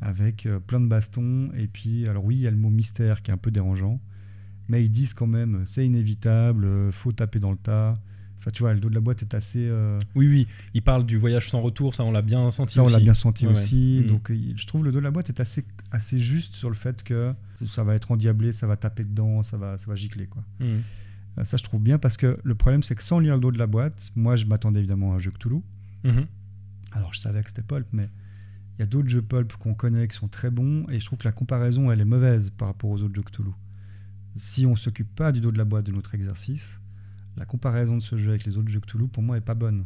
avec 0.00 0.46
euh, 0.46 0.58
plein 0.58 0.80
de 0.80 0.86
bastons. 0.86 1.50
Et 1.56 1.68
puis, 1.68 2.08
alors 2.08 2.24
oui, 2.24 2.36
il 2.36 2.42
y 2.42 2.46
a 2.46 2.50
le 2.50 2.56
mot 2.56 2.70
mystère 2.70 3.22
qui 3.22 3.30
est 3.30 3.34
un 3.34 3.38
peu 3.38 3.50
dérangeant. 3.50 4.00
Mais 4.68 4.84
ils 4.84 4.90
disent 4.90 5.14
quand 5.14 5.26
même, 5.26 5.62
c'est 5.64 5.86
inévitable, 5.86 6.64
euh, 6.64 6.92
faut 6.92 7.12
taper 7.12 7.38
dans 7.38 7.52
le 7.52 7.56
tas. 7.56 7.98
Enfin, 8.40 8.50
tu 8.52 8.62
vois, 8.62 8.72
le 8.72 8.80
dos 8.80 8.88
de 8.88 8.94
la 8.94 9.00
boîte 9.00 9.20
est 9.22 9.34
assez. 9.34 9.66
euh, 9.68 10.00
Oui, 10.14 10.26
oui, 10.26 10.46
il 10.74 10.80
parle 10.82 11.04
du 11.06 11.16
voyage 11.18 11.48
sans 11.50 11.60
retour, 11.60 11.94
ça 11.94 12.04
on 12.04 12.10
l'a 12.10 12.22
bien 12.22 12.50
senti. 12.50 12.74
ça, 12.74 12.82
on 12.82 12.88
l'a 12.88 12.98
bien 12.98 13.12
senti 13.14 13.46
Ouais, 13.46 13.52
aussi. 13.52 13.98
ouais. 14.00 14.06
Mm. 14.06 14.08
Donc, 14.08 14.30
euh, 14.30 14.52
je 14.56 14.66
trouve 14.66 14.82
le 14.84 14.92
dos 14.92 14.98
de 14.98 15.04
la 15.04 15.10
boîte 15.10 15.28
est 15.28 15.40
assez, 15.40 15.64
assez 15.92 16.18
juste 16.18 16.54
sur 16.54 16.70
le 16.70 16.74
fait 16.74 17.02
que 17.02 17.34
ça 17.66 17.84
va 17.84 17.94
être 17.94 18.10
endiablé, 18.10 18.52
ça 18.52 18.66
va 18.66 18.76
taper 18.76 19.04
dedans, 19.04 19.42
ça 19.42 19.56
va, 19.58 19.76
ça 19.76 19.86
va 19.88 19.94
gicler. 19.94 20.26
Quoi. 20.26 20.42
Mm. 20.58 20.64
Euh, 21.38 21.44
Ça, 21.44 21.58
je 21.58 21.62
trouve 21.62 21.82
bien 21.82 21.98
parce 21.98 22.16
que 22.16 22.38
le 22.42 22.54
problème, 22.54 22.82
c'est 22.82 22.94
que 22.94 23.02
sans 23.02 23.18
lire 23.18 23.34
le 23.34 23.40
dos 23.40 23.52
de 23.52 23.58
la 23.58 23.66
boîte, 23.66 24.10
moi, 24.16 24.36
je 24.36 24.46
m'attendais 24.46 24.78
évidemment 24.80 25.12
à 25.12 25.16
un 25.16 25.18
jeu 25.18 25.30
Cthulhu. 25.30 25.60
Mhm. 26.04 26.26
Alors, 26.92 27.12
je 27.14 27.20
savais 27.20 27.42
que 27.42 27.50
c'était 27.50 27.62
Pulp, 27.62 27.86
mais 27.92 28.08
il 28.78 28.80
y 28.80 28.82
a 28.82 28.86
d'autres 28.86 29.08
jeux 29.10 29.20
Pulp 29.22 29.52
qu'on 29.58 29.74
connaît 29.74 30.08
qui 30.08 30.16
sont 30.16 30.28
très 30.28 30.50
bons 30.50 30.86
et 30.88 30.98
je 30.98 31.04
trouve 31.04 31.18
que 31.18 31.28
la 31.28 31.32
comparaison, 31.32 31.92
elle 31.92 32.00
est 32.00 32.04
mauvaise 32.06 32.48
par 32.50 32.68
rapport 32.68 32.88
aux 32.88 33.02
autres 33.02 33.14
jeux 33.14 33.22
Cthulhu. 33.22 33.50
Si 34.34 34.64
on 34.64 34.76
s'occupe 34.76 35.14
pas 35.14 35.30
du 35.32 35.40
dos 35.40 35.52
de 35.52 35.58
la 35.58 35.64
boîte 35.66 35.84
de 35.84 35.92
notre 35.92 36.14
exercice, 36.14 36.80
la 37.36 37.44
comparaison 37.44 37.96
de 37.96 38.02
ce 38.02 38.16
jeu 38.16 38.30
avec 38.30 38.44
les 38.44 38.56
autres 38.58 38.68
jeux 38.70 38.80
Cthulhu, 38.80 39.08
pour 39.08 39.22
moi, 39.22 39.36
est 39.36 39.40
pas 39.42 39.54
bonne. 39.54 39.84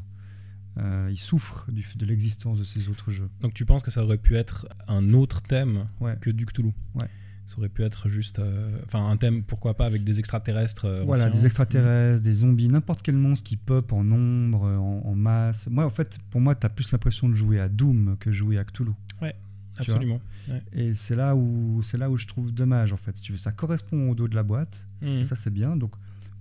Euh, 0.79 1.09
il 1.11 1.17
souffre 1.17 1.71
du, 1.71 1.87
de 1.95 2.05
l'existence 2.07 2.59
de 2.59 2.65
ces 2.65 2.89
autres 2.89 3.11
jeux. 3.13 3.29
Donc 3.43 3.55
tu 3.55 3.65
penses 3.65 3.83
que 3.83 3.93
ça 3.93 4.03
aurait 4.03 4.19
pu 4.19 4.35
être 4.35 4.67
un 4.89 5.13
autre 5.15 5.41
thème 5.43 5.87
Ouais. 6.01 6.17
que 6.21 6.31
du 6.31 6.47
Cthulhu? 6.47 6.73
Ouais. 6.97 7.07
Ça 7.47 7.59
aurait 7.59 7.69
pu 7.69 7.83
être 7.85 8.09
juste. 8.09 8.39
euh, 8.41 8.81
Enfin, 8.87 9.07
un 9.07 9.17
thème, 9.17 9.45
pourquoi 9.45 9.77
pas, 9.77 9.85
avec 9.87 10.03
des 10.03 10.19
extraterrestres. 10.19 10.87
euh, 10.87 11.05
Voilà, 11.05 11.25
anciens. 11.27 11.35
des 11.35 11.45
extraterrestres, 11.47 12.23
des 12.25 12.33
zombies, 12.33 12.69
n'importe 12.69 13.03
quel 13.03 13.15
monstre 13.17 13.45
qui 13.47 13.57
pop 13.57 13.93
en 13.93 14.03
nombre, 14.03 14.63
en, 14.67 15.03
en 15.05 15.15
masse. 15.15 15.69
Moi, 15.69 15.85
en 15.85 15.91
fait, 15.91 16.19
pour 16.31 16.41
moi, 16.41 16.55
tu 16.57 16.67
as 16.67 16.71
plus 16.71 16.91
l'impression 16.91 17.29
de 17.29 17.35
jouer 17.35 17.61
à 17.61 17.69
Doom 17.69 18.17
que 18.19 18.33
jouer 18.33 18.59
à 18.59 18.65
Cthulhu. 18.65 18.93
tu 19.11 19.17
vois? 19.21 19.29
Absolument. 19.77 20.21
Ouais. 20.49 20.63
Et 20.73 20.95
c'est 20.95 21.17
là 21.17 21.35
où 21.37 21.83
c'est 21.83 21.99
là 21.99 22.09
où 22.11 22.17
je 22.17 22.27
trouve 22.27 22.53
dommage 22.53 22.93
en 22.93 22.97
fait. 22.97 23.17
Si 23.17 23.23
tu 23.25 23.33
veux, 23.33 23.39
ça 23.39 23.51
correspond 23.53 24.09
au 24.11 24.15
dos 24.15 24.29
de 24.29 24.35
la 24.37 24.43
boîte. 24.45 24.87
Mhm. 25.03 25.09
Et 25.09 25.25
ça 25.25 25.35
c'est 25.37 25.53
bien. 25.53 25.77
Donc 25.77 25.93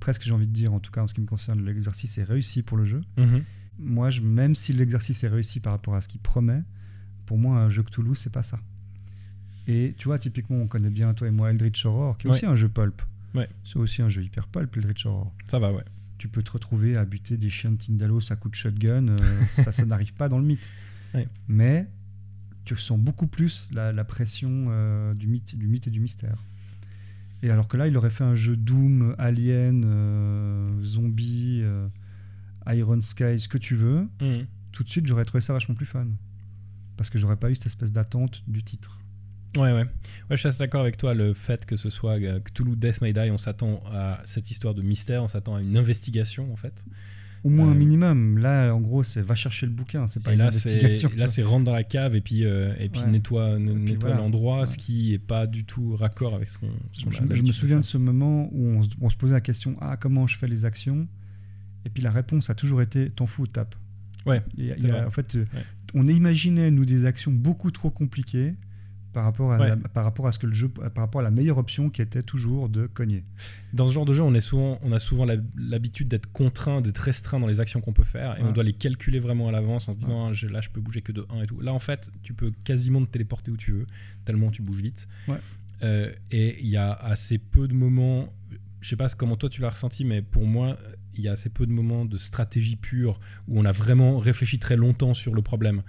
presque 0.03 0.23
j'ai 0.23 0.33
envie 0.33 0.47
de 0.47 0.51
dire, 0.51 0.73
en 0.73 0.81
tout 0.81 0.91
cas 0.91 1.01
en 1.01 1.07
ce 1.07 1.13
qui 1.13 1.21
me 1.21 1.25
concerne, 1.25 1.63
l'exercice 1.65 2.17
est 2.17 2.25
réussi 2.25 2.61
pour 2.61 2.75
le 2.75 2.83
jeu. 2.83 3.01
Mhm. 3.17 3.43
Moi, 3.79 4.09
je, 4.09 4.19
même 4.19 4.53
si 4.53 4.73
l'exercice 4.73 5.23
est 5.23 5.29
réussi 5.29 5.61
par 5.61 5.71
rapport 5.71 5.95
à 5.95 6.01
ce 6.01 6.09
qu'il 6.09 6.19
promet, 6.19 6.61
pour 7.25 7.37
moi 7.37 7.57
un 7.57 7.69
jeu 7.69 7.83
Cthulhu 7.83 8.13
c'est 8.15 8.29
pas 8.31 8.43
ça. 8.43 8.59
Et 9.65 9.95
tu 9.97 10.09
vois, 10.09 10.19
typiquement, 10.19 10.57
on 10.57 10.67
connaît 10.67 10.89
bien 10.89 11.13
toi 11.13 11.27
et 11.27 11.31
moi 11.31 11.49
Eldritch 11.51 11.85
Horror, 11.85 12.17
qui 12.17 12.27
est 12.27 12.29
Ouais. 12.31 12.35
aussi 12.35 12.45
un 12.45 12.55
jeu 12.55 12.67
pulp. 12.67 13.01
Ouais. 13.33 13.47
C'est 13.63 13.77
aussi 13.77 14.01
un 14.01 14.09
jeu 14.09 14.21
hyper 14.23 14.47
pulp, 14.49 14.75
Eldritch 14.75 15.05
Horror. 15.05 15.33
Ça 15.47 15.57
va, 15.57 15.71
ouais. 15.71 15.85
Tu 16.17 16.27
peux 16.27 16.43
te 16.43 16.51
retrouver 16.51 16.97
à 16.97 17.05
buter 17.05 17.37
des 17.37 17.49
chiens 17.49 17.71
de 17.71 17.77
Tindalos 17.77 18.31
à 18.31 18.35
coups 18.35 18.51
de 18.51 18.55
shotgun. 18.57 19.07
euh, 19.07 19.15
ça, 19.47 19.71
ça 19.71 19.85
n'arrive 19.85 20.13
pas 20.13 20.27
dans 20.27 20.37
le 20.37 20.45
mythe. 20.45 20.69
Ouais. 21.13 21.27
Mais 21.47 21.87
tu 22.65 22.73
ressens 22.73 22.97
beaucoup 22.97 23.27
plus 23.27 23.69
la, 23.71 23.93
la 23.93 24.03
pression 24.03 24.67
euh, 24.69 25.13
du, 25.13 25.27
mythe, 25.27 25.55
du 25.57 25.67
mythe 25.67 25.87
et 25.87 25.91
du 25.91 26.01
mystère. 26.01 26.43
Et 27.43 27.51
alors 27.51 27.67
que 27.67 27.75
là, 27.75 27.87
il 27.87 27.97
aurait 27.97 28.09
fait 28.09 28.23
un 28.23 28.35
jeu 28.35 28.55
Doom, 28.55 29.15
Alien, 29.19 29.83
euh, 29.85 30.81
Zombie, 30.81 31.59
euh, 31.61 31.87
Iron 32.67 33.01
Sky, 33.01 33.37
ce 33.37 33.49
que 33.49 33.57
tu 33.57 33.75
veux. 33.75 34.07
Mhm. 34.21 34.47
Tout 34.71 34.83
de 34.83 34.89
suite, 34.89 35.05
j'aurais 35.05 35.25
trouvé 35.25 35.41
ça 35.41 35.51
vachement 35.51 35.75
plus 35.75 35.85
fun. 35.85 36.07
Parce 36.95 37.09
que 37.09 37.17
j'aurais 37.19 37.35
pas 37.35 37.51
eu 37.51 37.55
cette 37.55 37.65
espèce 37.65 37.91
d'attente 37.91 38.43
du 38.47 38.63
titre. 38.63 39.01
Ouais, 39.57 39.73
ouais. 39.73 39.83
Ouais, 39.83 39.87
je 40.31 40.35
suis 40.37 40.47
assez 40.47 40.59
d'accord 40.59 40.79
avec 40.79 40.95
toi. 40.95 41.13
Le 41.13 41.33
fait 41.33 41.65
que 41.65 41.75
ce 41.75 41.89
soit 41.89 42.13
euh, 42.13 42.39
Cthulhu 42.39 42.77
Death 42.77 43.01
May 43.01 43.11
Die, 43.11 43.29
on 43.29 43.37
s'attend 43.37 43.83
à 43.91 44.21
cette 44.25 44.49
histoire 44.49 44.73
de 44.73 44.81
mystère, 44.81 45.21
on 45.21 45.27
s'attend 45.27 45.55
à 45.55 45.61
une 45.61 45.75
investigation 45.75 46.51
en 46.51 46.55
fait. 46.55 46.85
Au 47.43 47.49
moins 47.49 47.67
Euh, 47.67 47.71
un 47.71 47.75
minimum. 47.75 48.37
Là, 48.37 48.73
en 48.73 48.79
gros, 48.79 49.03
c'est 49.03 49.21
va 49.21 49.35
chercher 49.35 49.65
le 49.65 49.71
bouquin, 49.73 50.07
c'est 50.07 50.21
pas 50.23 50.31
et 50.31 50.33
une 50.33 50.39
là, 50.39 50.47
investigation. 50.47 51.09
là, 51.17 51.27
c'est 51.27 51.43
rentre 51.43 51.65
dans 51.65 51.73
la 51.73 51.83
cave 51.83 52.15
et 52.15 52.21
puis 52.21 52.45
euh, 52.45 52.73
et 52.79 52.87
puis 52.89 53.01
Ouais. 53.01 53.07
nettoie, 53.07 53.57
voilà. 53.99 54.15
l'endroit, 54.17 54.65
ce 54.65 54.77
qui 54.77 55.13
est 55.13 55.19
pas 55.19 55.45
du 55.45 55.65
tout 55.65 55.95
raccord 55.97 56.35
avec 56.35 56.47
ce 56.49 56.57
qu'on. 56.59 56.69
Je, 56.93 57.05
je 57.35 57.41
me 57.41 57.51
souviens 57.51 57.77
de 57.79 57.83
ce 57.85 57.97
moment 57.97 58.49
où 58.53 58.65
on 58.67 58.83
se, 58.83 58.89
on 59.01 59.09
se 59.09 59.17
posait 59.17 59.33
la 59.33 59.41
question 59.41 59.75
ah 59.81 59.97
comment 59.97 60.25
je 60.27 60.37
fais 60.37 60.47
les 60.47 60.63
actions? 60.65 61.07
Et 61.85 61.89
puis 61.89 62.01
la 62.01 62.11
réponse 62.11 62.49
a 62.49 62.55
toujours 62.55 62.81
été 62.81 63.09
t'en 63.09 63.27
fous 63.27 63.45
tape 63.47 63.75
Ouais, 64.25 64.41
Et 64.57 64.67
y 64.67 64.89
a- 64.89 65.05
en 65.05 65.11
fait 65.11 65.35
euh, 65.35 65.45
Ouais. 65.53 65.63
on 65.95 66.07
imaginait 66.07 66.71
nous 66.71 66.85
des 66.85 67.03
actions 67.03 67.31
beaucoup 67.31 67.71
trop 67.71 67.89
compliquées 67.89 68.53
par 69.13 69.23
rapport 69.23 69.51
à 69.53 69.57
Ouais. 69.59 69.69
la- 69.69 69.77
par 69.77 70.03
rapport 70.03 70.27
à 70.27 70.31
ce 70.31 70.39
que 70.39 70.47
le 70.47 70.53
jeu 70.53 70.67
par 70.69 70.91
rapport 70.95 71.21
à 71.21 71.23
la 71.23 71.31
meilleure 71.31 71.57
option 71.57 71.89
qui 71.89 72.01
était 72.01 72.23
toujours 72.23 72.67
de 72.69 72.87
cogner 72.87 73.23
Dans 73.73 73.87
ce 73.87 73.93
genre 73.93 74.05
de 74.05 74.13
jeu, 74.13 74.21
on, 74.23 74.33
est 74.33 74.39
souvent, 74.39 74.79
on 74.83 74.91
a 74.91 74.99
souvent 74.99 75.25
l'habitude 75.55 76.07
d'être 76.07 76.31
contraint, 76.31 76.81
d'être 76.81 76.97
restreint 76.99 77.39
dans 77.39 77.47
les 77.47 77.59
actions 77.59 77.79
qu'on 77.81 77.93
peut 77.93 78.03
faire, 78.03 78.37
et 78.37 78.41
Ouais. 78.41 78.49
on 78.49 78.51
doit 78.51 78.63
les 78.63 78.73
calculer 78.73 79.19
vraiment 79.19 79.47
à 79.47 79.51
l'avance 79.51 79.87
en 79.87 79.93
se 79.93 79.97
disant 79.97 80.27
Ah, 80.27 80.33
je- 80.33 80.47
là 80.47 80.61
je 80.61 80.69
peux 80.69 80.81
bouger 80.81 81.01
que 81.01 81.11
de 81.11 81.25
1 81.29 81.41
et 81.43 81.45
tout. 81.47 81.59
Là 81.61 81.73
en 81.73 81.79
fait, 81.79 82.11
tu 82.23 82.33
peux 82.33 82.51
quasiment 82.63 83.01
te 83.05 83.11
téléporter 83.11 83.51
où 83.51 83.57
tu 83.57 83.71
veux, 83.71 83.87
tellement 84.25 84.49
tu 84.51 84.61
bouges 84.61 84.81
vite. 84.81 85.07
Euh, 85.83 86.11
et 86.31 86.59
il 86.61 86.67
y 86.69 86.77
a 86.77 86.91
assez 86.93 87.37
peu 87.37 87.67
de 87.67 87.73
moments, 87.73 88.31
je 88.81 88.89
sais 88.89 88.95
pas 88.95 89.07
comment 89.09 89.35
toi 89.35 89.49
tu 89.49 89.61
l'as 89.61 89.69
ressenti, 89.69 90.05
mais 90.05 90.21
pour 90.21 90.45
moi, 90.45 90.77
il 91.15 91.21
y 91.21 91.27
a 91.27 91.33
assez 91.33 91.49
peu 91.49 91.65
de 91.67 91.71
moments 91.71 92.05
de 92.05 92.17
stratégie 92.17 92.75
pure 92.75 93.19
où 93.47 93.59
on 93.59 93.65
a 93.65 93.71
vraiment 93.71 94.17
réfléchi 94.17 94.59
très 94.59 94.75
longtemps 94.77 95.13
sur 95.13 95.33
le 95.35 95.41
problème. 95.41 95.83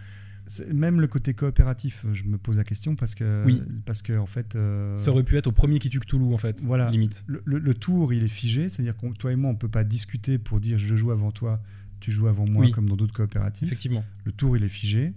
Même 0.72 1.00
le 1.00 1.07
côté 1.07 1.33
coopératif 1.33 2.04
euh, 2.04 2.12
je 2.12 2.24
me 2.24 2.37
pose 2.37 2.57
la 2.59 2.64
question 2.64 2.96
parce 2.96 3.14
que 3.14 3.44
Oui. 3.46 3.62
parce 3.87 4.02
que 4.02 4.16
en 4.18 4.26
fait 4.26 4.57
euh, 4.57 4.98
Ça 4.98 5.11
aurait 5.11 5.22
pu 5.24 5.37
être 5.38 5.46
au 5.46 5.52
premier 5.52 5.78
qui 5.78 5.88
tue 5.88 6.00
Cthulhu 6.00 6.35
en 6.35 6.38
fait, 6.38 6.61
Voilà. 6.61 6.90
limite. 6.90 7.24
le, 7.26 7.42
le- 7.46 7.59
le 7.59 7.74
tour 7.74 8.12
il 8.12 8.22
est 8.22 8.28
figé 8.28 8.68
c'est 8.68 8.83
à 8.83 8.85
dire 8.85 8.94
que 8.96 9.07
toi 9.14 9.33
et 9.33 9.37
moi 9.37 9.50
on 9.50 9.54
peut 9.54 9.70
pas 9.70 9.85
discuter 9.85 10.37
pour 10.38 10.61
dire 10.61 10.76
je 10.76 10.96
joue 10.96 11.11
avant 11.12 11.30
toi 11.33 11.62
tu 12.00 12.12
joues 12.12 12.28
avant 12.28 12.46
moi 12.46 12.66
Oui. 12.66 12.72
comme 12.72 12.87
dans 12.88 12.96
d'autres 12.96 13.14
coopératifs 13.14 13.66
Effectivement. 13.66 14.04
Le 14.24 14.33
tour, 14.33 14.59
il 14.59 14.62
est 14.64 14.68
figé. 14.68 15.14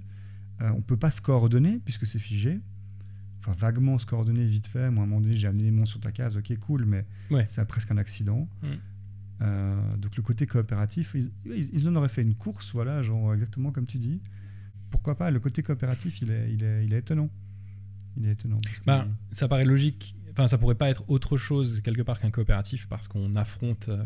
Euh, 0.61 0.69
on 0.69 0.81
peut 0.81 0.95
pas 0.95 1.11
se 1.11 1.19
coordonner 1.21 1.81
puisque 1.83 2.05
c'est 2.05 2.17
figé. 2.19 2.61
Enfin, 3.41 3.51
vaguement 3.59 3.97
se 3.97 4.05
coordonner 4.05 4.45
vite 4.45 4.67
fait. 4.67 4.89
Moi, 4.89 5.01
à 5.03 5.05
un 5.05 5.09
moment 5.09 5.19
donné, 5.19 5.35
j'ai 5.35 5.49
amené 5.49 5.63
les 5.65 5.71
monstres 5.71 5.91
sur 5.95 5.99
ta 5.99 6.13
case. 6.13 6.37
Ok, 6.37 6.55
cool, 6.59 6.85
mais 6.85 7.05
Ouais. 7.29 7.45
c'est 7.45 7.65
presque 7.67 7.91
un 7.91 7.97
accident. 7.97 8.47
Mm. 8.63 8.67
Euh, 9.41 9.97
donc, 9.97 10.15
le 10.15 10.23
côté 10.23 10.45
coopératif, 10.47 11.11
ils, 11.13 11.29
ils, 11.45 11.69
ils 11.73 11.89
en 11.89 11.95
auraient 11.97 12.07
fait 12.09 12.21
une 12.21 12.35
course, 12.35 12.71
voilà, 12.73 13.01
genre 13.01 13.33
exactement 13.33 13.71
comme 13.71 13.85
tu 13.85 13.97
dis. 13.97 14.21
Pourquoi 14.89 15.17
pas 15.17 15.31
Le 15.31 15.39
côté 15.39 15.63
coopératif, 15.63 16.21
il 16.21 16.31
est, 16.31 16.51
il 16.53 16.63
est, 16.63 16.85
il 16.85 16.93
est 16.93 16.99
étonnant. 16.99 17.29
Il 18.17 18.25
est 18.27 18.31
étonnant. 18.31 18.57
Bah, 18.85 19.07
ça 19.31 19.47
paraît 19.47 19.65
logique. 19.65 20.15
Enfin, 20.31 20.47
ça 20.47 20.57
pourrait 20.57 20.75
pas 20.75 20.89
être 20.89 21.03
autre 21.09 21.37
chose 21.37 21.81
quelque 21.81 22.01
part 22.01 22.19
qu'un 22.19 22.31
coopératif 22.31 22.87
parce 22.87 23.07
qu'on 23.07 23.35
affronte 23.35 23.89
euh, 23.89 24.03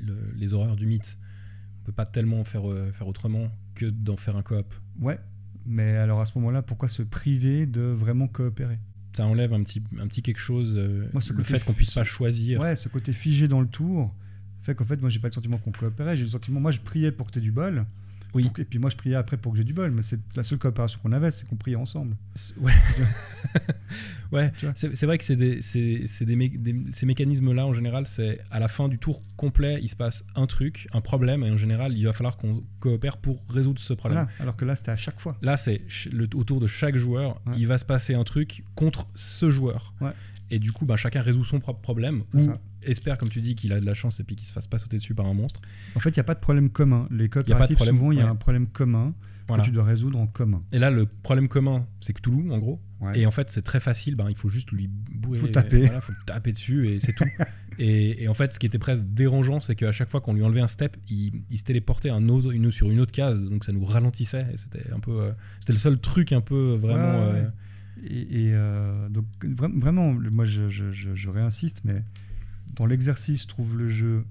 le- 0.00 0.32
les 0.36 0.52
horreurs 0.54 0.76
du 0.76 0.86
mythe. 0.86 1.18
On 1.80 1.84
peut 1.86 1.92
pas 1.92 2.06
tellement 2.06 2.44
faire, 2.44 2.68
euh, 2.70 2.92
faire 2.92 3.06
autrement 3.08 3.48
que 3.74 3.86
d'en 3.86 4.16
faire 4.16 4.36
un 4.36 4.42
coop. 4.42 4.74
Ouais. 5.00 5.18
Mais 5.66 5.96
alors, 5.96 6.20
à 6.20 6.26
ce 6.26 6.32
moment-là, 6.38 6.62
pourquoi 6.62 6.88
se 6.88 7.02
priver 7.02 7.66
de 7.66 7.82
vraiment 7.82 8.28
coopérer? 8.28 8.78
Ça 9.16 9.26
enlève 9.26 9.52
un 9.52 9.62
petit, 9.62 9.82
un 9.98 10.06
petit 10.06 10.22
quelque 10.22 10.38
chose. 10.40 10.74
euh, 10.76 11.08
Moi, 11.12 11.20
ce 11.20 11.32
le 11.32 11.42
fait 11.42 11.64
qu'on 11.64 11.72
puisse 11.72 11.90
pas 11.92 12.04
choisir. 12.04 12.60
Ouais, 12.60 12.76
ce 12.76 12.88
côté 12.88 13.12
figé 13.12 13.48
dans 13.48 13.60
le 13.60 13.66
tour 13.68 14.14
fait 14.62 14.74
qu'en 14.74 14.84
fait, 14.84 15.00
moi, 15.00 15.08
j'ai 15.10 15.18
pas 15.20 15.28
le 15.28 15.32
sentiment 15.32 15.58
qu'on 15.58 15.72
coopérait. 15.72 16.16
J'ai 16.16 16.24
le 16.24 16.30
sentiment, 16.30 16.60
moi, 16.60 16.70
je 16.70 16.80
priais 16.80 17.10
pour 17.12 17.26
que 17.26 17.32
tu 17.32 17.38
aies 17.38 17.42
du 17.42 17.52
bol. 17.52 17.86
Oui. 18.34 18.44
Donc, 18.44 18.58
et 18.58 18.64
puis 18.64 18.78
moi, 18.78 18.90
je 18.90 18.96
priais 18.96 19.14
après 19.16 19.36
pour 19.36 19.52
que 19.52 19.58
j'ai 19.58 19.64
du 19.64 19.72
bol, 19.72 19.90
mais 19.90 20.02
c'est 20.02 20.18
la 20.36 20.42
seule 20.44 20.58
coopération 20.58 21.00
qu'on 21.02 21.12
avait, 21.12 21.30
c'est 21.30 21.46
qu'on 21.48 21.56
priait 21.56 21.76
ensemble. 21.76 22.16
Ouais, 22.60 22.72
ouais. 24.32 24.52
C'est 24.74 25.04
vrai 25.06 25.18
que 25.18 25.24
c'est 25.24 25.36
des, 25.36 25.56
des 25.56 26.36
mé- 26.36 26.56
des- 26.62 26.76
ces 26.92 27.06
mécanismes-là, 27.06 27.66
en 27.66 27.72
général, 27.72 28.06
c'est 28.06 28.40
à 28.50 28.60
la 28.60 28.68
fin 28.68 28.88
du 28.88 28.98
tour 28.98 29.20
complet, 29.36 29.78
il 29.82 29.88
se 29.88 29.96
passe 29.96 30.24
un 30.36 30.46
truc, 30.46 30.86
un 30.92 31.00
problème, 31.00 31.42
et 31.42 31.50
en 31.50 31.56
général, 31.56 31.96
il 31.96 32.04
va 32.04 32.12
falloir 32.12 32.36
qu'on 32.36 32.62
coopère 32.78 33.16
pour 33.16 33.42
résoudre 33.48 33.80
ce 33.80 33.92
problème. 33.94 34.24
Voilà. 34.24 34.42
Alors 34.42 34.56
que 34.56 34.64
là, 34.64 34.76
c'était 34.76 34.92
à 34.92 34.96
chaque 34.96 35.18
fois. 35.20 35.36
Là, 35.42 35.56
c'est 35.56 35.82
autour 36.34 36.60
de 36.60 36.66
chaque 36.66 36.96
joueur, 36.96 37.40
Ouais. 37.46 37.54
il 37.56 37.66
va 37.66 37.78
se 37.78 37.84
passer 37.84 38.14
un 38.14 38.24
truc 38.24 38.62
contre 38.74 39.08
ce 39.14 39.50
joueur. 39.50 39.94
Ouais. 40.00 40.10
Et 40.50 40.58
du 40.58 40.72
coup, 40.72 40.84
bah, 40.86 40.96
chacun 40.96 41.22
résout 41.22 41.44
son 41.44 41.60
propre 41.60 41.80
problème, 41.80 42.22
ou 42.34 42.38
ça. 42.40 42.60
espère, 42.82 43.18
comme 43.18 43.28
tu 43.28 43.40
dis, 43.40 43.54
qu'il 43.54 43.72
a 43.72 43.80
de 43.80 43.86
la 43.86 43.94
chance 43.94 44.18
et 44.20 44.24
puis 44.24 44.34
qu'il 44.36 44.46
se 44.46 44.52
fasse 44.52 44.66
pas 44.66 44.78
sauter 44.78 44.96
dessus 44.96 45.14
par 45.14 45.26
un 45.26 45.34
monstre. 45.34 45.60
En 45.94 46.00
fait, 46.00 46.10
il 46.10 46.14
n'y 46.18 46.20
a 46.20 46.24
pas 46.24 46.34
de 46.34 46.40
problème 46.40 46.70
commun. 46.70 47.06
Les 47.10 47.28
coopératifs, 47.28 47.76
problème, 47.76 47.96
souvent, 47.96 48.12
il 48.12 48.18
y 48.18 48.22
a 48.22 48.28
un 48.28 48.34
problème 48.36 48.66
commun 48.66 49.14
Voilà. 49.46 49.62
que 49.62 49.68
tu 49.68 49.72
dois 49.74 49.84
résoudre 49.84 50.18
en 50.18 50.26
commun. 50.26 50.62
Et 50.72 50.78
là, 50.78 50.90
le 50.90 51.06
problème 51.06 51.46
commun, 51.48 51.86
c'est 52.00 52.12
Cthulhu, 52.12 52.50
en 52.50 52.58
gros. 52.58 52.80
Ouais. 53.00 53.20
Et 53.20 53.26
en 53.26 53.30
fait, 53.30 53.50
c'est 53.50 53.62
très 53.62 53.80
facile. 53.80 54.16
Ben, 54.16 54.26
il 54.28 54.34
faut 54.36 54.48
juste 54.48 54.70
lui 54.72 54.88
bourrer. 54.88 55.38
Faut 55.38 55.46
taper. 55.48 55.84
Voilà, 55.86 56.00
faut 56.00 56.12
taper 56.26 56.52
dessus 56.52 56.88
et 56.88 57.00
c'est 57.00 57.12
tout. 57.14 57.24
et, 57.78 58.24
et 58.24 58.28
en 58.28 58.34
fait, 58.34 58.52
ce 58.52 58.58
qui 58.58 58.66
était 58.66 58.78
presque 58.78 59.02
dérangeant, 59.04 59.60
c'est 59.60 59.74
qu'à 59.76 59.92
chaque 59.92 60.10
fois 60.10 60.20
qu'on 60.20 60.34
lui 60.34 60.42
enlevait 60.42 60.60
un 60.60 60.66
step, 60.68 60.96
il, 61.08 61.42
il 61.50 61.58
se 61.58 61.64
téléportait 61.64 62.10
un 62.10 62.28
autre, 62.28 62.50
une, 62.52 62.70
sur 62.70 62.90
une 62.90 63.00
autre 63.00 63.12
case. 63.12 63.48
Donc 63.48 63.64
ça 63.64 63.72
nous 63.72 63.84
ralentissait. 63.84 64.46
C'était 64.56 64.90
un 64.92 65.00
peu. 65.00 65.12
euh, 65.20 65.30
c'était 65.60 65.72
le 65.74 65.78
seul 65.78 65.98
truc 65.98 66.32
un 66.32 66.40
peu 66.42 66.74
vraiment. 66.74 67.30
Ouais, 67.30 67.38
euh. 67.38 67.48
Et, 68.02 68.46
et, 68.46 68.50
euh, 68.54 69.08
donc, 69.08 69.26
vra- 69.42 69.78
vraiment, 69.78 70.12
moi, 70.12 70.44
je, 70.46 70.68
je- 70.68 70.92
je- 70.92 71.14
je 71.14 71.28
réinsiste, 71.28 71.82
mais 71.84 72.02
dans 72.74 72.86
l'exercice, 72.86 73.42
je 73.42 73.48
trouve 73.48 73.76
le 73.76 73.88
jeu 73.88 74.24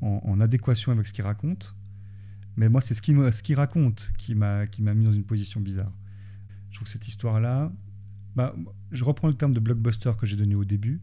en, 0.00 0.20
en 0.24 0.40
adéquation 0.40 0.92
avec 0.92 1.06
ce 1.06 1.12
qu'il 1.12 1.24
raconte. 1.24 1.74
Mais 2.56 2.68
moi, 2.68 2.80
c'est 2.80 2.94
ce 2.94 3.02
qu'il 3.02 3.16
ce 3.32 3.42
qu'il 3.42 3.54
raconte 3.56 4.10
qui 4.18 4.34
m'a 4.34 4.66
qui 4.66 4.82
mis 4.82 5.04
dans 5.04 5.12
une 5.12 5.24
position 5.24 5.60
bizarre. 5.60 5.92
Je 6.70 6.76
trouve 6.76 6.86
que 6.86 6.92
cette 6.92 7.06
histoire-là, 7.08 7.72
bah, 8.36 8.54
je 8.90 9.04
reprends 9.04 9.28
le 9.28 9.34
terme 9.34 9.54
de 9.54 9.60
blockbuster 9.60 10.12
que 10.18 10.26
j'ai 10.26 10.36
donné 10.36 10.54
au 10.54 10.64
début. 10.64 11.00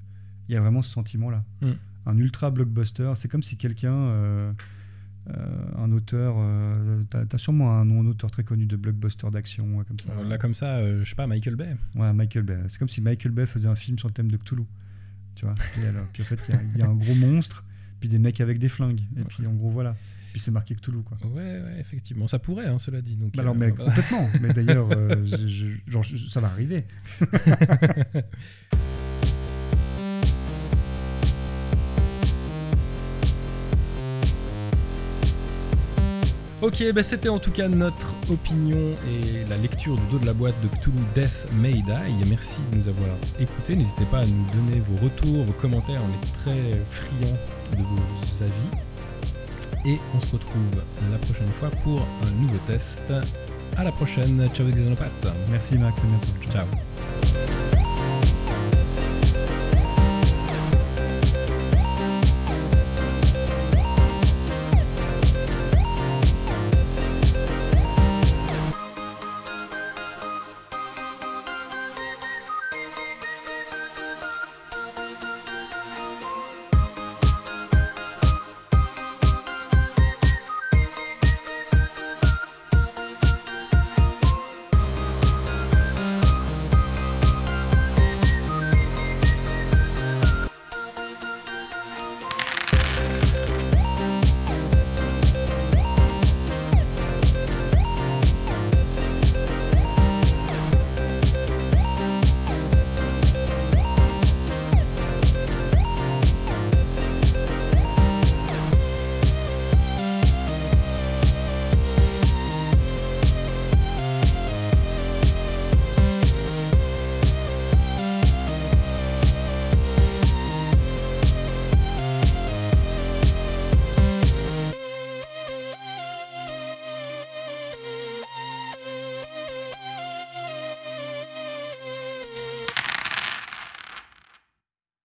Il 0.48 0.54
y 0.54 0.58
a 0.58 0.62
vraiment 0.62 0.82
ce 0.82 0.92
sentiment-là. 0.92 1.44
Mm. 1.62 1.72
Un 2.08 2.18
ultra 2.18 2.52
blockbuster, 2.52 3.14
c'est 3.16 3.30
comme 3.30 3.42
si 3.42 3.58
quelqu'un, 3.58 3.94
euh, 3.94 4.54
un 5.78 5.92
auteur, 5.92 6.36
euh, 6.38 7.04
t'as 7.10 7.24
as 7.32 7.38
sûrement 7.38 7.72
un 7.80 7.86
nom, 7.86 8.02
un 8.02 8.06
auteur 8.06 8.30
très 8.32 8.44
connu 8.44 8.66
de 8.66 8.76
blockbuster 8.76 9.30
d'action, 9.32 9.84
comme 9.88 10.00
ça. 10.00 10.10
Là, 10.24 10.38
comme 10.38 10.54
ça, 10.56 10.78
euh, 10.78 11.04
je 11.04 11.10
sais 11.10 11.16
pas, 11.16 11.28
Michael 11.28 11.56
Bay. 11.56 11.76
Ouais, 11.96 12.14
Michael 12.14 12.44
Bay. 12.44 12.58
C'est 12.68 12.78
comme 12.78 12.90
si 12.90 13.02
Michael 13.02 13.32
Bay 13.32 13.46
faisait 13.46 13.70
un 13.70 13.76
film 13.76 13.98
sur 13.98 14.08
le 14.08 14.14
thème 14.14 14.30
de 14.30 14.38
Cthulhu. 14.38 14.64
Tu 15.36 15.46
vois 15.46 15.56
et 15.84 15.88
alors, 15.88 16.06
Puis 16.14 16.24
en 16.24 16.26
fait, 16.26 16.40
il 16.48 16.54
y 16.56 16.58
a- 16.58 16.62
il 16.76 16.80
y, 16.80 16.82
a 16.82 16.88
un 16.88 16.94
gros 16.96 17.16
monstre, 17.16 17.66
puis 18.00 18.08
des 18.08 18.20
mecs 18.20 18.40
avec 18.40 18.60
des 18.60 18.70
flingues. 18.70 19.02
Et 19.18 19.24
puis 19.24 19.46
en 19.48 19.54
gros, 19.54 19.70
voilà. 19.70 19.96
Puis 20.32 20.42
c'est 20.42 20.52
marqué 20.52 20.76
Cthulhu, 20.76 21.02
quoi. 21.04 21.18
Ouais, 21.30 21.62
ouais, 21.62 21.78
effectivement. 21.80 22.28
Ça 22.28 22.40
pourrait, 22.40 22.68
hein, 22.68 22.78
cela 22.78 23.02
dit. 23.02 23.16
Donc, 23.16 23.34
Bah 23.36 23.42
alors, 23.42 23.56
euh, 23.56 23.58
mais 23.58 23.72
complètement. 23.72 24.30
Mais 24.42 24.54
d'ailleurs, 24.54 24.88
euh, 24.92 25.26
ça 26.30 26.42
va 26.42 26.48
arriver. 26.48 26.86
Ok, 36.62 36.84
bah 36.94 37.04
c'était 37.04 37.30
en 37.30 37.38
tout 37.38 37.52
cas 37.52 37.68
notre 37.68 38.14
opinion 38.32 38.96
et 39.10 39.48
la 39.50 39.58
lecture 39.58 39.98
du 39.98 40.08
dos 40.12 40.20
de 40.20 40.26
la 40.26 40.34
boîte 40.34 40.56
de 40.64 40.68
Cthulhu 40.70 40.96
Death 41.14 41.48
May 41.54 41.74
Die. 41.74 42.30
Merci 42.30 42.60
de 42.72 42.78
nous 42.78 42.88
avoir 42.88 43.10
écoutés. 43.40 43.76
N'hésitez 43.76 44.06
pas 44.10 44.20
à 44.20 44.26
nous 44.26 44.46
donner 44.54 44.82
vos 44.90 45.04
retours, 45.04 45.44
vos 45.44 45.54
commentaires. 45.54 46.00
On 46.02 46.24
est 46.24 46.44
très 46.44 46.80
friands 46.92 47.38
de 47.74 47.84
vos 47.84 48.44
avis. 48.44 49.92
Et 49.94 50.00
on 50.16 50.22
se 50.26 50.32
retrouve 50.32 50.82
la 51.12 51.18
prochaine 51.18 51.52
fois 51.60 51.70
pour 51.84 52.02
un 52.26 52.32
nouveau 52.42 52.58
test. 52.68 53.04
À 53.78 53.84
la 53.84 53.92
prochaine. 53.92 54.50
Ciao 54.54 54.66
les 54.66 54.74
xénopathes. 54.74 55.36
Merci 55.52 55.78
Max, 55.78 56.00
à 56.00 56.06
bientôt. 56.06 56.52
Ciao. 56.52 57.75